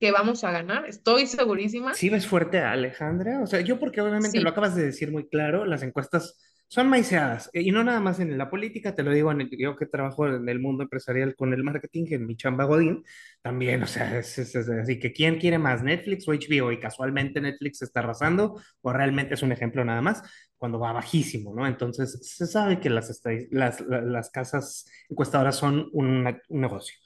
que 0.00 0.12
vamos 0.12 0.44
a 0.44 0.50
ganar, 0.50 0.86
estoy 0.86 1.26
segurísima. 1.26 1.92
¿Sí 1.92 2.08
ves 2.08 2.26
fuerte 2.26 2.60
a 2.60 2.72
Alejandra? 2.72 3.42
O 3.42 3.46
sea, 3.46 3.60
yo 3.60 3.78
porque 3.78 4.00
obviamente 4.00 4.40
lo 4.40 4.48
acabas 4.48 4.74
de 4.76 4.86
decir 4.86 5.12
muy 5.12 5.28
claro, 5.28 5.66
las 5.66 5.82
encuestas 5.82 6.40
son 6.68 6.88
maiceadas, 6.88 7.50
y 7.52 7.70
no 7.70 7.84
nada 7.84 8.00
más 8.00 8.20
en 8.20 8.36
la 8.36 8.50
política, 8.50 8.94
te 8.94 9.02
lo 9.02 9.12
digo, 9.12 9.30
en 9.30 9.48
yo 9.50 9.76
que 9.76 9.86
trabajo 9.86 10.26
en 10.26 10.48
el 10.48 10.58
mundo 10.60 10.82
empresarial 10.82 11.36
con 11.36 11.52
el 11.52 11.62
marketing, 11.62 12.06
en 12.10 12.26
mi 12.26 12.36
chamba 12.36 12.64
Godín, 12.64 13.04
también, 13.42 13.82
o 13.82 13.86
sea, 13.86 14.18
es, 14.18 14.38
así 14.56 14.98
que 14.98 15.12
¿quién 15.12 15.38
quiere 15.38 15.58
más, 15.58 15.82
Netflix 15.82 16.26
o 16.28 16.32
HBO? 16.32 16.72
Y 16.72 16.80
casualmente 16.80 17.40
Netflix 17.40 17.82
está 17.82 18.00
arrasando, 18.00 18.60
o 18.80 18.92
realmente 18.92 19.34
es 19.34 19.42
un 19.42 19.52
ejemplo 19.52 19.84
nada 19.84 20.02
más, 20.02 20.22
cuando 20.56 20.78
va 20.78 20.92
bajísimo, 20.92 21.54
¿no? 21.54 21.66
Entonces, 21.66 22.18
se 22.22 22.46
sabe 22.46 22.80
que 22.80 22.90
las, 22.90 23.20
las, 23.50 23.80
las 23.80 24.30
casas 24.30 24.86
encuestadoras 25.08 25.56
son 25.56 25.88
un, 25.92 26.26
un 26.48 26.60
negocio. 26.60 26.96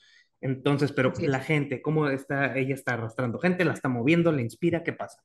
Entonces, 0.40 0.92
pero 0.92 1.12
la 1.20 1.40
gente, 1.40 1.82
¿cómo 1.82 2.08
está? 2.08 2.56
Ella 2.56 2.74
está 2.74 2.94
arrastrando 2.94 3.38
gente, 3.38 3.64
la 3.64 3.72
está 3.72 3.88
moviendo, 3.88 4.30
le 4.32 4.42
inspira, 4.42 4.82
¿qué 4.84 4.92
pasa? 4.92 5.22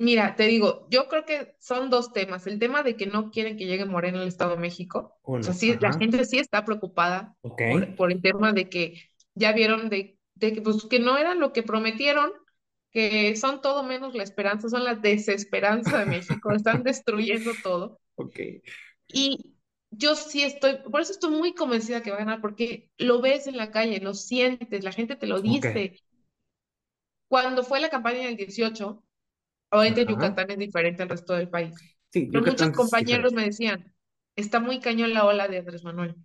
Mira, 0.00 0.34
te 0.34 0.44
digo, 0.44 0.86
yo 0.88 1.08
creo 1.08 1.26
que 1.26 1.54
son 1.58 1.90
dos 1.90 2.14
temas. 2.14 2.46
El 2.46 2.58
tema 2.58 2.82
de 2.82 2.96
que 2.96 3.04
no 3.04 3.30
quieren 3.30 3.58
que 3.58 3.66
llegue 3.66 3.84
Morena 3.84 4.22
al 4.22 4.28
Estado 4.28 4.52
de 4.52 4.62
México. 4.62 5.18
o 5.20 5.42
sea, 5.42 5.52
sí, 5.52 5.76
la 5.78 5.92
gente 5.92 6.24
sí 6.24 6.38
está 6.38 6.64
preocupada 6.64 7.36
por, 7.98 8.10
el 8.10 8.22
tema 8.22 8.54
de 8.54 8.70
que 8.70 8.94
ya 9.34 9.52
vieron 9.52 9.90
de, 9.90 10.16
de 10.36 10.54
que, 10.54 10.62
pues, 10.62 10.86
que 10.86 11.00
no 11.00 11.18
era 11.18 11.34
lo 11.34 11.52
que 11.52 11.62
prometieron, 11.62 12.32
que 12.90 13.36
son 13.36 13.60
todo 13.60 13.82
menos 13.82 14.14
la 14.14 14.22
esperanza, 14.22 14.70
son 14.70 14.84
la 14.84 14.94
desesperanza 14.94 15.98
de 15.98 16.06
México, 16.06 16.50
están 16.54 16.82
destruyendo 16.82 17.50
todo. 17.62 18.00
Ok. 18.14 18.40
Y 19.08 19.54
yo 19.90 20.16
sí 20.16 20.44
estoy, 20.44 20.78
por 20.90 21.02
eso 21.02 21.12
estoy 21.12 21.30
muy 21.30 21.52
convencida 21.52 22.02
que 22.02 22.10
va 22.10 22.16
a 22.16 22.20
ganar, 22.20 22.40
porque 22.40 22.88
lo 22.96 23.20
ves 23.20 23.46
en 23.48 23.58
la 23.58 23.70
calle, 23.70 24.00
lo 24.00 24.14
sientes, 24.14 24.82
la 24.82 24.92
gente 24.92 25.14
te 25.14 25.26
lo 25.26 25.42
dice. 25.42 26.00
Cuando 27.28 27.64
fue 27.64 27.80
la 27.80 27.90
campaña 27.90 28.20
del 28.20 28.38
18, 28.38 29.04
Ahorita 29.70 30.02
Yucatán 30.02 30.50
es 30.50 30.58
diferente 30.58 31.02
al 31.02 31.08
resto 31.08 31.34
del 31.34 31.48
país. 31.48 31.74
Sí, 32.12 32.28
Pero 32.30 32.44
muchos 32.44 32.70
compañeros 32.70 33.32
me 33.32 33.44
decían, 33.44 33.92
está 34.34 34.60
muy 34.60 34.80
cañón 34.80 35.14
la 35.14 35.24
ola 35.24 35.48
de 35.48 35.58
Andrés 35.58 35.84
Manuel, 35.84 36.16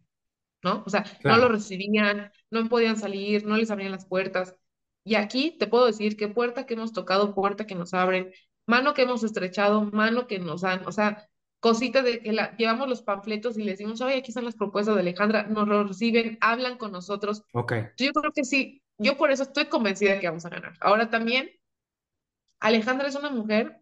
¿no? 0.64 0.84
O 0.86 0.90
sea, 0.90 1.06
no 1.24 1.38
lo 1.38 1.50
recibían, 1.50 2.32
no 2.50 2.68
podían 2.68 2.98
salir, 2.98 3.46
no 3.46 3.58
les 3.58 3.70
abrían 3.70 3.92
las 3.92 4.06
puertas. 4.06 4.56
Y 5.04 5.16
aquí 5.16 5.56
te 5.60 5.68
puedo 5.68 5.86
decir 5.86 6.18
que 6.18 6.28
puerta 6.28 6.66
que 6.66 6.74
hemos 6.74 6.92
tocado, 6.92 7.36
puerta 7.36 7.68
que 7.68 7.76
nos 7.76 7.94
abren, 7.94 8.32
mano 8.66 8.96
que 8.96 9.04
hemos 9.04 9.24
estrechado, 9.24 9.84
mano 9.84 10.26
que 10.26 10.40
nos 10.40 10.62
dan, 10.62 10.82
o 10.88 10.92
sea, 10.92 11.30
cosita 11.60 12.02
de 12.02 12.20
que 12.20 12.34
la, 12.34 12.56
llevamos 12.58 12.90
los 12.90 13.04
panfletos 13.04 13.58
y 13.58 13.64
les 13.64 13.78
decimos, 13.78 14.02
oye, 14.02 14.18
aquí 14.18 14.32
están 14.32 14.46
las 14.46 14.56
propuestas 14.56 14.96
de 14.96 15.02
Alejandra, 15.02 15.44
nos 15.44 15.68
lo 15.68 15.84
reciben, 15.84 16.38
hablan 16.42 16.78
con 16.78 16.92
nosotros. 16.92 17.44
Ok. 17.54 17.74
Yo 17.98 18.12
creo 18.12 18.32
que 18.32 18.44
sí, 18.44 18.82
yo 18.98 19.18
por 19.18 19.32
eso 19.32 19.44
estoy 19.44 19.66
convencida 19.66 20.20
que 20.20 20.28
vamos 20.28 20.46
a 20.46 20.50
ganar. 20.50 20.74
Ahora 20.80 21.10
también 21.10 21.52
Alejandra 22.66 23.08
es 23.08 23.16
una 23.16 23.30
mujer 23.30 23.80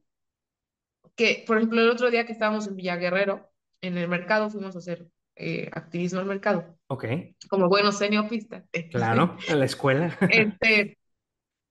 que, 1.16 1.46
por 1.48 1.56
ejemplo, 1.56 1.80
el 1.80 1.90
otro 1.90 2.12
día 2.12 2.26
que 2.26 2.34
estábamos 2.34 2.68
en 2.68 2.76
Villaguerrero, 2.76 3.50
en 3.80 3.98
el 3.98 4.10
mercado, 4.10 4.50
fuimos 4.50 4.76
a 4.76 4.80
hacer 4.80 5.08
eh, 5.38 5.70
activismo 5.72 6.20
al 6.20 6.26
mercado. 6.26 6.78
Ok. 6.88 7.06
Como 7.50 7.70
buenos 7.70 7.98
seniopistas. 7.98 8.66
Claro, 8.92 9.38
a 9.50 9.56
la 9.56 9.64
escuela. 9.64 10.18
Este, 10.30 10.98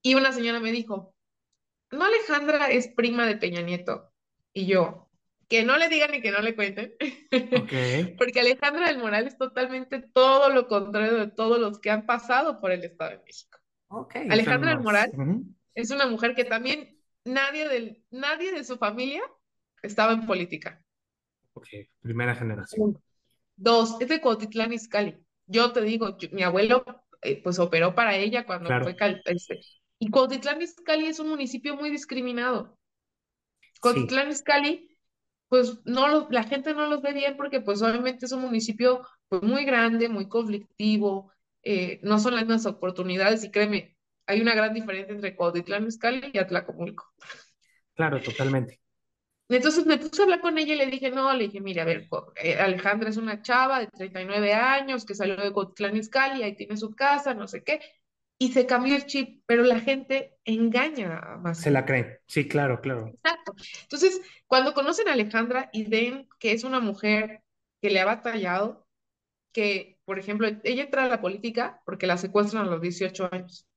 y 0.01 0.15
una 0.15 0.31
señora 0.31 0.59
me 0.59 0.71
dijo, 0.71 1.13
¿no 1.91 2.03
Alejandra 2.03 2.71
es 2.71 2.87
prima 2.87 3.27
de 3.27 3.37
Peña 3.37 3.61
Nieto? 3.61 4.11
Y 4.51 4.65
yo, 4.65 5.07
que 5.47 5.63
no 5.63 5.77
le 5.77 5.89
digan 5.89 6.09
ni 6.09 6.21
que 6.21 6.31
no 6.31 6.41
le 6.41 6.55
cuenten. 6.55 6.95
Okay. 7.63 8.15
Porque 8.17 8.39
Alejandra 8.39 8.87
del 8.87 8.99
Moral 8.99 9.25
es 9.25 9.37
totalmente 9.37 9.99
todo 9.99 10.49
lo 10.49 10.67
contrario 10.67 11.15
de 11.17 11.27
todos 11.31 11.59
los 11.59 11.79
que 11.79 11.89
han 11.89 12.05
pasado 12.05 12.59
por 12.59 12.71
el 12.71 12.83
Estado 12.83 13.11
de 13.11 13.23
México. 13.23 13.57
Okay, 13.87 14.27
Alejandra 14.29 14.71
del 14.71 14.81
Moral 14.81 15.11
es 15.73 15.89
una 15.91 16.05
mujer 16.05 16.35
que 16.35 16.43
también 16.43 16.92
nadie, 17.25 17.67
del, 17.67 18.03
nadie 18.11 18.51
de 18.51 18.63
su 18.63 18.77
familia 18.77 19.21
estaba 19.81 20.13
en 20.13 20.25
política. 20.25 20.83
Ok, 21.53 21.67
primera 22.01 22.35
generación. 22.35 22.97
Dos, 23.55 23.97
es 23.99 24.07
de 24.07 24.21
Cuautitlán 24.21 24.73
Izcalli. 24.73 25.17
Yo 25.45 25.71
te 25.71 25.81
digo, 25.81 26.17
mi 26.31 26.43
abuelo 26.43 26.85
eh, 27.21 27.41
pues 27.43 27.59
operó 27.59 27.93
para 27.93 28.15
ella 28.15 28.45
cuando 28.45 28.69
fue 28.81 28.95
este, 29.25 29.61
y 29.99 30.09
Cuautitlán 30.09 30.61
Izcalli 30.61 31.05
es 31.05 31.19
un 31.19 31.29
municipio 31.29 31.75
muy 31.75 31.89
discriminado. 31.89 32.77
Cuautitlán 33.81 34.31
Izcalli, 34.31 34.97
pues 35.49 35.79
no 35.85 36.29
la 36.29 36.43
gente 36.43 36.73
no 36.73 36.87
los 36.87 37.01
ve 37.01 37.13
bien 37.13 37.37
porque 37.37 37.61
pues 37.61 37.81
obviamente 37.81 38.25
es 38.25 38.31
un 38.31 38.41
municipio 38.41 39.01
pues, 39.27 39.43
muy 39.43 39.65
grande, 39.65 40.09
muy 40.09 40.27
conflictivo, 40.27 41.31
eh, 41.63 41.99
no 42.03 42.19
son 42.19 42.35
las 42.35 42.43
mismas 42.43 42.65
oportunidades 42.65 43.43
y 43.43 43.51
créeme, 43.51 43.95
hay 44.25 44.41
una 44.41 44.55
gran 44.55 44.73
diferencia 44.73 45.13
entre 45.13 45.35
Cuautitlán 45.35 45.87
Izcalli 45.87 46.31
y 46.33 46.37
Atlacomulco. 46.37 47.13
Claro, 47.95 48.21
totalmente. 48.21 48.79
Entonces 49.49 49.85
me 49.85 49.97
puse 49.97 50.21
a 50.21 50.25
hablar 50.25 50.41
con 50.41 50.57
ella 50.57 50.73
y 50.73 50.77
le 50.77 50.87
dije, 50.87 51.11
no, 51.11 51.31
le 51.33 51.45
dije, 51.45 51.61
mira, 51.61 51.83
a 51.83 51.85
ver, 51.85 52.07
eh, 52.41 52.55
Alejandra 52.55 53.09
es 53.09 53.17
una 53.17 53.41
chava 53.41 53.79
de 53.79 53.87
39 53.87 54.53
años 54.53 55.05
que 55.05 55.15
salió 55.15 55.35
de 55.35 55.51
Cuautitlán 55.51 55.97
Izcalli, 55.97 56.43
ahí 56.43 56.55
tiene 56.55 56.77
su 56.77 56.95
casa, 56.95 57.33
no 57.33 57.47
sé 57.47 57.63
qué, 57.63 57.81
y 58.37 58.51
se 58.51 58.65
cambió 58.65 58.95
el 58.95 59.05
chip, 59.05 59.43
pero 59.45 59.63
la 59.63 59.79
gente 59.79 60.37
engaña 60.45 61.37
más. 61.41 61.59
Se 61.59 61.71
la 61.71 61.85
creen, 61.85 62.17
sí, 62.25 62.47
claro, 62.47 62.81
claro. 62.81 63.07
Exacto. 63.07 63.53
Entonces, 63.83 64.21
cuando 64.47 64.73
conocen 64.73 65.07
a 65.07 65.13
Alejandra 65.13 65.69
y 65.71 65.85
ven 65.85 66.27
que 66.39 66.53
es 66.53 66.63
una 66.63 66.79
mujer 66.79 67.43
que 67.81 67.89
le 67.89 67.99
ha 67.99 68.05
batallado, 68.05 68.87
que, 69.51 69.99
por 70.05 70.19
ejemplo, 70.19 70.47
ella 70.63 70.83
entra 70.83 71.03
a 71.03 71.09
la 71.09 71.21
política 71.21 71.81
porque 71.85 72.07
la 72.07 72.17
secuestran 72.17 72.65
a 72.65 72.69
los 72.69 72.81
18 72.81 73.29
años. 73.31 73.67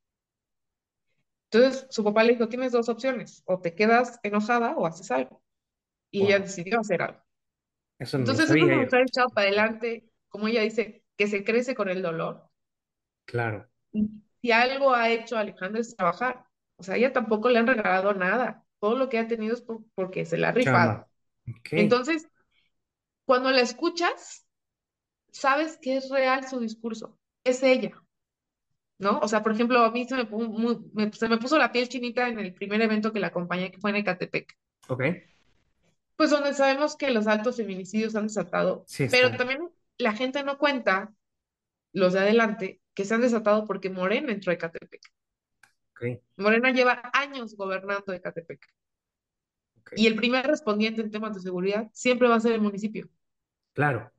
Entonces 1.56 1.86
su 1.90 2.04
papá 2.04 2.22
le 2.22 2.32
dijo, 2.32 2.48
tienes 2.48 2.72
dos 2.72 2.88
opciones, 2.88 3.42
o 3.46 3.60
te 3.60 3.74
quedas 3.74 4.18
enojada 4.22 4.74
o 4.76 4.86
haces 4.86 5.10
algo. 5.10 5.42
Y 6.10 6.24
ella 6.24 6.38
decidió 6.38 6.80
hacer 6.80 7.02
algo. 7.02 7.22
Entonces 7.98 8.50
es 8.50 8.62
una 8.62 8.76
mujer 8.76 9.02
echado 9.02 9.28
para 9.30 9.48
adelante, 9.48 10.08
como 10.28 10.48
ella 10.48 10.62
dice, 10.62 11.04
que 11.16 11.26
se 11.26 11.44
crece 11.44 11.74
con 11.74 11.88
el 11.88 12.02
dolor. 12.02 12.48
Claro. 13.24 13.68
Y 13.92 14.08
si 14.40 14.52
algo 14.52 14.94
ha 14.94 15.10
hecho 15.10 15.36
Alejandra 15.36 15.80
es 15.80 15.96
trabajar. 15.96 16.46
O 16.76 16.82
sea, 16.82 16.96
ella 16.96 17.12
tampoco 17.12 17.48
le 17.48 17.58
han 17.58 17.66
regalado 17.66 18.12
nada. 18.14 18.64
Todo 18.78 18.96
lo 18.96 19.08
que 19.08 19.18
ha 19.18 19.26
tenido 19.26 19.54
es 19.54 19.64
porque 19.94 20.26
se 20.26 20.36
la 20.36 20.50
ha 20.50 20.52
rifado. 20.52 21.08
Entonces, 21.70 22.28
cuando 23.24 23.50
la 23.50 23.62
escuchas, 23.62 24.46
sabes 25.30 25.78
que 25.78 25.96
es 25.96 26.10
real 26.10 26.46
su 26.46 26.60
discurso. 26.60 27.18
Es 27.44 27.62
ella. 27.62 27.92
¿No? 28.98 29.18
O 29.20 29.28
sea, 29.28 29.42
por 29.42 29.52
ejemplo, 29.52 29.80
a 29.80 29.90
mí 29.90 30.06
se 30.06 30.16
me, 30.16 31.12
se 31.12 31.28
me 31.28 31.38
puso 31.38 31.58
la 31.58 31.72
piel 31.72 31.88
chinita 31.88 32.28
en 32.28 32.38
el 32.38 32.54
primer 32.54 32.80
evento 32.80 33.12
que 33.12 33.20
la 33.20 33.28
acompañé, 33.28 33.70
que 33.70 33.78
fue 33.78 33.90
en 33.90 33.96
Ecatepec. 33.96 34.56
Ok. 34.88 35.02
Pues 36.16 36.30
donde 36.30 36.54
sabemos 36.54 36.96
que 36.96 37.10
los 37.10 37.26
altos 37.26 37.56
feminicidios 37.56 38.16
han 38.16 38.28
desatado, 38.28 38.86
pero 39.10 39.36
también 39.36 39.68
la 39.98 40.14
gente 40.14 40.42
no 40.42 40.56
cuenta, 40.56 41.12
los 41.92 42.14
de 42.14 42.20
adelante, 42.20 42.80
que 42.94 43.04
se 43.04 43.14
han 43.14 43.20
desatado 43.20 43.66
porque 43.66 43.90
Morena 43.90 44.32
entró 44.32 44.50
a 44.50 44.54
Ecatepec. 44.54 45.02
Okay. 45.92 46.20
Morena 46.36 46.70
lleva 46.70 47.10
años 47.12 47.54
gobernando 47.56 48.12
Ecatepec. 48.12 48.66
Okay. 49.80 50.02
Y 50.02 50.06
el 50.06 50.16
primer 50.16 50.46
respondiente 50.46 51.00
en 51.02 51.10
temas 51.10 51.34
de 51.34 51.40
seguridad 51.40 51.88
siempre 51.92 52.28
va 52.28 52.36
a 52.36 52.40
ser 52.40 52.52
el 52.52 52.60
municipio. 52.60 53.08
Claro. 53.72 54.10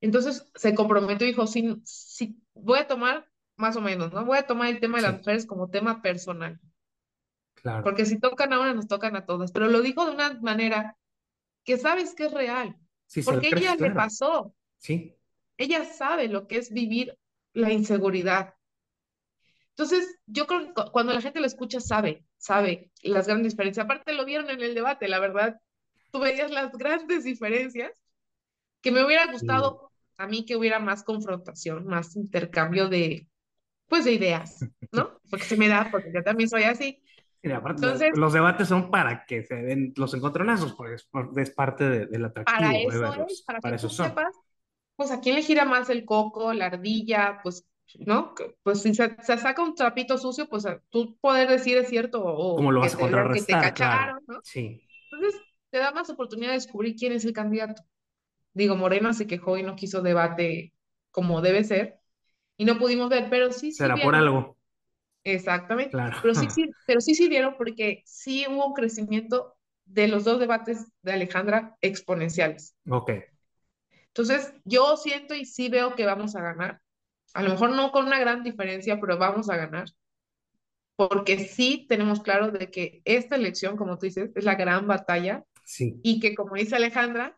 Entonces 0.00 0.46
se 0.54 0.74
comprometió 0.74 1.26
y 1.26 1.30
dijo, 1.30 1.46
si, 1.46 1.80
si 1.84 2.40
voy 2.62 2.78
a 2.78 2.86
tomar 2.86 3.28
más 3.56 3.76
o 3.76 3.80
menos, 3.80 4.12
¿no? 4.12 4.24
Voy 4.24 4.38
a 4.38 4.46
tomar 4.46 4.68
el 4.68 4.80
tema 4.80 4.98
de 4.98 5.02
las 5.02 5.18
mujeres 5.18 5.46
como 5.46 5.70
tema 5.70 6.00
personal. 6.00 6.60
Claro. 7.54 7.82
Porque 7.82 8.06
si 8.06 8.20
tocan 8.20 8.52
a 8.52 8.60
una, 8.60 8.74
nos 8.74 8.86
tocan 8.86 9.16
a 9.16 9.26
todas. 9.26 9.50
Pero 9.52 9.68
lo 9.68 9.82
dijo 9.82 10.04
de 10.06 10.12
una 10.12 10.34
manera 10.40 10.96
que 11.64 11.76
sabes 11.76 12.14
que 12.14 12.26
es 12.26 12.32
real. 12.32 12.76
Sí, 13.06 13.22
porque 13.22 13.48
ella 13.48 13.74
le 13.74 13.90
pasó. 13.90 14.54
Sí. 14.76 15.16
Ella 15.56 15.84
sabe 15.84 16.28
lo 16.28 16.46
que 16.46 16.58
es 16.58 16.72
vivir 16.72 17.18
la 17.52 17.72
inseguridad. 17.72 18.54
Entonces, 19.70 20.18
yo 20.26 20.46
creo 20.46 20.72
que 20.72 20.90
cuando 20.92 21.12
la 21.12 21.20
gente 21.20 21.40
lo 21.40 21.46
escucha, 21.46 21.80
sabe, 21.80 22.24
sabe 22.36 22.90
las 23.02 23.26
grandes 23.26 23.52
diferencias. 23.52 23.84
Aparte, 23.84 24.12
lo 24.12 24.24
vieron 24.24 24.50
en 24.50 24.60
el 24.60 24.74
debate, 24.74 25.08
la 25.08 25.18
verdad. 25.18 25.60
Tú 26.12 26.20
veías 26.20 26.50
las 26.50 26.72
grandes 26.72 27.24
diferencias 27.24 27.92
que 28.80 28.92
me 28.92 29.04
hubiera 29.04 29.30
gustado 29.30 29.87
a 30.18 30.26
mí 30.26 30.44
que 30.44 30.56
hubiera 30.56 30.78
más 30.78 31.04
confrontación, 31.04 31.86
más 31.86 32.16
intercambio 32.16 32.88
de, 32.88 33.28
pues, 33.86 34.04
de 34.04 34.12
ideas, 34.12 34.58
¿no? 34.92 35.20
Porque 35.30 35.46
se 35.46 35.56
me 35.56 35.68
da, 35.68 35.88
porque 35.90 36.12
yo 36.12 36.22
también 36.22 36.50
soy 36.50 36.64
así. 36.64 37.02
Entonces, 37.40 38.10
los, 38.16 38.32
debates 38.32 38.68
son 38.68 38.90
para 38.90 39.24
que 39.24 39.44
se 39.44 39.54
den 39.54 39.92
los 39.96 40.12
encontronazos, 40.12 40.74
porque 40.74 40.96
es, 41.40 41.50
parte 41.50 42.06
del 42.06 42.24
atractivo. 42.24 42.58
Para 42.58 42.76
eso 42.76 43.26
es, 43.28 43.42
para, 43.42 43.60
que 43.60 43.78
tú 43.78 43.88
sepas, 43.88 44.34
pues 44.96 45.12
a 45.12 45.20
quién 45.20 45.36
le 45.36 45.42
gira 45.42 45.64
más 45.64 45.88
el 45.88 46.04
coco, 46.04 46.52
la 46.52 46.66
ardilla, 46.66 47.38
pues, 47.42 47.64
¿no? 48.00 48.34
Pues 48.64 48.82
si 48.82 48.92
se, 48.92 49.16
saca 49.20 49.62
un 49.62 49.76
trapito 49.76 50.18
sucio, 50.18 50.48
pues 50.48 50.66
tú 50.90 51.16
poder 51.20 51.48
decir 51.48 51.78
es 51.78 51.88
cierto 51.88 52.24
o 52.24 52.56
¿Cómo 52.56 52.72
lo 52.72 52.80
vas 52.80 52.96
a 52.96 52.98
contrarrestar? 52.98 53.60
Que 53.60 53.66
te 53.66 53.68
cacharon, 53.68 54.24
¿no? 54.26 54.40
Sí. 54.42 54.82
te 55.70 55.78
da 55.78 55.92
más 55.92 56.10
oportunidad 56.10 56.48
de 56.48 56.54
descubrir 56.54 56.96
quién 56.96 57.12
es 57.12 57.24
el 57.24 57.32
candidato. 57.32 57.82
Digo, 58.54 58.76
Morena 58.76 59.12
se 59.12 59.26
quejó 59.26 59.56
y 59.56 59.62
no 59.62 59.76
quiso 59.76 60.02
debate 60.02 60.72
como 61.10 61.40
debe 61.40 61.64
ser, 61.64 61.98
y 62.58 62.64
no 62.64 62.78
pudimos 62.78 63.08
ver, 63.08 63.28
pero 63.30 63.52
sí 63.52 63.72
Será 63.72 63.96
por 63.96 64.14
algo. 64.14 64.56
Exactamente. 65.24 65.96
Pero 66.22 66.34
sí, 66.34 66.48
sí, 66.50 66.70
pero 66.86 67.00
sí 67.00 67.14
sirvieron 67.14 67.54
porque 67.56 68.02
sí 68.04 68.46
hubo 68.48 68.66
un 68.66 68.74
crecimiento 68.74 69.56
de 69.84 70.08
los 70.08 70.24
dos 70.24 70.40
debates 70.40 70.86
de 71.02 71.12
Alejandra 71.12 71.76
exponenciales. 71.80 72.76
Ok. 72.90 73.12
Entonces, 74.08 74.52
yo 74.64 74.96
siento 74.96 75.34
y 75.34 75.44
sí 75.44 75.68
veo 75.68 75.94
que 75.94 76.04
vamos 76.04 76.34
a 76.34 76.42
ganar. 76.42 76.80
A 77.34 77.42
lo 77.42 77.50
mejor 77.50 77.70
no 77.70 77.92
con 77.92 78.06
una 78.06 78.18
gran 78.18 78.42
diferencia, 78.42 79.00
pero 79.00 79.16
vamos 79.18 79.48
a 79.48 79.56
ganar. 79.56 79.86
Porque 80.96 81.38
sí 81.38 81.86
tenemos 81.88 82.20
claro 82.20 82.50
de 82.50 82.70
que 82.70 83.02
esta 83.04 83.36
elección, 83.36 83.76
como 83.76 83.98
tú 83.98 84.06
dices, 84.06 84.30
es 84.34 84.44
la 84.44 84.56
gran 84.56 84.88
batalla. 84.88 85.44
Sí. 85.64 86.00
Y 86.02 86.18
que, 86.18 86.34
como 86.34 86.56
dice 86.56 86.74
Alejandra, 86.74 87.37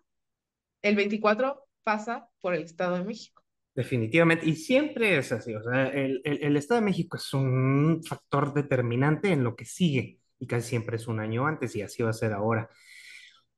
el 0.83 0.97
24 0.97 1.67
pasa 1.83 2.29
por 2.41 2.55
el 2.55 2.63
Estado 2.63 2.97
de 2.97 3.05
México. 3.05 3.43
Definitivamente, 3.75 4.47
y 4.47 4.57
siempre 4.57 5.17
es 5.17 5.31
así, 5.33 5.55
o 5.55 5.63
sea, 5.63 5.89
el, 5.89 6.21
el, 6.25 6.57
Estado 6.57 6.81
de 6.81 6.87
México 6.87 7.17
es 7.17 7.33
un 7.33 8.03
factor 8.05 8.53
determinante 8.53 9.31
en 9.31 9.45
lo 9.45 9.55
que 9.55 9.65
sigue, 9.65 10.19
y 10.41 10.47
casi 10.47 10.71
siempre 10.71 10.97
es 10.97 11.07
un 11.07 11.21
año 11.21 11.47
antes, 11.47 11.77
y 11.77 11.83
así 11.83 12.03
va 12.03 12.11
a 12.11 12.15
ser 12.15 12.33
ahora. 12.33 12.69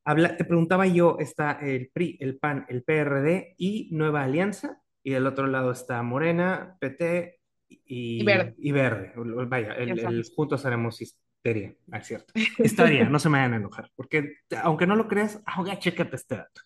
Habla, 0.04 0.36
te 0.36 0.44
preguntaba 0.44 0.86
yo, 0.86 1.16
está 1.18 1.52
el 1.62 1.90
PRI, 1.92 2.18
el 2.20 2.38
PAN, 2.38 2.66
el 2.68 2.82
PRD 2.82 3.54
y 3.56 3.88
Nueva 3.92 4.24
Alianza, 4.24 4.82
y 5.02 5.12
del 5.12 5.26
otro 5.26 5.46
lado 5.46 5.72
está 5.72 6.02
Morena, 6.02 6.76
PT 6.78 7.40
y, 7.68 8.20
y 8.20 8.24
Verde. 8.24 8.54
Y 8.58 8.72
verde. 8.72 9.12
Vaya, 9.16 9.72
el, 9.72 9.98
el, 9.98 10.24
juntos 10.36 10.66
haremos 10.66 11.00
histeria, 11.00 11.74
ah, 11.90 11.98
es 11.98 12.06
cierto. 12.06 12.34
Historia, 12.58 13.08
no 13.08 13.18
se 13.18 13.30
me 13.30 13.38
vayan 13.38 13.54
a 13.54 13.56
enojar, 13.56 13.90
porque 13.96 14.34
aunque 14.62 14.86
no 14.86 14.94
lo 14.94 15.08
creas, 15.08 15.42
ahoga, 15.46 15.78
chécate 15.78 16.16
este 16.16 16.36
dato 16.36 16.60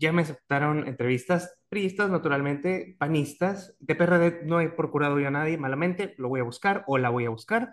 ya 0.00 0.12
me 0.12 0.22
aceptaron 0.22 0.88
entrevistas 0.88 1.54
priistas, 1.68 2.10
naturalmente, 2.10 2.96
panistas. 2.98 3.76
De 3.78 3.94
PRD 3.94 4.40
no 4.44 4.60
he 4.60 4.70
procurado 4.70 5.20
yo 5.20 5.28
a 5.28 5.30
nadie 5.30 5.58
malamente, 5.58 6.14
lo 6.16 6.28
voy 6.28 6.40
a 6.40 6.44
buscar 6.44 6.84
o 6.86 6.98
la 6.98 7.10
voy 7.10 7.26
a 7.26 7.30
buscar. 7.30 7.70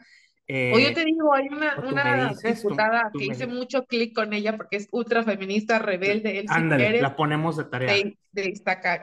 Eh, 0.50 0.72
o 0.74 0.80
yo 0.80 0.94
te 0.94 1.04
digo, 1.04 1.34
hay 1.34 1.48
una, 1.50 1.76
una 1.78 2.34
diputada 2.42 3.12
que 3.18 3.26
hice 3.26 3.48
mucho 3.48 3.86
clic 3.86 4.16
con 4.16 4.32
ella 4.32 4.56
porque 4.56 4.78
es 4.78 4.88
ultra 4.92 5.24
feminista, 5.24 5.78
rebelde. 5.78 6.46
Ándale, 6.48 7.02
la 7.02 7.18
ponemos 7.18 7.58
de 7.58 7.66
tarea. 7.66 7.94
De, 7.94 8.18
de 8.32 8.54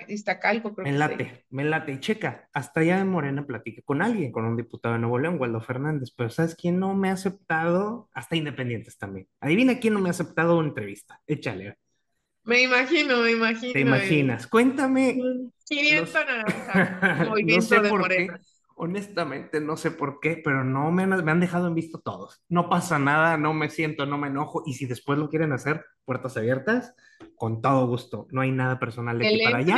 Iztacalco, 0.08 0.74
creo 0.74 0.84
Me 0.84 0.96
late, 0.96 1.44
me 1.50 1.64
late. 1.64 1.92
Y 1.92 2.00
checa, 2.00 2.48
hasta 2.54 2.80
allá 2.80 2.96
de 2.96 3.04
Morena 3.04 3.46
platiqué 3.46 3.82
con 3.82 4.00
alguien, 4.00 4.32
con 4.32 4.46
un 4.46 4.56
diputado 4.56 4.94
de 4.94 5.00
Nuevo 5.00 5.18
León, 5.18 5.36
Waldo 5.38 5.60
Fernández, 5.60 6.14
pero 6.16 6.30
¿sabes 6.30 6.54
quién 6.54 6.78
no 6.78 6.94
me 6.94 7.10
ha 7.10 7.12
aceptado? 7.12 8.08
Hasta 8.14 8.36
independientes 8.36 8.96
también. 8.96 9.28
Adivina 9.40 9.78
quién 9.78 9.94
no 9.94 10.00
me 10.00 10.08
ha 10.08 10.12
aceptado 10.12 10.56
una 10.56 10.68
entrevista. 10.68 11.20
Échale. 11.26 11.76
Me 12.44 12.62
imagino, 12.62 13.22
me 13.22 13.32
imagino. 13.32 13.72
¿Te 13.72 13.80
imaginas? 13.80 14.46
Cuéntame. 14.46 15.18
500 15.66 16.14
no 17.46 17.60
sé 17.62 17.80
por 17.80 18.08
qué. 18.08 18.28
Honestamente, 18.76 19.60
no 19.60 19.76
sé 19.76 19.92
por 19.92 20.18
qué, 20.20 20.40
pero 20.42 20.64
no 20.64 20.90
me 20.90 21.04
han, 21.04 21.24
me 21.24 21.30
han 21.30 21.40
dejado 21.40 21.68
en 21.68 21.74
visto 21.76 22.00
todos. 22.00 22.42
No 22.48 22.68
pasa 22.68 22.98
nada, 22.98 23.36
no 23.38 23.54
me 23.54 23.70
siento, 23.70 24.04
no 24.04 24.18
me 24.18 24.28
enojo. 24.28 24.64
Y 24.66 24.74
si 24.74 24.86
después 24.86 25.18
lo 25.18 25.30
quieren 25.30 25.52
hacer, 25.52 25.84
puertas 26.04 26.36
abiertas, 26.36 26.94
con 27.36 27.62
todo 27.62 27.86
gusto. 27.86 28.26
No 28.30 28.40
hay 28.40 28.50
nada 28.50 28.78
personal 28.78 29.18
de 29.18 29.28
aquí 29.28 29.44
para 29.44 29.58
allá. 29.58 29.76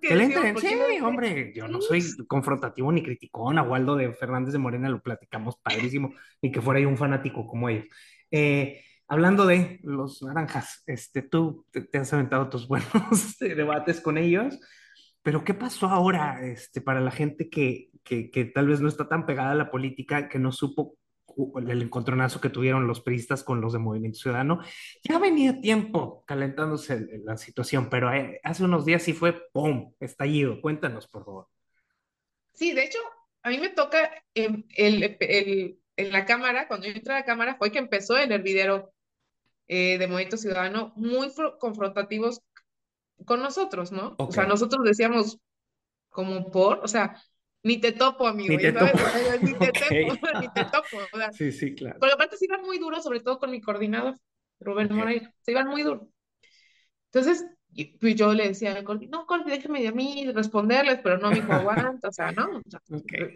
Que 0.00 0.14
le 0.16 0.24
entren, 0.24 0.58
sí, 0.58 0.76
hombre. 1.00 1.52
Yo 1.54 1.68
no 1.68 1.80
soy 1.80 2.02
confrontativo 2.26 2.90
ni 2.90 3.02
criticón. 3.02 3.56
A 3.58 3.62
Waldo 3.62 3.94
de 3.94 4.12
Fernández 4.12 4.52
de 4.52 4.58
Morena 4.58 4.88
lo 4.88 5.00
platicamos 5.00 5.56
padrísimo, 5.58 6.12
ni 6.42 6.50
que 6.50 6.60
fuera 6.60 6.80
yo 6.80 6.88
un 6.88 6.98
fanático 6.98 7.46
como 7.46 7.68
ellos. 7.68 7.86
Eh, 8.30 8.82
Hablando 9.06 9.46
de 9.46 9.80
los 9.82 10.22
naranjas, 10.22 10.82
este, 10.86 11.22
tú 11.22 11.66
te, 11.70 11.98
has 11.98 12.12
aventado 12.12 12.48
tus 12.48 12.66
buenos 12.66 13.38
debates 13.40 14.00
con 14.00 14.16
ellos, 14.16 14.58
pero 15.22 15.44
¿qué 15.44 15.54
pasó 15.54 15.88
ahora 15.88 16.44
este, 16.44 16.80
para 16.80 17.00
la 17.00 17.10
gente 17.10 17.50
que, 17.50 17.90
que, 18.02 18.30
que, 18.30 18.44
tal 18.46 18.68
vez 18.68 18.80
no 18.80 18.88
está 18.88 19.08
tan 19.08 19.26
pegada 19.26 19.52
a 19.52 19.56
la 19.56 19.70
política, 19.70 20.28
que 20.28 20.38
no 20.38 20.52
supo 20.52 20.96
el 21.56 21.82
encontronazo 21.82 22.40
que 22.40 22.50
tuvieron 22.50 22.86
los 22.86 23.00
priistas 23.00 23.42
con 23.42 23.60
los 23.60 23.72
de 23.72 23.78
Movimiento 23.78 24.18
Ciudadano? 24.18 24.60
Ya 25.02 25.18
venía 25.18 25.60
tiempo 25.60 26.24
calentándose 26.26 27.06
la 27.24 27.36
situación, 27.36 27.88
pero 27.90 28.12
eh, 28.12 28.40
hace 28.42 28.64
unos 28.64 28.84
días 28.84 29.02
sí 29.02 29.12
fue 29.12 29.34
¡pum! 29.52 29.92
estallido. 30.00 30.60
Cuéntanos, 30.60 31.08
por 31.08 31.24
favor. 31.24 31.48
Sí, 32.52 32.72
de 32.72 32.84
hecho, 32.84 32.98
a 33.42 33.50
mí 33.50 33.58
me 33.58 33.68
toca 33.68 34.10
el, 34.32 34.64
el, 34.76 35.78
en 35.96 36.12
la 36.12 36.24
cámara, 36.24 36.68
cuando 36.68 36.86
yo 36.86 36.94
entré 36.94 37.12
a 37.12 37.18
la 37.18 37.24
cámara, 37.24 37.56
fue 37.56 37.70
que 37.70 37.78
empezó 37.78 38.16
el 38.16 38.32
hervidero 38.32 38.93
eh, 39.68 39.98
de 39.98 40.06
Movimiento 40.06 40.36
Ciudadano 40.36 40.92
muy 40.96 41.32
confrontativos 41.58 42.42
con 43.24 43.40
nosotros, 43.40 43.92
¿no? 43.92 44.14
O 44.18 44.32
sea, 44.32 44.46
nosotros 44.46 44.84
decíamos 44.84 45.38
como 46.10 46.50
por, 46.50 46.80
o 46.82 46.88
sea, 46.88 47.20
ni 47.62 47.78
te 47.78 47.92
topo, 47.92 48.26
amigo. 48.26 48.54
Ni 48.54 48.58
te 48.58 48.72
topo. 48.72 48.86
ni 49.42 49.54
te 49.54 49.72
topo, 49.72 50.40
ni 50.40 50.48
te 50.52 50.64
topo. 50.64 51.32
sí, 51.32 51.50
sí, 51.50 51.74
claro. 51.74 51.98
Porque 51.98 52.14
aparte 52.14 52.36
se 52.36 52.44
iban 52.44 52.62
muy 52.62 52.78
duros, 52.78 53.02
sobre 53.02 53.20
todo 53.20 53.38
con 53.38 53.50
mi 53.50 53.60
coordinador, 53.60 54.18
Rubén 54.60 54.94
Moreira. 54.94 55.32
Se 55.40 55.52
iban 55.52 55.68
muy 55.68 55.82
duros. 55.82 56.06
Entonces, 57.12 57.46
pues 58.00 58.14
yo 58.16 58.34
le 58.34 58.48
decía 58.48 58.72
al 58.74 58.84
Corby, 58.84 59.06
no, 59.06 59.26
Corby, 59.26 59.50
déjeme 59.50 59.86
a 59.86 59.92
mí 59.92 60.30
responderles, 60.32 61.00
pero 61.02 61.18
no, 61.18 61.30
mi 61.30 61.38
hijo 61.38 61.52
aguanta, 61.52 62.08
o 62.08 62.12
sea, 62.12 62.32
¿no? 62.32 62.60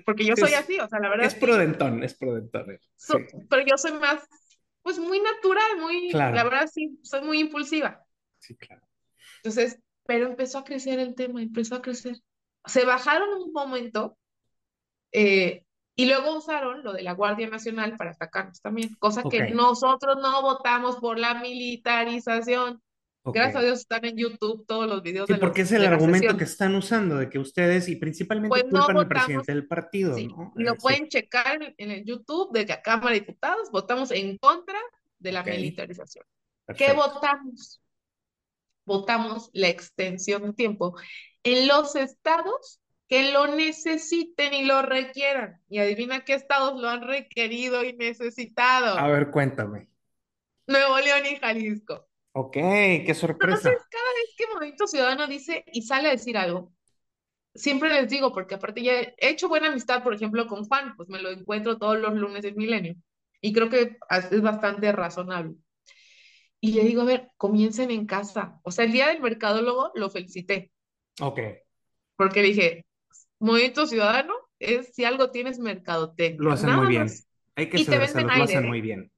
Porque 0.05 0.25
yo 0.25 0.37
soy 0.37 0.55
así, 0.55 0.79
o 0.79 0.89
sea, 0.89 1.01
la 1.01 1.09
verdad. 1.09 1.27
Es 1.27 1.35
prudentón, 1.35 2.03
es 2.05 2.15
prudentón. 2.15 2.79
Pero 3.49 3.67
yo 3.67 3.79
soy 3.79 3.93
más 3.93 4.29
pues 4.89 4.99
muy 4.99 5.21
natural, 5.21 5.77
muy, 5.81 6.09
la 6.13 6.31
verdad 6.31 6.67
sí, 6.67 6.99
soy 7.03 7.21
muy 7.21 7.41
impulsiva. 7.41 8.07
Sí, 8.39 8.57
claro. 8.57 8.81
Entonces, 9.37 9.79
pero 10.07 10.25
empezó 10.25 10.57
a 10.57 10.65
crecer 10.65 10.99
el 10.99 11.15
tema, 11.15 11.43
empezó 11.43 11.75
a 11.75 11.83
crecer. 11.83 12.17
Se 12.65 12.87
bajaron 12.87 13.29
un 13.35 13.53
momento 13.53 14.17
eh, 15.13 15.63
y 15.95 16.07
luego 16.07 16.39
usaron 16.39 16.83
lo 16.83 16.95
de 16.95 17.03
la 17.03 17.13
Guardia 17.13 17.51
Nacional 17.51 17.99
para 17.99 18.13
atacarnos 18.13 18.63
también, 18.63 18.95
cosa 18.99 19.25
que 19.31 19.51
nosotros 19.51 20.17
no 20.23 20.41
votamos 20.41 20.97
por 20.97 21.19
la 21.19 21.35
militarización. 21.35 22.81
Gracias 23.25 23.57
a 23.57 23.61
Dios 23.61 23.81
están 23.81 24.05
en 24.05 24.17
YouTube 24.17 24.65
todos 24.67 24.89
los 24.89 25.03
videos. 25.03 25.27
Sí, 25.27 25.35
porque 25.39 25.63
es 25.63 25.73
el 25.73 25.85
argumento 25.85 26.37
que 26.37 26.45
están 26.45 26.75
usando, 26.75 27.17
de 27.17 27.29
que 27.29 27.39
ustedes, 27.39 27.89
y 27.89 27.97
principalmente 27.97 28.49
pues 28.49 28.65
culpan 28.65 28.97
al 28.97 29.09
presidente 29.09 29.53
del 29.53 29.67
partido. 29.67 30.17
¿no? 30.19 30.53
lo 30.55 30.73
eh, 30.73 30.77
pueden 30.81 31.09
checar 31.09 31.75
en, 31.77 31.91
el 31.91 32.05
YouTube 32.05 32.53
de 32.53 32.67
la 32.67 32.81
Cámara 32.81 33.11
de 33.11 33.21
Diputados, 33.21 33.71
votamos 33.71 34.11
en 34.11 34.39
contra 34.39 34.79
de 35.19 35.33
la 35.33 35.43
militarización. 35.43 36.25
¿Qué 36.77 36.93
votamos? 36.93 37.83
Votamos 38.85 39.51
la 39.53 39.69
extensión 39.69 40.43
de 40.43 40.53
tiempo 40.55 40.97
en 41.43 41.69
los 41.69 41.95
estados 41.97 42.81
que 43.09 43.33
lo 43.33 43.47
necesiten 43.49 44.55
y 44.55 44.65
lo 44.65 44.83
requieran. 44.83 45.61
Y 45.69 45.79
adivina 45.79 46.25
qué 46.25 46.35
estados 46.35 46.81
lo 46.81 46.89
han 46.89 47.03
requerido 47.03 47.83
y 47.85 47.95
necesitado. 47.95 48.99
A 48.99 49.09
ver, 49.09 49.31
cuéntame. 49.31 49.89
Nuevo 50.67 50.99
León 50.99 51.25
y 51.25 51.37
Jalisco. 51.37 52.08
Ok, 52.41 52.53
qué 52.53 53.15
sorpresa. 53.17 53.69
Entonces, 53.69 53.89
cada 53.91 54.15
vez 54.15 54.35
que 54.37 54.45
Movimiento 54.55 54.87
Ciudadano 54.87 55.27
dice 55.27 55.65
y 55.73 55.83
sale 55.83 56.07
a 56.07 56.13
decir 56.13 56.39
algo, 56.39 56.73
siempre 57.53 57.89
les 57.89 58.09
digo, 58.09 58.33
porque 58.33 58.55
aparte 58.55 58.81
ya 58.81 58.93
he 59.01 59.17
hecho 59.19 59.49
buena 59.49 59.67
amistad, 59.67 60.05
por 60.05 60.15
ejemplo, 60.15 60.47
con 60.47 60.65
Juan, 60.65 60.95
pues 60.97 61.09
me 61.09 61.21
lo 61.21 61.31
encuentro 61.31 61.79
todos 61.79 61.99
los 61.99 62.15
lunes 62.15 62.43
del 62.43 62.55
milenio. 62.55 62.95
Y 63.41 63.53
creo 63.53 63.69
que 63.69 63.97
es 64.31 64.41
bastante 64.41 64.93
razonable. 64.93 65.57
Y 66.61 66.75
le 66.75 66.85
digo, 66.85 67.03
a 67.03 67.07
ver, 67.07 67.29
comiencen 67.37 67.91
en 67.91 68.07
casa. 68.07 68.61
O 68.63 68.71
sea, 68.71 68.85
el 68.85 68.93
día 68.93 69.09
del 69.09 69.21
mercadólogo 69.21 69.91
lo 69.97 70.09
felicité. 70.09 70.71
Ok. 71.21 71.41
Porque 72.15 72.43
dije, 72.43 72.87
Movimiento 73.41 73.89
Ciudadano 73.89 74.35
es 74.61 74.95
si 74.95 75.05
algo 75.05 75.33
tienes 75.33 75.59
mercadotecnia. 75.59 76.41
Lo 76.41 76.53
hacen 76.53 76.71
muy 76.77 76.87
bien. 76.87 77.09
Hay 77.57 77.69
que 77.69 77.81
y 77.81 77.85
te 77.85 77.99
venden 77.99 78.29
lo 78.29 78.45
hacen 78.45 78.69
muy 78.69 78.81
bien. 78.81 79.11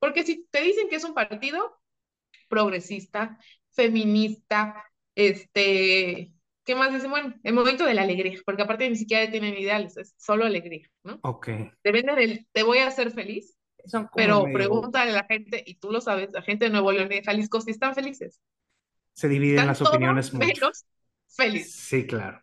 Porque 0.00 0.24
si 0.24 0.44
te 0.50 0.60
dicen 0.62 0.88
que 0.88 0.96
es 0.96 1.04
un 1.04 1.14
partido, 1.14 1.77
progresista, 2.48 3.38
feminista, 3.70 4.84
este, 5.14 6.32
¿qué 6.64 6.74
más 6.74 6.92
dicen? 6.92 7.10
Bueno, 7.10 7.34
el 7.42 7.54
momento 7.54 7.84
de 7.84 7.94
la 7.94 8.02
alegría, 8.02 8.40
porque 8.44 8.62
aparte 8.62 8.88
ni 8.88 8.96
siquiera 8.96 9.30
tienen 9.30 9.56
ideales, 9.56 9.96
es 9.96 10.14
solo 10.16 10.44
alegría, 10.44 10.88
¿no? 11.02 11.18
Ok. 11.22 11.48
Te 11.82 11.92
venden 11.92 12.18
el, 12.18 12.46
te 12.52 12.62
voy 12.62 12.78
a 12.78 12.88
hacer 12.88 13.10
feliz, 13.10 13.56
pero 14.14 14.44
pregúntale 14.52 15.12
a 15.12 15.14
la 15.14 15.24
gente, 15.24 15.62
y 15.66 15.74
tú 15.76 15.90
lo 15.90 16.00
sabes, 16.00 16.30
la 16.32 16.42
gente 16.42 16.66
de 16.66 16.70
Nuevo 16.70 16.92
León 16.92 17.10
y 17.10 17.16
de 17.16 17.22
Jalisco 17.22 17.60
si 17.60 17.70
están 17.70 17.94
felices. 17.94 18.40
Se 19.14 19.28
dividen 19.28 19.66
las 19.66 19.80
opiniones 19.82 20.32
mucho. 20.32 20.46
menos 20.46 20.86
felices. 21.28 21.72
Sí, 21.74 22.06
claro. 22.06 22.42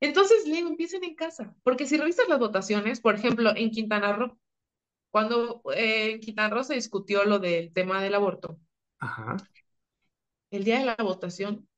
Entonces, 0.00 0.46
le 0.46 0.58
empiecen 0.58 1.04
en 1.04 1.14
casa, 1.14 1.54
porque 1.62 1.86
si 1.86 1.98
revisas 1.98 2.28
las 2.28 2.38
votaciones, 2.38 3.00
por 3.00 3.14
ejemplo, 3.14 3.52
en 3.54 3.70
Quintana 3.70 4.14
Roo, 4.14 4.38
cuando 5.10 5.60
eh, 5.74 6.12
en 6.12 6.20
Quintana 6.20 6.54
Roo 6.54 6.64
se 6.64 6.74
discutió 6.74 7.24
lo 7.24 7.38
del 7.38 7.72
tema 7.72 8.02
del 8.02 8.14
aborto, 8.14 8.58
Ajá. 9.00 9.36
El 10.50 10.64
día 10.64 10.78
de 10.78 10.86
la 10.86 10.96
votación, 10.96 11.68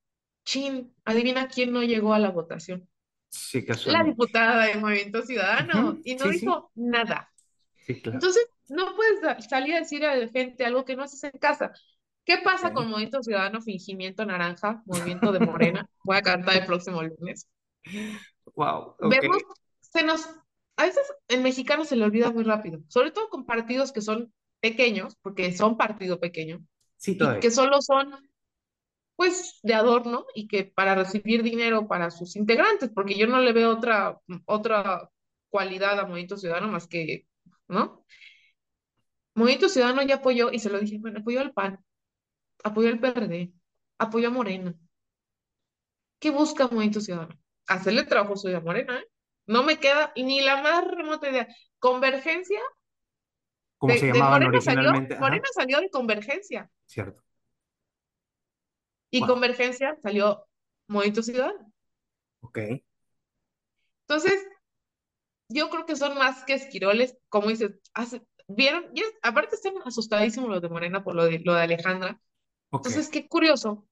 chin, 0.45 0.93
adivina 1.05 1.47
quién 1.47 1.71
no 1.71 1.83
llegó 1.83 2.13
a 2.13 2.19
la 2.19 2.31
votación. 2.31 2.87
Sí, 3.29 3.65
La 3.87 4.03
diputada 4.03 4.65
del 4.65 4.79
Movimiento 4.79 5.23
Ciudadano 5.23 5.97
y 6.03 6.15
no 6.15 6.29
dijo 6.29 6.71
nada. 6.75 7.31
Sí, 7.85 7.99
claro. 7.99 8.17
Entonces, 8.17 8.47
no 8.69 8.95
puedes 8.95 9.45
salir 9.47 9.73
a 9.75 9.79
decir 9.79 10.05
a 10.05 10.15
la 10.15 10.27
gente 10.27 10.65
algo 10.65 10.85
que 10.85 10.95
no 10.95 11.03
haces 11.03 11.23
en 11.23 11.31
casa. 11.39 11.73
¿Qué 12.25 12.37
pasa 12.37 12.73
con 12.73 12.89
Movimiento 12.89 13.21
Ciudadano 13.21 13.61
Fingimiento 13.61 14.25
Naranja, 14.25 14.81
Movimiento 14.85 15.31
de 15.31 15.39
Morena? 15.39 15.89
Voy 16.03 16.17
a 16.17 16.21
cantar 16.21 16.57
el 16.57 16.65
próximo 16.65 17.01
lunes. 17.01 17.49
Wow. 18.55 18.95
Vemos, 19.09 19.37
se 19.79 20.03
nos, 20.03 20.29
a 20.77 20.83
veces 20.83 21.03
en 21.27 21.43
mexicano 21.43 21.85
se 21.85 21.95
le 21.95 22.05
olvida 22.05 22.31
muy 22.31 22.43
rápido, 22.43 22.81
sobre 22.87 23.11
todo 23.11 23.29
con 23.29 23.45
partidos 23.45 23.91
que 23.91 24.01
son 24.01 24.33
pequeños, 24.61 25.17
porque 25.21 25.51
son 25.51 25.75
partido 25.75 26.19
pequeño, 26.19 26.63
sí, 27.03 27.17
y 27.19 27.39
que 27.39 27.51
solo 27.51 27.81
son 27.81 28.15
pues 29.15 29.59
de 29.61 29.73
adorno 29.73 30.25
y 30.33 30.47
que 30.47 30.63
para 30.63 30.95
recibir 30.95 31.43
dinero 31.43 31.87
para 31.87 32.09
sus 32.09 32.35
integrantes, 32.35 32.89
porque 32.93 33.15
yo 33.15 33.27
no 33.27 33.39
le 33.39 33.53
veo 33.53 33.69
otra, 33.69 34.19
otra 34.45 35.09
cualidad 35.49 35.99
a 35.99 36.05
Movimiento 36.05 36.37
Ciudadano 36.37 36.67
más 36.67 36.87
que, 36.87 37.27
¿no? 37.67 38.05
Movimiento 39.35 39.69
Ciudadano 39.69 40.01
ya 40.01 40.15
apoyó, 40.15 40.51
y 40.51 40.59
se 40.59 40.69
lo 40.69 40.79
dije, 40.79 40.97
bueno, 40.99 41.19
apoyó 41.19 41.41
al 41.41 41.53
PAN, 41.53 41.83
apoyó 42.63 42.89
al 42.89 42.99
PRD, 42.99 43.51
apoyó 43.97 44.29
a 44.29 44.31
Morena. 44.31 44.73
¿Qué 46.19 46.31
busca 46.31 46.65
Movimiento 46.67 47.01
Ciudadano? 47.01 47.37
Hacerle 47.67 48.03
trabajo 48.03 48.35
suyo 48.35 48.57
a 48.57 48.61
Morena, 48.61 48.97
¿eh? 48.97 49.07
No 49.45 49.63
me 49.63 49.77
queda 49.77 50.13
ni 50.15 50.41
la 50.41 50.61
más 50.61 50.85
remota 50.87 51.29
idea. 51.29 51.47
Convergencia. 51.79 52.61
Como 53.77 53.93
se 53.93 54.07
llamaban 54.07 54.43
originalmente. 54.43 55.19
Morena 55.19 55.47
salió 55.53 55.81
de 55.81 55.89
Convergencia. 55.89 56.69
Cierto. 56.93 57.23
Y 59.09 59.21
Convergencia 59.21 59.97
salió 60.03 60.45
Movimiento 60.87 61.23
Ciudadano. 61.23 61.73
Ok. 62.41 62.59
Entonces, 64.07 64.47
yo 65.49 65.71
creo 65.71 65.87
que 65.87 65.95
son 65.95 66.15
más 66.15 66.43
que 66.45 66.53
esquiroles, 66.53 67.17
como 67.29 67.47
dices, 67.47 67.71
vieron, 68.47 68.91
y 68.93 69.01
aparte 69.23 69.55
están 69.55 69.73
asustadísimos 69.83 70.49
los 70.49 70.61
de 70.61 70.69
Morena 70.69 71.03
por 71.03 71.15
lo 71.15 71.25
de, 71.25 71.39
lo 71.39 71.55
de 71.55 71.63
Alejandra. 71.63 72.21
Entonces, 72.71 73.09
qué 73.09 73.27
curioso 73.27 73.87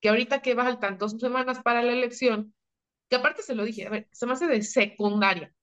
que 0.00 0.08
ahorita 0.08 0.42
que 0.42 0.56
faltan 0.56 0.98
dos 0.98 1.12
semanas 1.20 1.62
para 1.62 1.84
la 1.84 1.92
elección, 1.92 2.52
que 3.08 3.16
aparte 3.16 3.42
se 3.42 3.54
lo 3.54 3.64
dije, 3.64 3.86
a 3.86 3.90
ver, 3.90 4.08
se 4.10 4.26
me 4.26 4.32
hace 4.32 4.48
de 4.48 4.62
secundaria. 4.62 5.54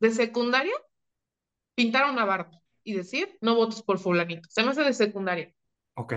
De 0.00 0.10
secundaria, 0.10 0.74
pintar 1.76 2.10
una 2.10 2.24
barba 2.24 2.60
y 2.82 2.94
decir, 2.94 3.38
no 3.40 3.54
votes 3.54 3.82
por 3.82 4.00
fulanito. 4.00 4.48
Se 4.50 4.64
me 4.64 4.70
hace 4.70 4.82
de 4.82 4.94
secundaria. 4.94 5.54
Ok. 5.94 6.14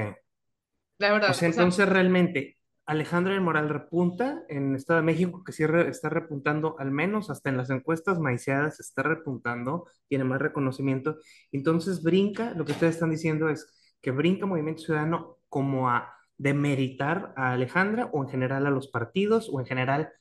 La 0.97 1.11
verdad. 1.11 1.31
O 1.31 1.33
sea, 1.33 1.49
entonces 1.49 1.87
realmente 1.87 2.57
Alejandra 2.85 3.33
del 3.33 3.41
Moral 3.41 3.69
repunta 3.69 4.43
en 4.47 4.75
Estado 4.75 4.99
de 4.99 5.05
México, 5.05 5.43
que 5.43 5.51
sí 5.51 5.63
está 5.63 6.09
repuntando, 6.09 6.75
al 6.77 6.91
menos 6.91 7.29
hasta 7.29 7.49
en 7.49 7.57
las 7.57 7.69
encuestas 7.71 8.19
maiciadas 8.19 8.79
está 8.79 9.01
repuntando, 9.01 9.87
tiene 10.07 10.23
más 10.23 10.39
reconocimiento. 10.39 11.17
Entonces 11.51 12.03
brinca, 12.03 12.53
lo 12.55 12.63
que 12.63 12.73
ustedes 12.73 12.95
están 12.95 13.09
diciendo 13.09 13.49
es 13.49 13.67
que 14.01 14.11
brinca 14.11 14.45
Movimiento 14.45 14.83
Ciudadano 14.83 15.37
como 15.49 15.89
a 15.89 16.13
demeritar 16.37 17.33
a 17.35 17.53
Alejandra 17.53 18.09
o 18.13 18.23
en 18.23 18.29
general 18.29 18.67
a 18.67 18.69
los 18.69 18.87
partidos 18.87 19.49
o 19.51 19.59
en 19.59 19.65
general 19.65 20.11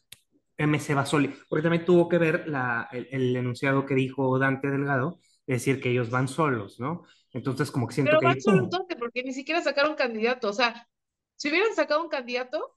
MC 0.56 0.94
Basoli, 0.94 1.34
porque 1.48 1.62
también 1.62 1.84
tuvo 1.84 2.08
que 2.08 2.18
ver 2.18 2.48
la, 2.48 2.88
el, 2.92 3.08
el, 3.10 3.36
enunciado 3.36 3.84
que 3.84 3.94
dijo 3.94 4.38
Dante 4.38 4.70
Delgado, 4.70 5.18
decir, 5.46 5.80
que 5.80 5.90
ellos 5.90 6.10
van 6.10 6.28
solos, 6.28 6.80
¿no? 6.80 7.02
Entonces, 7.34 7.70
como 7.70 7.88
que 7.88 7.94
siento 7.94 8.10
Pero 8.10 8.20
que... 8.20 8.26
van 8.26 8.40
solos, 8.40 8.68
porque 8.98 9.22
ni 9.22 9.32
siquiera 9.32 9.60
sacaron 9.60 9.96
candidato, 9.96 10.48
o 10.48 10.52
sea, 10.52 10.88
si 11.36 11.50
hubieran 11.50 11.74
sacado 11.74 12.00
un 12.02 12.08
candidato, 12.08 12.76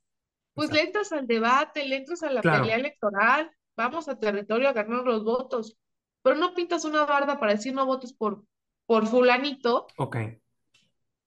pues 0.56 0.72
le 0.72 0.82
entras 0.82 1.12
al 1.12 1.28
debate, 1.28 1.86
le 1.86 1.98
entras 1.98 2.24
a 2.24 2.32
la 2.32 2.42
pelea 2.42 2.76
electoral, 2.76 3.52
vamos 3.78 4.10
a 4.10 4.20
territorio 4.20 4.68
a 4.68 4.74
ganar 4.74 5.06
los 5.06 5.24
votos, 5.24 5.78
pero 6.24 6.36
no 6.36 6.56
pintas 6.56 6.84
una 6.86 7.06
barda 7.06 7.40
para 7.40 7.54
decir 7.54 7.74
no 7.74 7.86
votes 7.86 8.14
por, 8.14 8.44
por 8.88 9.06
fulanito. 9.06 9.86
Ok. 9.98 10.18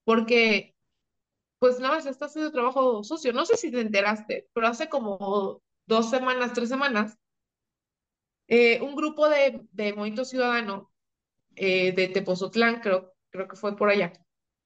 Porque, 0.02 0.74
pues 1.60 1.78
nada 1.78 1.94
más 1.94 2.06
está 2.06 2.26
haciendo 2.26 2.50
trabajo 2.50 3.04
sucio. 3.04 3.32
No 3.32 3.46
sé 3.46 3.56
si 3.56 3.70
te 3.70 3.80
enteraste, 3.80 4.48
pero 4.52 4.66
hace 4.66 4.88
como 4.88 5.62
dos 5.86 6.10
semanas, 6.10 6.52
tres 6.52 6.68
semanas, 6.68 7.16
eh, 8.48 8.80
un 8.80 8.96
grupo 8.96 9.28
de, 9.28 9.60
de 9.70 9.92
Movimiento 9.92 10.24
Ciudadano 10.24 10.90
eh, 11.54 11.92
de 11.92 12.08
Tepozotlán, 12.08 12.80
creo, 12.80 13.09
creo 13.30 13.48
que 13.48 13.56
fue 13.56 13.76
por 13.76 13.88
allá, 13.88 14.12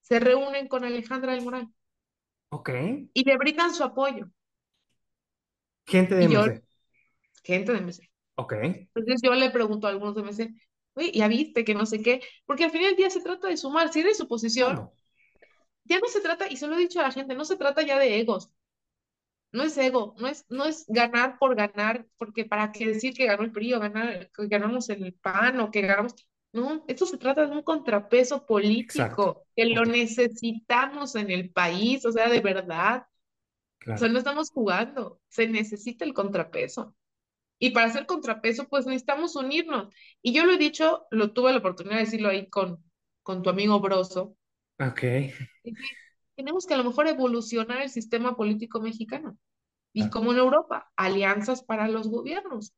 se 0.00 0.20
reúnen 0.20 0.68
con 0.68 0.84
Alejandra 0.84 1.32
del 1.32 1.44
Moral. 1.44 1.68
Ok. 2.50 2.70
Y 3.12 3.24
le 3.24 3.36
brindan 3.36 3.74
su 3.74 3.82
apoyo. 3.82 4.28
Gente 5.86 6.14
de 6.14 6.24
MC. 6.24 6.62
gente 7.42 7.72
de 7.72 7.78
MC. 7.78 8.10
Ok. 8.36 8.52
Entonces 8.52 9.20
yo 9.22 9.34
le 9.34 9.50
pregunto 9.50 9.86
a 9.86 9.90
algunos 9.90 10.14
de 10.14 10.22
MC, 10.22 10.54
oye, 10.94 11.12
ya 11.12 11.28
viste 11.28 11.64
que 11.64 11.74
no 11.74 11.86
sé 11.86 12.02
qué, 12.02 12.22
porque 12.46 12.64
al 12.64 12.70
final 12.70 12.88
del 12.88 12.96
día 12.96 13.10
se 13.10 13.22
trata 13.22 13.48
de 13.48 13.56
sumar, 13.56 13.92
si 13.92 14.00
eres 14.00 14.20
oposición, 14.20 14.90
ya 15.84 15.98
no 15.98 16.08
se 16.08 16.20
trata, 16.20 16.48
y 16.48 16.56
se 16.56 16.66
lo 16.66 16.74
he 16.74 16.78
dicho 16.78 17.00
a 17.00 17.04
la 17.04 17.12
gente, 17.12 17.34
no 17.34 17.44
se 17.44 17.56
trata 17.56 17.82
ya 17.82 17.98
de 17.98 18.18
egos, 18.18 18.50
no 19.52 19.62
es 19.62 19.78
ego, 19.78 20.14
no 20.18 20.26
es, 20.26 20.46
no 20.48 20.64
es 20.64 20.84
ganar 20.88 21.38
por 21.38 21.54
ganar, 21.54 22.06
porque 22.16 22.44
para 22.44 22.72
qué 22.72 22.86
decir 22.88 23.14
que 23.14 23.26
ganó 23.26 23.44
el 23.44 23.52
PRI 23.52 23.74
o 23.74 23.80
ganar, 23.80 24.30
que 24.30 24.46
ganamos 24.48 24.88
el 24.90 25.14
PAN 25.14 25.60
o 25.60 25.70
que 25.70 25.82
ganamos, 25.82 26.14
no, 26.54 26.84
esto 26.88 27.06
se 27.06 27.18
trata 27.18 27.46
de 27.46 27.52
un 27.52 27.62
contrapeso 27.62 28.46
político 28.46 29.46
que 29.54 29.66
lo 29.66 29.84
necesitamos 29.84 31.14
en 31.16 31.30
el 31.30 31.50
país, 31.50 32.04
o 32.06 32.12
sea, 32.12 32.28
de 32.28 32.40
verdad. 32.40 33.06
O 33.86 33.98
sea, 33.98 34.08
no 34.08 34.18
estamos 34.18 34.50
jugando, 34.50 35.20
se 35.28 35.46
necesita 35.46 36.06
el 36.06 36.14
contrapeso. 36.14 36.96
Y 37.58 37.70
para 37.70 37.86
hacer 37.86 38.06
contrapeso, 38.06 38.66
pues 38.68 38.86
necesitamos 38.86 39.36
unirnos. 39.36 39.94
Y 40.22 40.32
yo 40.32 40.46
lo 40.46 40.52
he 40.52 40.58
dicho, 40.58 41.06
lo 41.10 41.32
tuve 41.32 41.52
la 41.52 41.58
oportunidad 41.58 41.96
de 41.96 42.04
decirlo 42.04 42.30
ahí 42.30 42.48
con, 42.48 42.82
con 43.22 43.42
tu 43.42 43.50
amigo 43.50 43.78
Broso. 43.80 44.36
Ok 44.80 45.02
tenemos 46.36 46.66
que 46.66 46.74
a 46.74 46.76
lo 46.76 46.84
mejor 46.84 47.06
evolucionar 47.06 47.82
el 47.82 47.90
sistema 47.90 48.36
político 48.36 48.80
mexicano. 48.80 49.36
Y 49.92 50.10
como 50.10 50.32
en 50.32 50.38
Europa, 50.38 50.90
alianzas 50.96 51.62
para 51.62 51.86
los 51.86 52.08
gobiernos. 52.08 52.74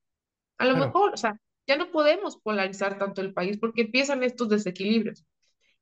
A 0.59 0.67
lo 0.67 0.77
mejor, 0.77 1.15
o 1.15 1.17
sea, 1.17 1.41
ya 1.67 1.77
no 1.77 1.91
podemos 1.91 2.37
polarizar 2.39 2.99
tanto 2.99 3.21
el 3.21 3.33
país 3.33 3.59
porque 3.59 3.83
empiezan 3.83 4.23
estos 4.23 4.49
desequilibrios. 4.49 5.25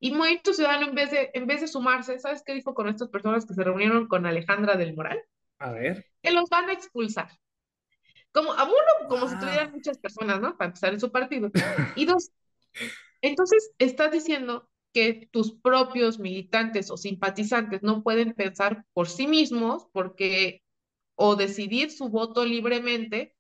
Y 0.01 0.13
Movimiento 0.13 0.53
Ciudadano, 0.53 0.89
en 0.89 0.95
vez, 0.95 1.11
de, 1.11 1.31
en 1.35 1.47
vez 1.47 1.61
de 1.61 1.69
sumarse, 1.69 2.19
¿sabes 2.19 2.43
qué 2.45 2.55
dijo 2.55 2.75
con 2.75 2.89
estas 2.89 3.09
personas 3.09 3.47
que 3.47 3.55
se 3.55 3.65
reunieron 3.65 4.07
con 4.07 4.27
Alejandra 4.27 4.77
del 4.77 4.95
Moral? 4.95 5.23
A 5.59 5.73
ver. 5.73 6.07
Que 6.23 6.33
los 6.33 6.49
van 6.51 6.69
a 6.69 6.73
expulsar. 6.73 7.29
Como 8.33 8.53
a 8.53 8.65
uno, 8.65 9.09
como 9.09 9.29
si 9.29 9.39
tuvieran 9.39 9.73
muchas 9.73 9.99
personas, 9.99 10.41
¿no? 10.41 10.57
Para 10.57 10.69
empezar 10.69 10.93
en 10.93 11.01
su 11.01 11.13
partido. 11.13 11.51
Y 11.95 12.05
dos, 12.05 12.33
entonces 13.23 13.71
estás 13.79 14.11
diciendo 14.11 14.69
que 14.93 15.29
tus 15.33 15.53
propios 15.53 16.19
militantes 16.19 16.91
o 16.91 16.97
simpatizantes 16.97 17.83
no 17.83 18.03
pueden 18.03 18.35
pensar 18.35 18.85
por 18.93 19.09
sí 19.09 19.27
mismos 19.27 19.87
porque 19.93 20.63
o 21.17 21.37
decidir 21.37 21.91
su 21.91 22.09
voto 22.09 22.45
libremente 22.45 23.37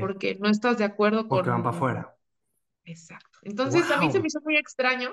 porque 0.00 0.36
no 0.40 0.48
estás 0.48 0.78
de 0.78 0.84
acuerdo 0.84 1.28
con... 1.28 1.38
Porque 1.38 1.50
van 1.50 1.62
para 1.62 1.76
afuera. 1.76 2.16
Exacto. 2.84 3.38
Entonces 3.42 3.90
a 3.90 3.98
mí 3.98 4.10
se 4.10 4.20
me 4.20 4.26
hizo 4.26 4.40
muy 4.42 4.56
extraño 4.56 5.12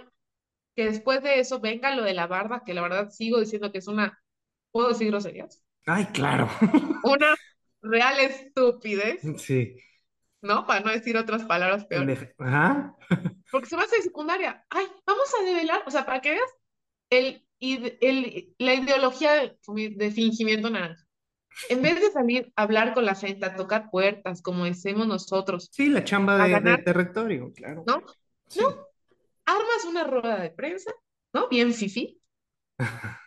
que 0.76 0.86
después 0.86 1.22
de 1.24 1.40
eso 1.40 1.60
venga 1.60 1.96
lo 1.96 2.04
de 2.04 2.14
la 2.14 2.28
barba, 2.28 2.64
que 2.64 2.74
la 2.74 2.82
verdad 2.82 3.10
sigo 3.10 3.40
diciendo 3.40 3.72
que 3.72 3.80
es 3.80 3.88
una... 3.88 4.22
¿Puedo 4.72 4.90
decir 4.90 5.08
groserías? 5.08 5.64
Ay, 5.86 6.06
claro. 6.14 6.50
Una 7.04 7.36
real 7.82 8.20
estupidez. 8.20 9.22
Sí. 9.38 9.76
¿no? 10.42 10.66
Para 10.66 10.82
no 10.82 10.92
decir 10.92 11.18
otras 11.18 11.44
palabras 11.46 11.86
peores. 11.86 12.28
Ajá. 12.38 12.96
Porque 13.52 13.68
se 13.68 13.76
va 13.76 13.84
a 13.84 13.86
hacer 13.86 14.02
secundaria. 14.02 14.66
Ay, 14.70 14.86
vamos 15.06 15.32
a 15.40 15.44
develar, 15.44 15.84
o 15.86 15.92
sea, 15.92 16.06
para 16.06 16.22
que 16.22 16.32
veas 16.32 16.50
el, 17.10 17.46
el, 17.60 18.56
la 18.58 18.74
ideología 18.74 19.34
de, 19.34 20.12
fingimiento 20.12 20.70
naranja. 20.70 21.06
En 21.70 21.82
vez 21.82 22.00
de 22.00 22.12
salir 22.12 22.52
a 22.56 22.64
hablar 22.64 22.94
con 22.94 23.06
la 23.06 23.16
gente, 23.16 23.46
a 23.46 23.56
tocar 23.56 23.90
puertas, 23.90 24.42
como 24.42 24.66
decimos 24.66 25.08
nosotros. 25.08 25.70
Sí, 25.72 25.90
la 25.90 26.04
chamba 26.04 26.38
de, 26.38 26.78
territorio, 26.80 27.52
claro. 27.54 27.84
¿No? 27.88 28.04
No. 28.60 28.88
Armas 29.46 29.86
una 29.88 30.04
rueda 30.04 30.40
de 30.40 30.52
prensa, 30.52 30.92
¿no? 31.34 31.48
Bien 31.50 31.74
fifi. 31.74 32.20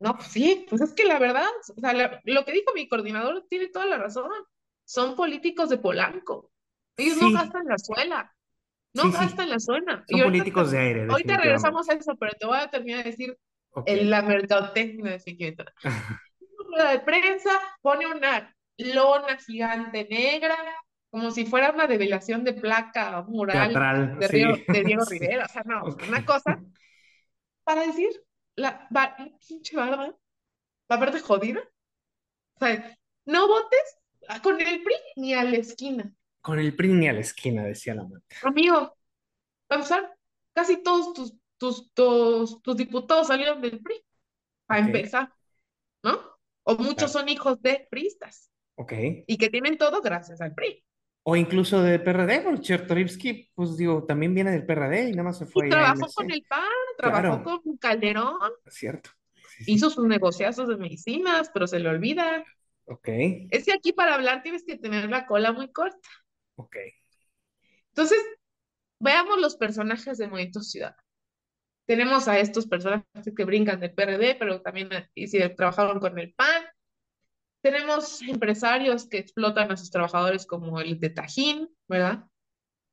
No, 0.00 0.14
pues 0.14 0.28
sí, 0.28 0.64
pues 0.68 0.80
es 0.80 0.92
que 0.92 1.04
la 1.04 1.18
verdad, 1.18 1.48
o 1.76 1.80
sea, 1.80 2.20
lo 2.22 2.44
que 2.44 2.52
dijo 2.52 2.72
mi 2.72 2.86
coordinador 2.86 3.44
tiene 3.48 3.66
toda 3.66 3.84
la 3.84 3.98
razón. 3.98 4.30
Son 4.84 5.16
políticos 5.16 5.70
de 5.70 5.78
Polanco. 5.78 6.52
Ellos 6.96 7.20
no 7.20 7.32
gastan 7.32 7.64
la 7.66 7.78
suela. 7.78 8.32
No 8.94 9.10
gastan 9.10 9.50
la 9.50 9.58
suela. 9.58 10.04
Son 10.08 10.22
políticos 10.22 10.70
de 10.70 10.78
aire. 10.78 11.06
Ahorita 11.10 11.36
regresamos 11.36 11.88
a 11.88 11.94
eso, 11.94 12.14
pero 12.16 12.32
te 12.38 12.46
voy 12.46 12.58
a 12.58 12.70
terminar 12.70 13.02
de 13.02 13.10
decir 13.10 13.36
en 13.86 14.08
la 14.08 14.22
mercadotecnia 14.22 15.12
de 15.12 15.18
Siquieta. 15.18 15.64
rueda 16.78 16.92
de 16.92 17.00
prensa 17.00 17.50
pone 17.82 18.06
una 18.06 18.54
lona 18.78 19.36
gigante 19.38 20.06
negra, 20.08 20.56
como 21.10 21.30
si 21.30 21.44
fuera 21.44 21.70
una 21.70 21.86
revelación 21.86 22.44
de 22.44 22.52
placa 22.52 23.22
mural 23.22 24.18
de, 24.18 24.28
Diego 24.84 25.04
Rivera. 25.10 25.46
O 25.46 25.48
sea, 25.48 25.62
no, 25.64 25.82
una 26.06 26.24
cosa 26.24 26.60
para 27.64 27.86
decir, 27.86 28.08
la, 28.56 28.88
pinche 29.46 29.76
barba, 29.76 30.16
la 30.88 30.98
parte 30.98 31.20
jodida. 31.20 31.60
O 32.54 32.58
sea, 32.64 32.98
no 33.26 33.46
votes 33.46 33.98
con 34.42 34.60
el 34.60 34.82
PRI 34.82 34.94
ni 35.16 35.34
a 35.34 35.44
la 35.44 35.56
esquina. 35.58 36.10
Con 36.40 36.58
el 36.58 36.74
PRI 36.74 36.88
ni 36.94 37.08
a 37.08 37.12
la 37.12 37.20
esquina, 37.20 37.64
decía 37.64 37.94
la 37.94 38.04
madre. 38.04 38.24
Amigo, 38.42 38.96
vamos 39.68 39.92
a 39.92 40.14
casi 40.54 40.82
todos 40.82 41.12
tus, 41.12 41.92
tus, 41.92 42.62
tus, 42.62 42.76
diputados 42.76 43.26
salieron 43.26 43.60
del 43.60 43.80
PRI, 43.80 44.02
para 44.66 44.80
empezar, 44.80 45.32
¿no? 46.02 46.37
O 46.68 46.76
muchos 46.76 47.12
son 47.12 47.30
hijos 47.30 47.62
de 47.62 47.88
priistas. 47.90 48.50
Ok. 48.74 48.92
Y 49.26 49.38
que 49.38 49.48
tienen 49.48 49.78
todo 49.78 50.02
gracias 50.02 50.42
al 50.42 50.54
PRI. 50.54 50.84
O 51.22 51.34
incluso 51.34 51.82
del 51.82 52.02
PRD, 52.02 52.42
porque 52.42 52.60
Chertorivsky, 52.60 53.50
pues 53.54 53.78
digo, 53.78 54.04
también 54.04 54.34
viene 54.34 54.50
del 54.50 54.66
PRD 54.66 55.08
y 55.08 55.12
nada 55.12 55.22
más 55.24 55.38
se 55.38 55.46
fue. 55.46 55.66
Y 55.66 55.70
trabajó 55.70 56.06
con 56.14 56.30
el 56.30 56.44
PAN, 56.46 56.60
trabajó 56.98 57.62
con 57.62 57.76
Calderón. 57.78 58.52
Cierto. 58.66 59.10
Hizo 59.66 59.88
sus 59.88 60.04
negociazos 60.06 60.68
de 60.68 60.76
medicinas, 60.76 61.50
pero 61.54 61.66
se 61.66 61.78
le 61.78 61.88
olvida. 61.88 62.44
Ok. 62.84 63.08
Es 63.50 63.64
que 63.64 63.72
aquí 63.72 63.94
para 63.94 64.14
hablar 64.14 64.42
tienes 64.42 64.64
que 64.64 64.76
tener 64.76 65.08
la 65.08 65.26
cola 65.26 65.52
muy 65.52 65.72
corta. 65.72 66.08
Ok. 66.56 66.76
Entonces, 67.92 68.18
veamos 69.00 69.40
los 69.40 69.56
personajes 69.56 70.18
de 70.18 70.28
Movimiento 70.28 70.60
Ciudadano. 70.60 71.02
Tenemos 71.86 72.28
a 72.28 72.38
estos 72.38 72.66
personajes 72.66 73.32
que 73.34 73.44
brincan 73.44 73.80
del 73.80 73.94
PRD, 73.94 74.34
pero 74.38 74.60
también 74.60 74.90
y 75.14 75.28
si 75.28 75.38
trabajaron 75.54 75.98
con 76.00 76.18
el 76.18 76.34
PAN. 76.34 76.57
Tenemos 77.70 78.22
empresarios 78.22 79.06
que 79.06 79.18
explotan 79.18 79.70
a 79.70 79.76
sus 79.76 79.90
trabajadores 79.90 80.46
como 80.46 80.80
el 80.80 80.98
de 80.98 81.10
Tajín, 81.10 81.68
¿verdad? 81.86 82.24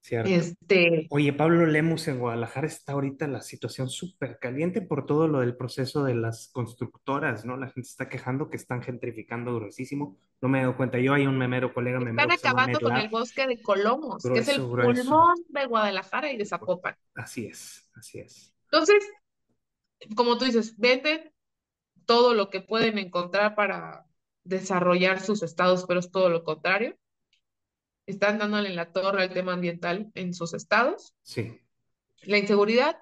Cierto. 0.01 0.29
Este... 0.29 1.07
Oye, 1.11 1.31
Pablo 1.31 1.65
Lemus 1.65 2.09
en 2.09 2.19
Guadalajara 2.19 2.67
está 2.67 2.91
ahorita 2.91 3.25
la 3.27 3.41
situación 3.41 3.89
súper 3.89 4.37
caliente 4.37 4.81
por 4.81 5.05
todo 5.05 5.29
lo 5.29 5.39
del 5.39 5.55
proceso 5.55 6.03
de 6.03 6.15
las 6.15 6.49
constructoras, 6.49 7.45
¿no? 7.45 7.55
La 7.55 7.67
gente 7.67 7.87
está 7.87 8.09
quejando 8.09 8.49
que 8.49 8.57
están 8.57 8.83
gentrificando 8.83 9.55
gruesísimo. 9.55 10.17
No 10.41 10.49
me 10.49 10.59
he 10.59 10.61
dado 10.63 10.75
cuenta. 10.75 10.99
Yo 10.99 11.13
hay 11.13 11.25
un 11.25 11.37
memero, 11.37 11.73
colega 11.73 11.99
memero. 11.99 12.29
Están 12.29 12.51
acabando 12.51 12.81
con 12.81 12.97
el 12.97 13.07
bosque 13.07 13.47
de 13.47 13.61
Colomos, 13.61 14.23
que 14.23 14.39
es 14.39 14.49
el 14.49 14.61
pulmón 14.61 15.37
de 15.47 15.65
Guadalajara 15.67 16.33
y 16.33 16.37
de 16.37 16.45
Zapopan. 16.45 16.97
Así 17.15 17.45
es, 17.45 17.89
así 17.95 18.19
es. 18.19 18.53
Entonces, 18.65 19.09
como 20.15 20.37
tú 20.37 20.43
dices, 20.43 20.77
venden 20.77 21.31
todo 22.05 22.33
lo 22.33 22.49
que 22.49 22.59
pueden 22.59 22.97
encontrar 22.97 23.55
para 23.55 24.05
desarrollar 24.45 25.19
sus 25.19 25.43
estados, 25.43 25.85
pero 25.85 25.99
es 25.99 26.09
todo 26.09 26.29
lo 26.29 26.43
contrario 26.43 26.97
están 28.05 28.37
dándole 28.37 28.69
en 28.69 28.75
la 28.75 28.91
torre 28.91 29.23
al 29.23 29.33
tema 29.33 29.53
ambiental 29.53 30.11
en 30.15 30.33
sus 30.33 30.53
estados. 30.53 31.15
Sí. 31.21 31.59
La 32.23 32.37
inseguridad, 32.37 32.97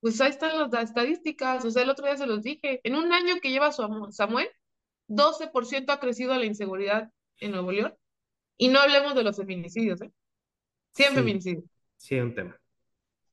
pues 0.00 0.20
ahí 0.20 0.30
están 0.30 0.58
las 0.58 0.82
estadísticas, 0.82 1.64
o 1.64 1.70
sea, 1.70 1.82
el 1.82 1.90
otro 1.90 2.06
día 2.06 2.16
se 2.16 2.26
los 2.26 2.42
dije, 2.42 2.80
en 2.84 2.94
un 2.94 3.12
año 3.12 3.36
que 3.40 3.50
lleva 3.50 3.72
Samuel, 3.72 4.48
12% 5.08 5.90
ha 5.90 6.00
crecido 6.00 6.34
la 6.34 6.46
inseguridad 6.46 7.10
en 7.38 7.52
Nuevo 7.52 7.72
León, 7.72 7.94
y 8.56 8.68
no 8.68 8.80
hablemos 8.80 9.14
de 9.14 9.24
los 9.24 9.36
feminicidios, 9.36 10.00
¿eh? 10.02 10.12
100 10.94 11.14
feminicidios. 11.14 11.64
Sí, 11.96 12.14
hay 12.14 12.20
un 12.20 12.34
tema. 12.34 12.60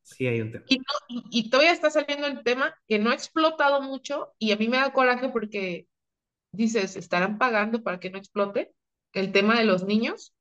Sí, 0.01 0.25
hay 0.25 0.41
un 0.41 0.51
tema. 0.51 0.65
Y, 0.67 0.81
y 1.29 1.49
todavía 1.49 1.71
está 1.71 1.91
saliendo 1.91 2.25
el 2.25 2.43
tema 2.43 2.75
que 2.87 2.97
no 2.97 3.11
ha 3.11 3.13
explotado 3.13 3.81
mucho, 3.81 4.33
y 4.39 4.51
a 4.51 4.57
mí 4.57 4.67
me 4.67 4.77
da 4.77 4.93
coraje 4.93 5.29
porque 5.29 5.87
dices, 6.51 6.95
¿estarán 6.95 7.37
pagando 7.37 7.83
para 7.83 7.99
que 7.99 8.09
no 8.09 8.17
explote? 8.17 8.73
El 9.13 9.31
tema 9.31 9.59
de 9.59 9.65
los 9.65 9.85
niños, 9.85 10.33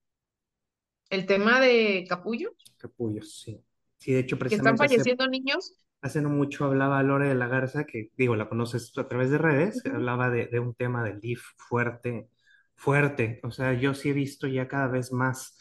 el 1.11 1.26
tema 1.26 1.61
de 1.61 2.06
capullos. 2.08 2.52
Capullos, 2.78 3.40
sí. 3.40 3.62
Sí, 3.98 4.12
de 4.12 4.20
hecho, 4.20 4.38
precisamente. 4.38 4.78
Que 4.78 4.84
están 4.84 4.88
falleciendo 4.88 5.28
niños. 5.28 5.74
Hace 6.00 6.22
no 6.22 6.30
mucho 6.30 6.64
hablaba 6.64 7.02
Lore 7.02 7.28
de 7.28 7.34
la 7.34 7.48
Garza, 7.48 7.84
que 7.84 8.11
digo, 8.16 8.34
la 8.34 8.48
conoces 8.48 8.96
a 8.96 9.06
través 9.06 9.30
de 9.30 9.36
redes, 9.36 9.84
hablaba 9.84 10.30
de, 10.30 10.58
un 10.58 10.74
tema 10.74 11.04
del 11.04 11.20
DIF 11.20 11.42
fuerte, 11.58 12.30
fuerte. 12.74 13.40
O 13.42 13.50
sea, 13.50 13.74
yo 13.74 13.92
sí 13.92 14.08
he 14.08 14.12
visto 14.14 14.46
ya 14.46 14.66
cada 14.66 14.88
vez 14.88 15.12
más, 15.12 15.58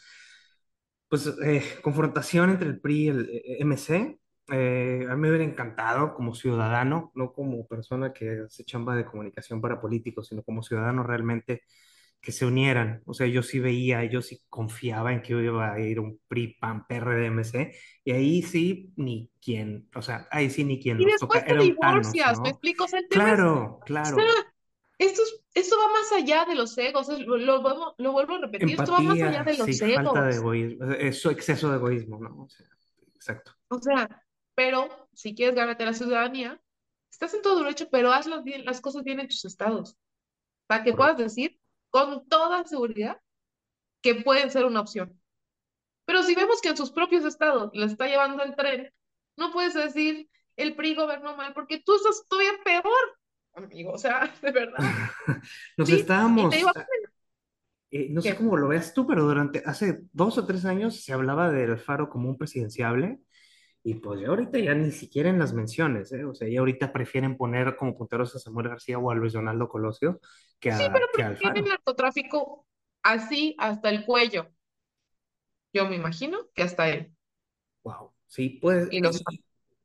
pues, 1.08 1.26
eh, 1.44 1.62
confrontación 1.82 2.50
entre 2.50 2.68
el 2.68 2.80
PRI 2.80 3.04
y 3.04 3.08
el 3.08 3.30
eh, 3.30 3.64
MC. 3.64 4.18
Eh, 4.52 5.06
a 5.08 5.14
mí 5.14 5.20
me 5.20 5.28
hubiera 5.28 5.44
encantado 5.44 6.14
como 6.14 6.34
ciudadano, 6.34 7.12
no 7.14 7.32
como 7.32 7.66
persona 7.66 8.12
que 8.12 8.42
hace 8.46 8.64
chamba 8.64 8.96
de 8.96 9.04
comunicación 9.04 9.60
para 9.60 9.80
políticos, 9.80 10.28
sino 10.28 10.42
como 10.42 10.62
ciudadano 10.62 11.02
realmente 11.02 11.62
que 12.20 12.32
se 12.32 12.44
unieran. 12.44 13.02
O 13.06 13.14
sea, 13.14 13.26
yo 13.26 13.42
sí 13.42 13.60
veía, 13.60 14.04
yo 14.04 14.22
sí 14.22 14.42
confiaba 14.48 15.12
en 15.12 15.22
que 15.22 15.32
iba 15.32 15.72
a 15.72 15.80
ir 15.80 16.00
un 16.00 16.20
PRI, 16.28 16.58
PAN, 16.60 16.86
PRD, 16.86 17.30
MC, 17.30 17.74
y 18.04 18.12
ahí 18.12 18.42
sí 18.42 18.92
ni 18.96 19.30
quién, 19.42 19.88
o 19.94 20.02
sea, 20.02 20.28
ahí 20.30 20.50
sí 20.50 20.64
ni 20.64 20.80
quién. 20.80 21.00
Y 21.00 21.06
después 21.06 21.44
te 21.44 21.56
divorcias, 21.56 22.40
¿me 22.40 22.50
explico? 22.50 22.86
claro, 23.08 23.80
claro. 23.86 24.16
esto, 24.98 25.22
esto 25.54 25.76
va 25.78 25.92
más 25.92 26.12
allá 26.12 26.44
de 26.44 26.54
los 26.54 26.76
egos, 26.76 27.08
lo, 27.08 27.36
lo, 27.38 28.12
vuelvo 28.12 28.34
a 28.34 28.38
repetir, 28.38 28.70
esto 28.70 28.92
va 28.92 29.00
más 29.00 29.20
allá 29.20 29.42
de 29.42 29.56
los 29.56 29.66
sí, 29.66 29.84
egos. 29.84 30.04
falta 30.04 30.26
de 30.26 30.36
egoísmo, 30.36 30.92
eso 30.92 31.30
exceso 31.30 31.70
de 31.70 31.76
egoísmo, 31.76 32.18
¿no? 32.20 32.42
O 32.42 32.48
sea, 32.48 32.66
exacto. 33.14 33.52
O 33.68 33.80
sea, 33.80 34.06
pero 34.60 35.08
si 35.14 35.34
quieres 35.34 35.56
ganarte 35.56 35.86
la 35.86 35.94
ciudadanía, 35.94 36.60
estás 37.10 37.32
en 37.32 37.40
todo 37.40 37.62
derecho, 37.62 37.88
pero 37.90 38.12
haz 38.12 38.26
las, 38.26 38.44
las 38.44 38.82
cosas 38.82 39.04
bien 39.04 39.18
en 39.18 39.26
tus 39.26 39.46
estados, 39.46 39.96
para 40.66 40.84
que 40.84 40.92
puedas 40.92 41.16
decir 41.16 41.58
con 41.88 42.28
toda 42.28 42.62
seguridad 42.66 43.18
que 44.02 44.16
pueden 44.16 44.50
ser 44.50 44.66
una 44.66 44.82
opción. 44.82 45.18
Pero 46.04 46.22
si 46.24 46.34
vemos 46.34 46.60
que 46.60 46.68
en 46.68 46.76
sus 46.76 46.92
propios 46.92 47.24
estados 47.24 47.70
les 47.72 47.92
está 47.92 48.06
llevando 48.06 48.42
el 48.42 48.54
tren, 48.54 48.92
no 49.38 49.50
puedes 49.50 49.72
decir 49.72 50.28
el 50.56 50.76
PRI 50.76 50.94
gobernó 50.94 51.34
mal 51.38 51.54
porque 51.54 51.82
tú 51.82 51.96
estás 51.96 52.26
todavía 52.28 52.52
peor, 52.62 52.84
amigo. 53.54 53.92
O 53.92 53.98
sea, 53.98 54.30
de 54.42 54.52
verdad. 54.52 54.78
Nos 55.78 55.88
estábamos. 55.88 56.54
Eh, 57.92 58.08
no 58.10 58.20
sé 58.20 58.36
cómo 58.36 58.58
lo 58.58 58.68
veas 58.68 58.92
tú, 58.92 59.06
pero 59.06 59.24
durante 59.24 59.62
hace 59.64 60.02
dos 60.12 60.36
o 60.36 60.44
tres 60.44 60.66
años 60.66 61.02
se 61.02 61.14
hablaba 61.14 61.50
del 61.50 61.78
Faro 61.78 62.10
como 62.10 62.28
un 62.28 62.36
presidenciable 62.36 63.20
y 63.82 63.94
pues 63.94 64.20
ya 64.20 64.28
ahorita 64.28 64.58
ya 64.58 64.74
ni 64.74 64.90
siquiera 64.90 65.30
en 65.30 65.38
las 65.38 65.54
menciones, 65.54 66.12
¿eh? 66.12 66.24
O 66.24 66.34
sea, 66.34 66.48
ya 66.48 66.60
ahorita 66.60 66.92
prefieren 66.92 67.36
poner 67.36 67.76
como 67.76 67.96
punteros 67.96 68.34
a 68.36 68.38
Samuel 68.38 68.68
García 68.68 68.98
o 68.98 69.10
a 69.10 69.14
Luis 69.14 69.32
Donaldo 69.32 69.68
Colosio 69.68 70.20
que 70.58 70.70
a, 70.70 70.76
sí, 70.76 70.84
pero 70.92 71.06
que 71.14 71.36
tienen 71.38 71.64
narcotráfico 71.64 72.66
así 73.02 73.56
hasta 73.58 73.88
el 73.88 74.04
cuello. 74.04 74.50
Yo 75.72 75.88
me 75.88 75.96
imagino 75.96 76.38
que 76.54 76.62
hasta 76.62 76.90
él. 76.90 77.12
Wow, 77.82 78.12
sí, 78.26 78.58
pues. 78.60 78.88
Y, 78.90 79.00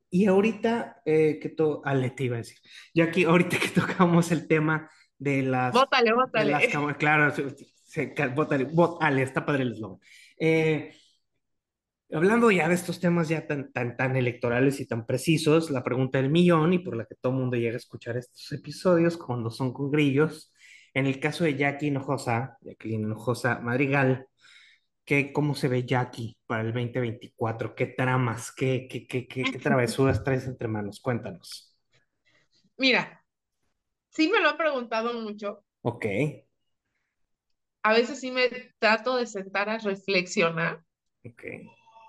y, 0.09 0.25
ahorita 0.25 1.01
eh, 1.05 1.39
que 1.41 1.49
todo, 1.49 1.81
Ale 1.85 2.09
te 2.09 2.25
iba 2.25 2.35
a 2.35 2.39
decir, 2.39 2.57
ya 2.93 3.05
aquí 3.05 3.23
ahorita 3.23 3.57
que 3.57 3.69
tocamos 3.97 4.31
el 4.31 4.47
tema 4.47 4.89
de 5.17 5.43
las... 5.43 5.73
Bótale, 5.73 6.13
bótale. 6.13 6.69
claro, 6.97 7.33
se, 7.33 8.13
bótale, 8.35 8.65
bótale, 8.65 9.21
está 9.21 9.45
padre 9.45 9.63
el 9.63 9.73
eslogan. 9.73 9.99
Eh, 10.37 10.93
Hablando 12.11 12.51
ya 12.51 12.69
de 12.69 12.75
estos 12.75 12.99
temas 12.99 13.29
ya 13.29 13.47
tan, 13.47 13.71
tan, 13.71 13.97
tan 13.97 14.15
electorales 14.15 14.79
y 14.79 14.87
tan 14.87 15.07
precisos, 15.07 15.71
la 15.71 15.83
pregunta 15.83 16.19
del 16.19 16.29
millón 16.29 16.73
y 16.73 16.79
por 16.79 16.95
la 16.95 17.05
que 17.05 17.15
todo 17.15 17.33
el 17.33 17.39
mundo 17.39 17.57
llega 17.57 17.73
a 17.73 17.77
escuchar 17.77 18.15
estos 18.15 18.51
episodios 18.51 19.17
cuando 19.17 19.49
son 19.49 19.73
con 19.73 19.89
grillos, 19.89 20.53
en 20.93 21.07
el 21.07 21.19
caso 21.19 21.43
de 21.45 21.55
Jackie 21.55 21.87
Hinojosa, 21.87 22.57
Jacqueline 22.61 23.05
Hinojosa 23.05 23.59
Madrigal, 23.59 24.27
¿qué, 25.03 25.33
¿cómo 25.33 25.55
se 25.55 25.67
ve 25.67 25.83
Jackie 25.83 26.37
para 26.45 26.61
el 26.61 26.73
2024? 26.73 27.73
¿Qué 27.73 27.87
tramas, 27.87 28.51
qué, 28.51 28.87
qué, 28.87 29.07
qué, 29.07 29.27
qué, 29.27 29.43
qué 29.43 29.59
travesuras 29.59 30.23
traes 30.23 30.45
entre 30.45 30.67
manos? 30.67 30.99
Cuéntanos. 30.99 31.75
Mira, 32.77 33.25
sí 34.09 34.29
me 34.29 34.39
lo 34.41 34.49
han 34.49 34.57
preguntado 34.57 35.13
mucho. 35.19 35.65
Ok. 35.81 36.05
A 37.81 37.93
veces 37.93 38.19
sí 38.19 38.29
me 38.29 38.47
trato 38.77 39.17
de 39.17 39.25
sentar 39.25 39.69
a 39.69 39.79
reflexionar. 39.79 40.83
Ok 41.25 41.43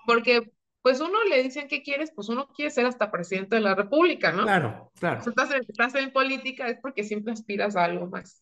porque 0.07 0.53
pues 0.81 1.01
uno 1.01 1.21
le 1.25 1.43
dicen 1.43 1.67
qué 1.67 1.83
quieres, 1.83 2.11
pues 2.15 2.29
uno 2.29 2.47
quiere 2.47 2.71
ser 2.71 2.85
hasta 2.85 3.11
presidente 3.11 3.57
de 3.57 3.61
la 3.61 3.75
República, 3.75 4.31
¿no? 4.31 4.43
Claro, 4.43 4.89
claro. 4.97 5.21
Si 5.21 5.29
estás, 5.29 5.95
en, 5.95 6.13
política 6.13 6.69
es 6.69 6.79
porque 6.81 7.03
siempre 7.03 7.33
aspiras 7.33 7.75
a 7.75 7.83
algo 7.83 8.07
más. 8.07 8.41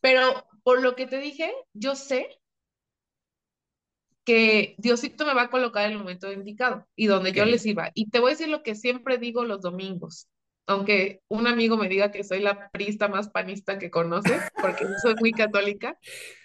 Pero 0.00 0.46
por 0.62 0.80
lo 0.80 0.96
que 0.96 1.06
te 1.06 1.18
dije, 1.18 1.52
yo 1.74 1.94
sé 1.96 2.40
que 4.24 4.74
Diosito 4.78 5.26
me 5.26 5.34
va 5.34 5.42
a 5.42 5.50
colocar 5.50 5.84
en 5.84 5.92
el 5.92 5.98
momento 5.98 6.32
indicado 6.32 6.88
y 6.96 7.08
donde 7.08 7.32
yo 7.32 7.44
les 7.44 7.66
iba. 7.66 7.90
Y 7.92 8.08
te 8.08 8.18
voy 8.18 8.30
a 8.30 8.34
decir 8.34 8.48
lo 8.48 8.62
que 8.62 8.74
siempre 8.74 9.18
digo 9.18 9.44
los 9.44 9.60
domingos, 9.60 10.28
aunque 10.66 11.20
un 11.28 11.46
amigo 11.46 11.76
me 11.76 11.90
diga 11.90 12.10
que 12.10 12.24
soy 12.24 12.40
la 12.40 12.70
prista 12.70 13.08
más 13.08 13.28
panista 13.28 13.78
que 13.78 13.90
conoces, 13.90 14.40
porque 14.58 14.86
soy 15.02 15.14
muy 15.20 15.32
católica. 15.32 15.98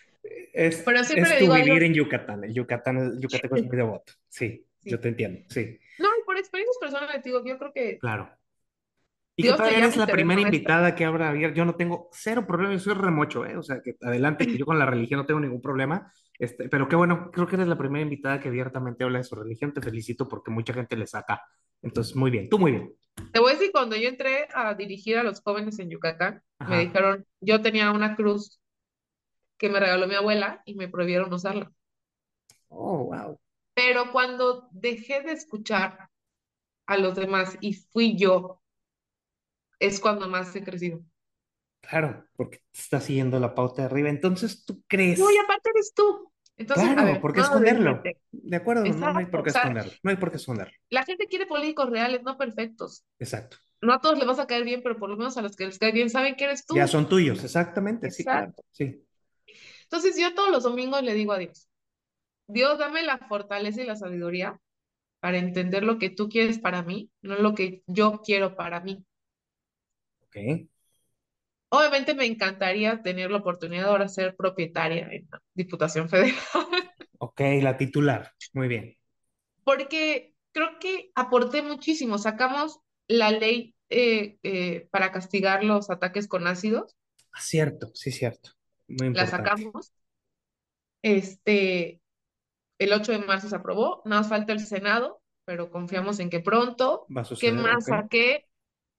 Es, 0.53 0.81
Pero 0.83 0.99
es 0.99 1.09
tu 1.09 1.53
vivir 1.53 1.83
en 1.83 1.93
Yucatán. 1.93 2.43
El 2.43 2.53
Yucatán, 2.53 2.97
el 2.97 3.19
Yucatán 3.19 3.57
es 3.57 3.65
muy 3.65 3.77
devoto. 3.77 4.13
Sí, 4.27 4.65
yo 4.81 4.99
te 4.99 5.09
entiendo, 5.09 5.41
sí. 5.49 5.77
No, 5.99 6.07
y 6.19 6.23
por 6.25 6.37
experiencias 6.37 6.77
personales, 6.79 7.23
digo, 7.23 7.43
yo 7.45 7.57
creo 7.57 7.73
que... 7.73 7.97
Claro. 7.99 8.29
Y 9.39 9.43
que 9.43 9.49
todavía 9.49 9.77
eres 9.77 9.95
la 9.97 10.07
primera 10.07 10.41
invitada 10.41 10.95
que 10.95 11.05
habrá 11.05 11.29
abierto. 11.29 11.55
Yo 11.55 11.63
no 11.63 11.75
tengo 11.75 12.09
cero 12.11 12.47
problema, 12.47 12.73
yo 12.73 12.79
soy 12.79 12.95
remocho, 12.95 13.45
¿eh? 13.45 13.55
O 13.55 13.61
sea, 13.61 13.81
que 13.83 13.95
adelante, 14.01 14.47
que 14.47 14.57
yo 14.57 14.65
con 14.65 14.79
la 14.79 14.87
religión 14.87 15.19
no 15.19 15.27
tengo 15.27 15.39
ningún 15.39 15.61
problema. 15.61 16.11
Este, 16.39 16.67
pero 16.69 16.87
qué 16.87 16.95
bueno, 16.95 17.29
creo 17.31 17.45
que 17.45 17.55
eres 17.55 17.67
la 17.67 17.77
primera 17.77 18.01
invitada 18.01 18.39
que 18.39 18.47
abiertamente 18.47 19.03
habla 19.03 19.19
de 19.19 19.23
su 19.23 19.35
religión. 19.35 19.73
Te 19.73 19.81
felicito 19.81 20.27
porque 20.27 20.49
mucha 20.49 20.73
gente 20.73 20.95
le 20.95 21.05
saca. 21.05 21.43
Entonces, 21.83 22.15
muy 22.15 22.31
bien, 22.31 22.49
tú 22.49 22.57
muy 22.57 22.71
bien. 22.71 22.93
Te 23.31 23.39
voy 23.39 23.51
a 23.51 23.53
decir, 23.53 23.71
cuando 23.71 23.95
yo 23.95 24.09
entré 24.09 24.47
a 24.55 24.73
dirigir 24.73 25.19
a 25.19 25.23
los 25.23 25.41
jóvenes 25.41 25.77
en 25.77 25.91
Yucatán, 25.91 26.41
me 26.67 26.79
dijeron, 26.79 27.23
yo 27.39 27.61
tenía 27.61 27.91
una 27.91 28.15
cruz 28.15 28.59
que 29.57 29.69
me 29.69 29.79
regaló 29.79 30.07
mi 30.07 30.15
abuela 30.15 30.61
y 30.65 30.75
me 30.75 30.87
prohibieron 30.87 31.33
usarla. 31.33 31.71
Oh, 32.69 33.05
wow. 33.05 33.39
Pero 33.73 34.11
cuando 34.11 34.67
dejé 34.71 35.21
de 35.21 35.31
escuchar 35.31 36.09
a 36.85 36.97
los 36.97 37.15
demás 37.15 37.57
y 37.61 37.73
fui 37.73 38.17
yo, 38.17 38.61
es 39.79 39.99
cuando 39.99 40.27
más 40.27 40.55
he 40.55 40.63
crecido. 40.63 41.01
Claro, 41.81 42.25
porque 42.35 42.57
te 42.71 42.81
está 42.81 42.99
siguiendo 42.99 43.39
la 43.39 43.55
pauta 43.55 43.83
de 43.83 43.85
arriba. 43.85 44.09
Entonces, 44.09 44.65
¿tú 44.65 44.83
crees? 44.87 45.19
No, 45.19 45.31
y 45.31 45.37
aparte 45.37 45.69
eres 45.69 45.93
tú. 45.93 46.31
Entonces, 46.57 46.89
claro, 46.91 47.21
¿por 47.21 47.33
qué 47.33 47.41
esconderlo? 47.41 48.01
De 48.31 48.55
acuerdo, 48.55 48.83
no, 48.83 49.15
hay 49.15 49.27
por 49.27 49.43
qué 49.43 49.49
esconderlo. 49.51 49.91
No 50.01 50.09
hay 50.09 50.17
por 50.17 50.31
qué 50.31 50.37
esconderlo. 50.37 50.73
La 50.89 51.03
gente 51.03 51.27
quiere 51.27 51.45
políticos 51.45 51.89
reales, 51.89 52.23
no 52.23 52.35
perfectos. 52.37 53.05
Exacto. 53.19 53.57
No 53.79 53.93
a 53.93 54.01
todos 54.01 54.17
les 54.17 54.25
vas 54.25 54.39
a 54.39 54.47
caer 54.47 54.63
bien, 54.63 54.81
pero 54.81 54.97
por 54.97 55.09
lo 55.09 55.17
menos 55.17 55.37
a 55.37 55.43
los 55.43 55.55
que 55.55 55.67
les 55.67 55.77
cae 55.77 55.91
bien 55.91 56.09
saben 56.09 56.35
que 56.35 56.45
eres 56.45 56.65
tú. 56.65 56.75
Ya 56.75 56.87
son 56.87 57.07
tuyos, 57.07 57.43
exactamente. 57.43 58.09
Sí, 58.09 58.23
claro. 58.23 58.53
Sí. 58.71 59.03
Entonces, 59.89 60.17
yo 60.19 60.33
todos 60.33 60.51
los 60.51 60.63
domingos 60.63 61.01
le 61.03 61.13
digo 61.13 61.33
a 61.33 61.37
Dios, 61.37 61.67
Dios, 62.47 62.79
dame 62.79 63.03
la 63.03 63.17
fortaleza 63.17 63.81
y 63.81 63.85
la 63.85 63.95
sabiduría 63.95 64.59
para 65.19 65.37
entender 65.37 65.83
lo 65.83 65.99
que 65.99 66.09
tú 66.09 66.29
quieres 66.29 66.59
para 66.59 66.83
mí, 66.83 67.09
no 67.21 67.35
lo 67.37 67.55
que 67.55 67.83
yo 67.87 68.21
quiero 68.23 68.55
para 68.55 68.81
mí. 68.81 69.05
Ok. 70.21 70.67
Obviamente 71.69 72.13
me 72.15 72.25
encantaría 72.25 73.01
tener 73.01 73.29
la 73.31 73.37
oportunidad 73.39 73.83
de 73.83 73.89
ahora 73.89 74.07
ser 74.07 74.35
propietaria 74.35 75.09
en 75.11 75.27
la 75.31 75.41
Diputación 75.53 76.09
Federal. 76.09 76.35
Ok, 77.19 77.41
la 77.61 77.77
titular. 77.77 78.31
Muy 78.53 78.67
bien. 78.67 78.95
Porque 79.63 80.35
creo 80.51 80.79
que 80.79 81.11
aporté 81.15 81.61
muchísimo. 81.61 82.17
Sacamos 82.17 82.79
la 83.07 83.31
ley 83.31 83.75
eh, 83.89 84.37
eh, 84.43 84.87
para 84.91 85.11
castigar 85.11 85.63
los 85.63 85.89
ataques 85.89 86.27
con 86.27 86.47
ácidos. 86.47 86.95
Ah, 87.33 87.41
cierto, 87.41 87.91
sí, 87.93 88.11
cierto. 88.11 88.56
Muy. 88.87 89.13
La 89.13 89.27
sacamos. 89.27 89.91
Este, 91.01 92.01
el 92.79 92.93
8 92.93 93.11
de 93.11 93.19
marzo 93.19 93.49
se 93.49 93.55
aprobó. 93.55 94.01
Nada 94.05 94.21
más 94.21 94.29
falta 94.29 94.53
el 94.53 94.59
Senado, 94.59 95.21
pero 95.45 95.69
confiamos 95.71 96.19
en 96.19 96.29
que 96.29 96.39
pronto. 96.39 97.05
Va 97.15 97.21
a 97.21 97.25
suceder, 97.25 97.55
¿Qué 97.55 97.61
más 97.61 97.85
saqué? 97.85 98.47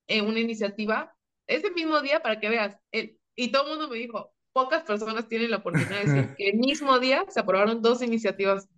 en 0.08 0.26
una 0.26 0.40
iniciativa 0.40 1.14
ese 1.46 1.70
mismo 1.70 2.00
día 2.00 2.20
para 2.20 2.40
que 2.40 2.48
veas. 2.48 2.76
El, 2.92 3.18
y 3.36 3.52
todo 3.52 3.64
el 3.64 3.70
mundo 3.70 3.88
me 3.88 3.96
dijo, 3.96 4.32
pocas 4.52 4.82
personas 4.82 5.28
tienen 5.28 5.50
la 5.50 5.58
oportunidad 5.58 6.02
de 6.02 6.12
decir 6.12 6.34
que 6.36 6.48
el 6.50 6.58
mismo 6.58 6.98
día 6.98 7.24
se 7.28 7.40
aprobaron 7.40 7.82
dos 7.82 8.02
iniciativas 8.02 8.68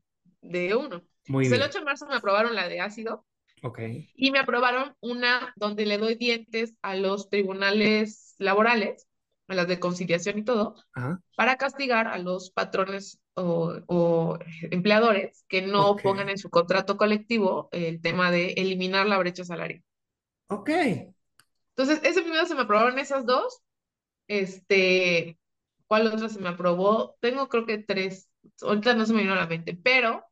de 0.41 0.75
uno. 0.75 1.03
Muy 1.29 1.49
bien. 1.49 1.55
El 1.55 1.63
8 1.63 1.79
de 1.79 1.85
marzo 1.85 2.07
me 2.07 2.17
aprobaron 2.17 2.55
la 2.55 2.69
de 2.69 2.81
ácido. 2.81 3.27
Ok. 3.63 3.81
Y 4.15 4.31
me 4.31 4.39
aprobaron 4.39 4.95
una 5.01 5.53
donde 5.57 5.87
le 5.87 5.99
doy 5.99 6.15
dientes 6.15 6.75
a 6.83 6.97
los 6.97 7.29
tribunales 7.29 8.35
laborales, 8.39 9.07
las 9.55 9.69
de 9.69 9.81
conciliación 9.81 10.39
y 10.39 10.45
todo, 10.45 10.75
para 11.37 11.57
castigar 11.57 12.07
a 12.07 12.19
los 12.19 12.51
patrones 12.51 13.21
o, 13.35 14.39
empleadores 14.63 15.45
que 15.49 15.63
no 15.63 15.97
pongan 15.97 16.29
en 16.29 16.39
su 16.39 16.51
contrato 16.51 16.97
colectivo 16.97 17.69
el 17.73 18.01
tema 18.01 18.31
de 18.31 18.53
eliminar 18.53 19.07
la 19.07 19.19
brecha 19.19 19.45
salarial. 19.45 19.83
Ok. 20.49 20.71
Entonces, 21.77 22.01
ese 22.03 22.23
primero 22.23 22.47
se 22.47 22.55
me 22.55 22.63
aprobaron 22.63 22.99
esas 22.99 23.25
dos. 23.25 23.63
Este, 24.29 25.39
¿cuál 25.87 26.07
otra 26.09 26.29
se 26.29 26.41
me 26.41 26.49
aprobó? 26.49 27.17
Tengo 27.21 27.49
creo 27.49 27.67
que 27.67 27.79
tres. 27.79 28.29
Ahorita 28.63 28.95
no 28.95 29.07
se 29.07 29.13
me 29.13 29.23
vino 29.23 29.33
a 29.33 29.37
la 29.37 29.47
mente, 29.47 29.79
pero 29.83 30.25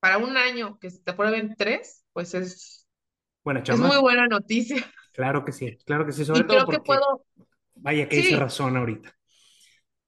para 0.00 0.18
un 0.18 0.36
año 0.36 0.78
que 0.78 0.90
se 0.90 1.00
te 1.00 1.10
aprueben 1.10 1.54
tres, 1.56 2.04
pues 2.12 2.34
es, 2.34 2.88
buena 3.44 3.62
es 3.66 3.78
muy 3.78 3.98
buena 3.98 4.26
noticia. 4.26 4.84
Claro 5.12 5.44
que 5.44 5.52
sí, 5.52 5.76
claro 5.84 6.06
que 6.06 6.12
sí, 6.12 6.24
sobre 6.26 6.44
todo 6.44 6.64
porque, 6.64 6.78
que 6.78 6.82
puedo, 6.82 7.24
vaya 7.80 8.08
que 8.08 8.20
hice 8.20 8.36
razón 8.36 8.76
ahorita. 8.76 9.14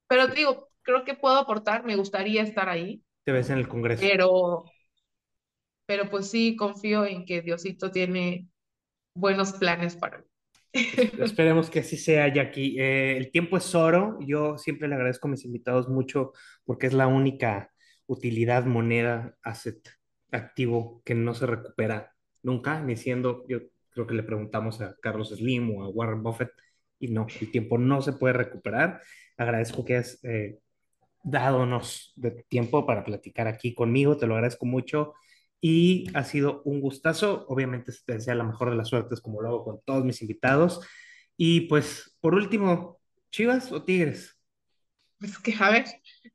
Pero 0.07 0.27
te 0.27 0.35
digo, 0.35 0.69
creo 0.81 1.03
que 1.03 1.15
puedo 1.15 1.37
aportar, 1.37 1.83
me 1.83 1.95
gustaría 1.95 2.41
estar 2.43 2.69
ahí. 2.69 3.03
Te 3.23 3.31
ves 3.31 3.49
en 3.49 3.57
el 3.57 3.67
Congreso. 3.67 4.01
Pero, 4.01 4.65
pero 5.85 6.09
pues 6.09 6.29
sí, 6.29 6.55
confío 6.55 7.05
en 7.05 7.25
que 7.25 7.41
Diosito 7.41 7.91
tiene 7.91 8.47
buenos 9.15 9.53
planes 9.53 9.95
para 9.95 10.19
mí. 10.19 10.25
Esperemos 10.73 11.69
que 11.69 11.79
así 11.79 11.97
sea, 11.97 12.33
Jackie. 12.33 12.79
Eh, 12.79 13.17
el 13.17 13.31
tiempo 13.31 13.57
es 13.57 13.73
oro. 13.75 14.17
Yo 14.21 14.57
siempre 14.57 14.87
le 14.87 14.95
agradezco 14.95 15.27
a 15.27 15.31
mis 15.31 15.45
invitados 15.45 15.87
mucho 15.87 16.33
porque 16.65 16.87
es 16.87 16.93
la 16.93 17.07
única 17.07 17.71
utilidad, 18.07 18.65
moneda, 18.65 19.37
asset 19.43 19.87
activo 20.31 21.01
que 21.05 21.13
no 21.13 21.33
se 21.33 21.45
recupera 21.45 22.15
nunca, 22.41 22.81
ni 22.81 22.95
siendo, 22.97 23.45
yo 23.47 23.59
creo 23.91 24.07
que 24.07 24.15
le 24.15 24.23
preguntamos 24.23 24.81
a 24.81 24.95
Carlos 25.01 25.29
Slim 25.29 25.75
o 25.75 25.83
a 25.83 25.89
Warren 25.89 26.23
Buffett 26.23 26.51
y 27.03 27.09
no, 27.09 27.27
el 27.41 27.51
tiempo 27.51 27.77
no 27.77 28.01
se 28.01 28.13
puede 28.13 28.33
recuperar. 28.33 29.01
Agradezco 29.37 29.83
que 29.83 29.97
has 29.97 30.23
eh, 30.23 30.59
dadonos 31.23 32.13
tiempo 32.47 32.85
para 32.85 33.03
platicar 33.03 33.47
aquí 33.47 33.73
conmigo, 33.73 34.17
te 34.17 34.27
lo 34.27 34.35
agradezco 34.35 34.65
mucho 34.65 35.13
y 35.59 36.07
ha 36.13 36.23
sido 36.23 36.61
un 36.63 36.79
gustazo. 36.79 37.45
Obviamente 37.49 37.91
te 38.05 38.13
desea 38.13 38.35
la 38.35 38.43
mejor 38.43 38.69
de 38.69 38.77
las 38.77 38.89
suertes 38.89 39.21
como 39.21 39.41
lo 39.41 39.49
hago 39.49 39.63
con 39.65 39.81
todos 39.85 40.05
mis 40.05 40.21
invitados. 40.21 40.81
Y 41.37 41.61
pues, 41.61 42.17
por 42.21 42.35
último, 42.35 42.99
¿Chivas 43.31 43.71
o 43.71 43.83
Tigres? 43.83 44.32
Pues 45.19 45.37
que, 45.39 45.55
a 45.59 45.69
ver, 45.69 45.85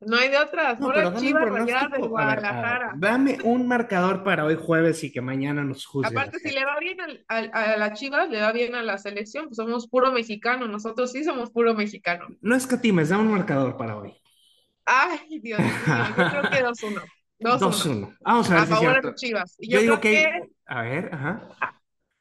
no 0.01 0.17
hay 0.17 0.29
de 0.29 0.37
otras. 0.37 0.79
No, 0.79 0.91
Chivas 1.19 1.91
de 1.91 1.97
Guadalajara. 1.99 2.93
dame 2.95 3.37
un 3.43 3.67
marcador 3.67 4.23
para 4.23 4.45
hoy 4.45 4.55
jueves 4.55 5.03
y 5.03 5.11
que 5.11 5.21
mañana 5.21 5.63
nos 5.63 5.85
juzgue. 5.85 6.09
Aparte, 6.09 6.39
si 6.39 6.51
le 6.51 6.65
va 6.65 6.79
bien 6.79 6.97
a 7.27 7.77
la 7.77 7.93
Chivas, 7.93 8.29
le 8.29 8.41
va 8.41 8.51
bien 8.51 8.75
a 8.75 8.83
la 8.83 8.97
selección, 8.97 9.45
pues 9.45 9.57
somos 9.57 9.87
puro 9.87 10.11
mexicano. 10.11 10.67
Nosotros 10.67 11.11
sí 11.11 11.23
somos 11.23 11.51
puro 11.51 11.73
mexicano. 11.75 12.27
No 12.41 12.55
escatimes, 12.55 13.09
da 13.09 13.17
un 13.17 13.31
marcador 13.31 13.77
para 13.77 13.97
hoy. 13.97 14.13
Ay, 14.85 15.39
Dios 15.39 15.59
mío, 15.59 15.69
yo 16.17 16.29
creo 16.29 16.41
que 16.49 16.63
2-1. 16.65 17.03
2-1. 17.39 18.17
Vamos 18.21 18.49
a 18.49 18.53
ver. 18.53 18.63
A 18.63 18.65
favor 18.65 19.01
de 19.05 19.15
Chivas. 19.15 19.55
yo, 19.59 19.79
digo 19.79 19.99
que... 19.99 20.49
A 20.65 20.81
ver, 20.81 21.09
ajá. 21.13 21.49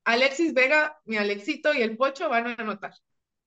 Alexis 0.04 0.54
Vega, 0.54 0.98
mi 1.04 1.16
Alexito 1.16 1.74
y 1.74 1.82
el 1.82 1.96
Pocho 1.96 2.28
van 2.28 2.46
a 2.46 2.54
anotar. 2.54 2.92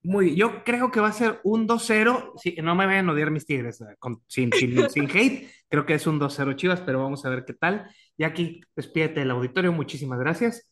Muy, 0.04 0.36
yo 0.36 0.64
creo 0.64 0.90
que 0.90 1.00
va 1.00 1.10
a 1.10 1.14
ser 1.14 1.40
un 1.44 1.68
2-0. 1.68 2.34
Sí, 2.38 2.56
no 2.64 2.74
me 2.74 2.88
vayan 2.88 3.10
a 3.10 3.12
odiar 3.12 3.30
mis 3.30 3.46
tigres 3.46 3.82
eh, 3.82 3.96
sin, 4.28 4.52
sin, 4.52 4.90
sin, 4.90 5.10
hate. 5.10 5.50
Creo 5.70 5.86
que 5.86 5.94
es 5.94 6.08
un 6.08 6.20
2-0 6.20 6.56
Chivas, 6.56 6.82
pero 6.82 7.02
vamos 7.02 7.24
a 7.26 7.30
ver 7.30 7.46
qué 7.46 7.54
tal. 7.54 7.88
Y 8.18 8.24
aquí, 8.24 8.62
despídete 8.76 9.20
del 9.20 9.32
auditorio. 9.32 9.72
Muchísimas 9.72 10.20
gracias. 10.20 10.68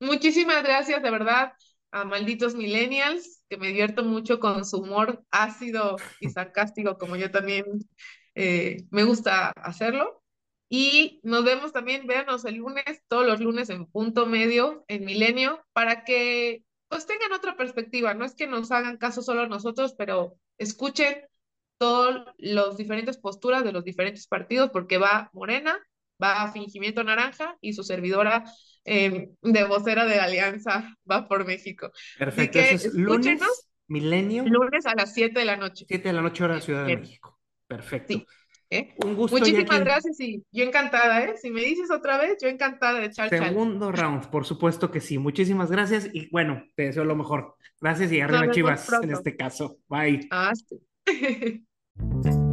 Muchísimas 0.00 0.62
gracias, 0.62 1.02
de 1.02 1.10
verdad, 1.10 1.52
a 1.90 2.04
malditos 2.04 2.54
millennials, 2.54 3.42
que 3.48 3.56
me 3.56 3.68
divierto 3.68 4.04
mucho 4.04 4.38
con 4.38 4.64
su 4.64 4.78
humor 4.78 5.24
ácido 5.30 5.96
y 6.20 6.28
sarcástico, 6.30 6.98
como 6.98 7.16
yo 7.16 7.30
también 7.30 7.64
eh, 8.34 8.84
me 8.90 9.04
gusta 9.04 9.50
hacerlo. 9.56 10.22
Y 10.70 11.20
nos 11.22 11.44
vemos 11.44 11.72
también, 11.72 12.06
véanos 12.06 12.44
el 12.44 12.56
lunes, 12.56 13.02
todos 13.08 13.26
los 13.26 13.40
lunes 13.40 13.70
en 13.70 13.86
punto 13.86 14.26
medio, 14.26 14.84
en 14.88 15.06
Milenio, 15.06 15.64
para 15.72 16.04
que 16.04 16.62
pues 16.88 17.06
tengan 17.06 17.32
otra 17.32 17.56
perspectiva. 17.56 18.14
No 18.14 18.24
es 18.24 18.34
que 18.34 18.46
nos 18.46 18.70
hagan 18.70 18.96
caso 18.96 19.22
solo 19.22 19.46
nosotros, 19.46 19.94
pero 19.96 20.36
escuchen 20.58 21.22
todas 21.78 22.24
las 22.38 22.76
diferentes 22.76 23.18
posturas 23.18 23.64
de 23.64 23.72
los 23.72 23.84
diferentes 23.84 24.26
partidos, 24.26 24.70
porque 24.70 24.98
va 24.98 25.30
Morena, 25.32 25.78
va 26.22 26.50
Fingimiento 26.52 27.04
Naranja 27.04 27.56
y 27.60 27.72
su 27.72 27.84
servidora 27.84 28.44
em, 28.84 29.34
de 29.42 29.64
vocera 29.64 30.04
de 30.06 30.18
Alianza 30.18 30.94
va 31.10 31.28
por 31.28 31.46
México. 31.46 31.90
Perfecto. 32.18 32.58
Así 32.58 32.90
que 32.90 32.98
lunes, 32.98 33.40
Milenio. 33.86 34.44
Lunes 34.44 34.86
a 34.86 34.94
las 34.94 35.14
7 35.14 35.38
de 35.38 35.44
la 35.44 35.56
noche. 35.56 35.84
7 35.88 36.08
de 36.08 36.12
la 36.12 36.22
noche, 36.22 36.44
hora 36.44 36.56
de 36.56 36.60
Ciudad 36.60 36.86
de 36.86 36.96
México. 36.96 37.38
Perfecto. 37.66 38.14
Sí. 38.14 38.26
¿Eh? 38.70 38.94
Un 39.04 39.14
gusto. 39.14 39.36
Muchísimas 39.36 39.80
gracias 39.80 40.20
y 40.20 40.42
yo 40.52 40.64
encantada, 40.64 41.24
¿eh? 41.24 41.34
Si 41.36 41.50
me 41.50 41.60
dices 41.60 41.90
otra 41.90 42.18
vez, 42.18 42.36
yo 42.40 42.48
encantada 42.48 43.00
de 43.00 43.06
echar 43.06 43.28
Segundo 43.28 43.92
round, 43.92 44.30
por 44.30 44.44
supuesto 44.44 44.90
que 44.90 45.00
sí. 45.00 45.18
Muchísimas 45.18 45.70
gracias 45.70 46.08
y 46.12 46.28
bueno, 46.30 46.64
te 46.74 46.84
deseo 46.84 47.04
lo 47.04 47.16
mejor. 47.16 47.56
Gracias 47.80 48.12
y 48.12 48.20
arriba 48.20 48.50
Chivas 48.50 48.90
en 49.02 49.12
este 49.12 49.36
caso. 49.36 49.78
Bye. 49.88 50.26
Hasta. 50.30 50.76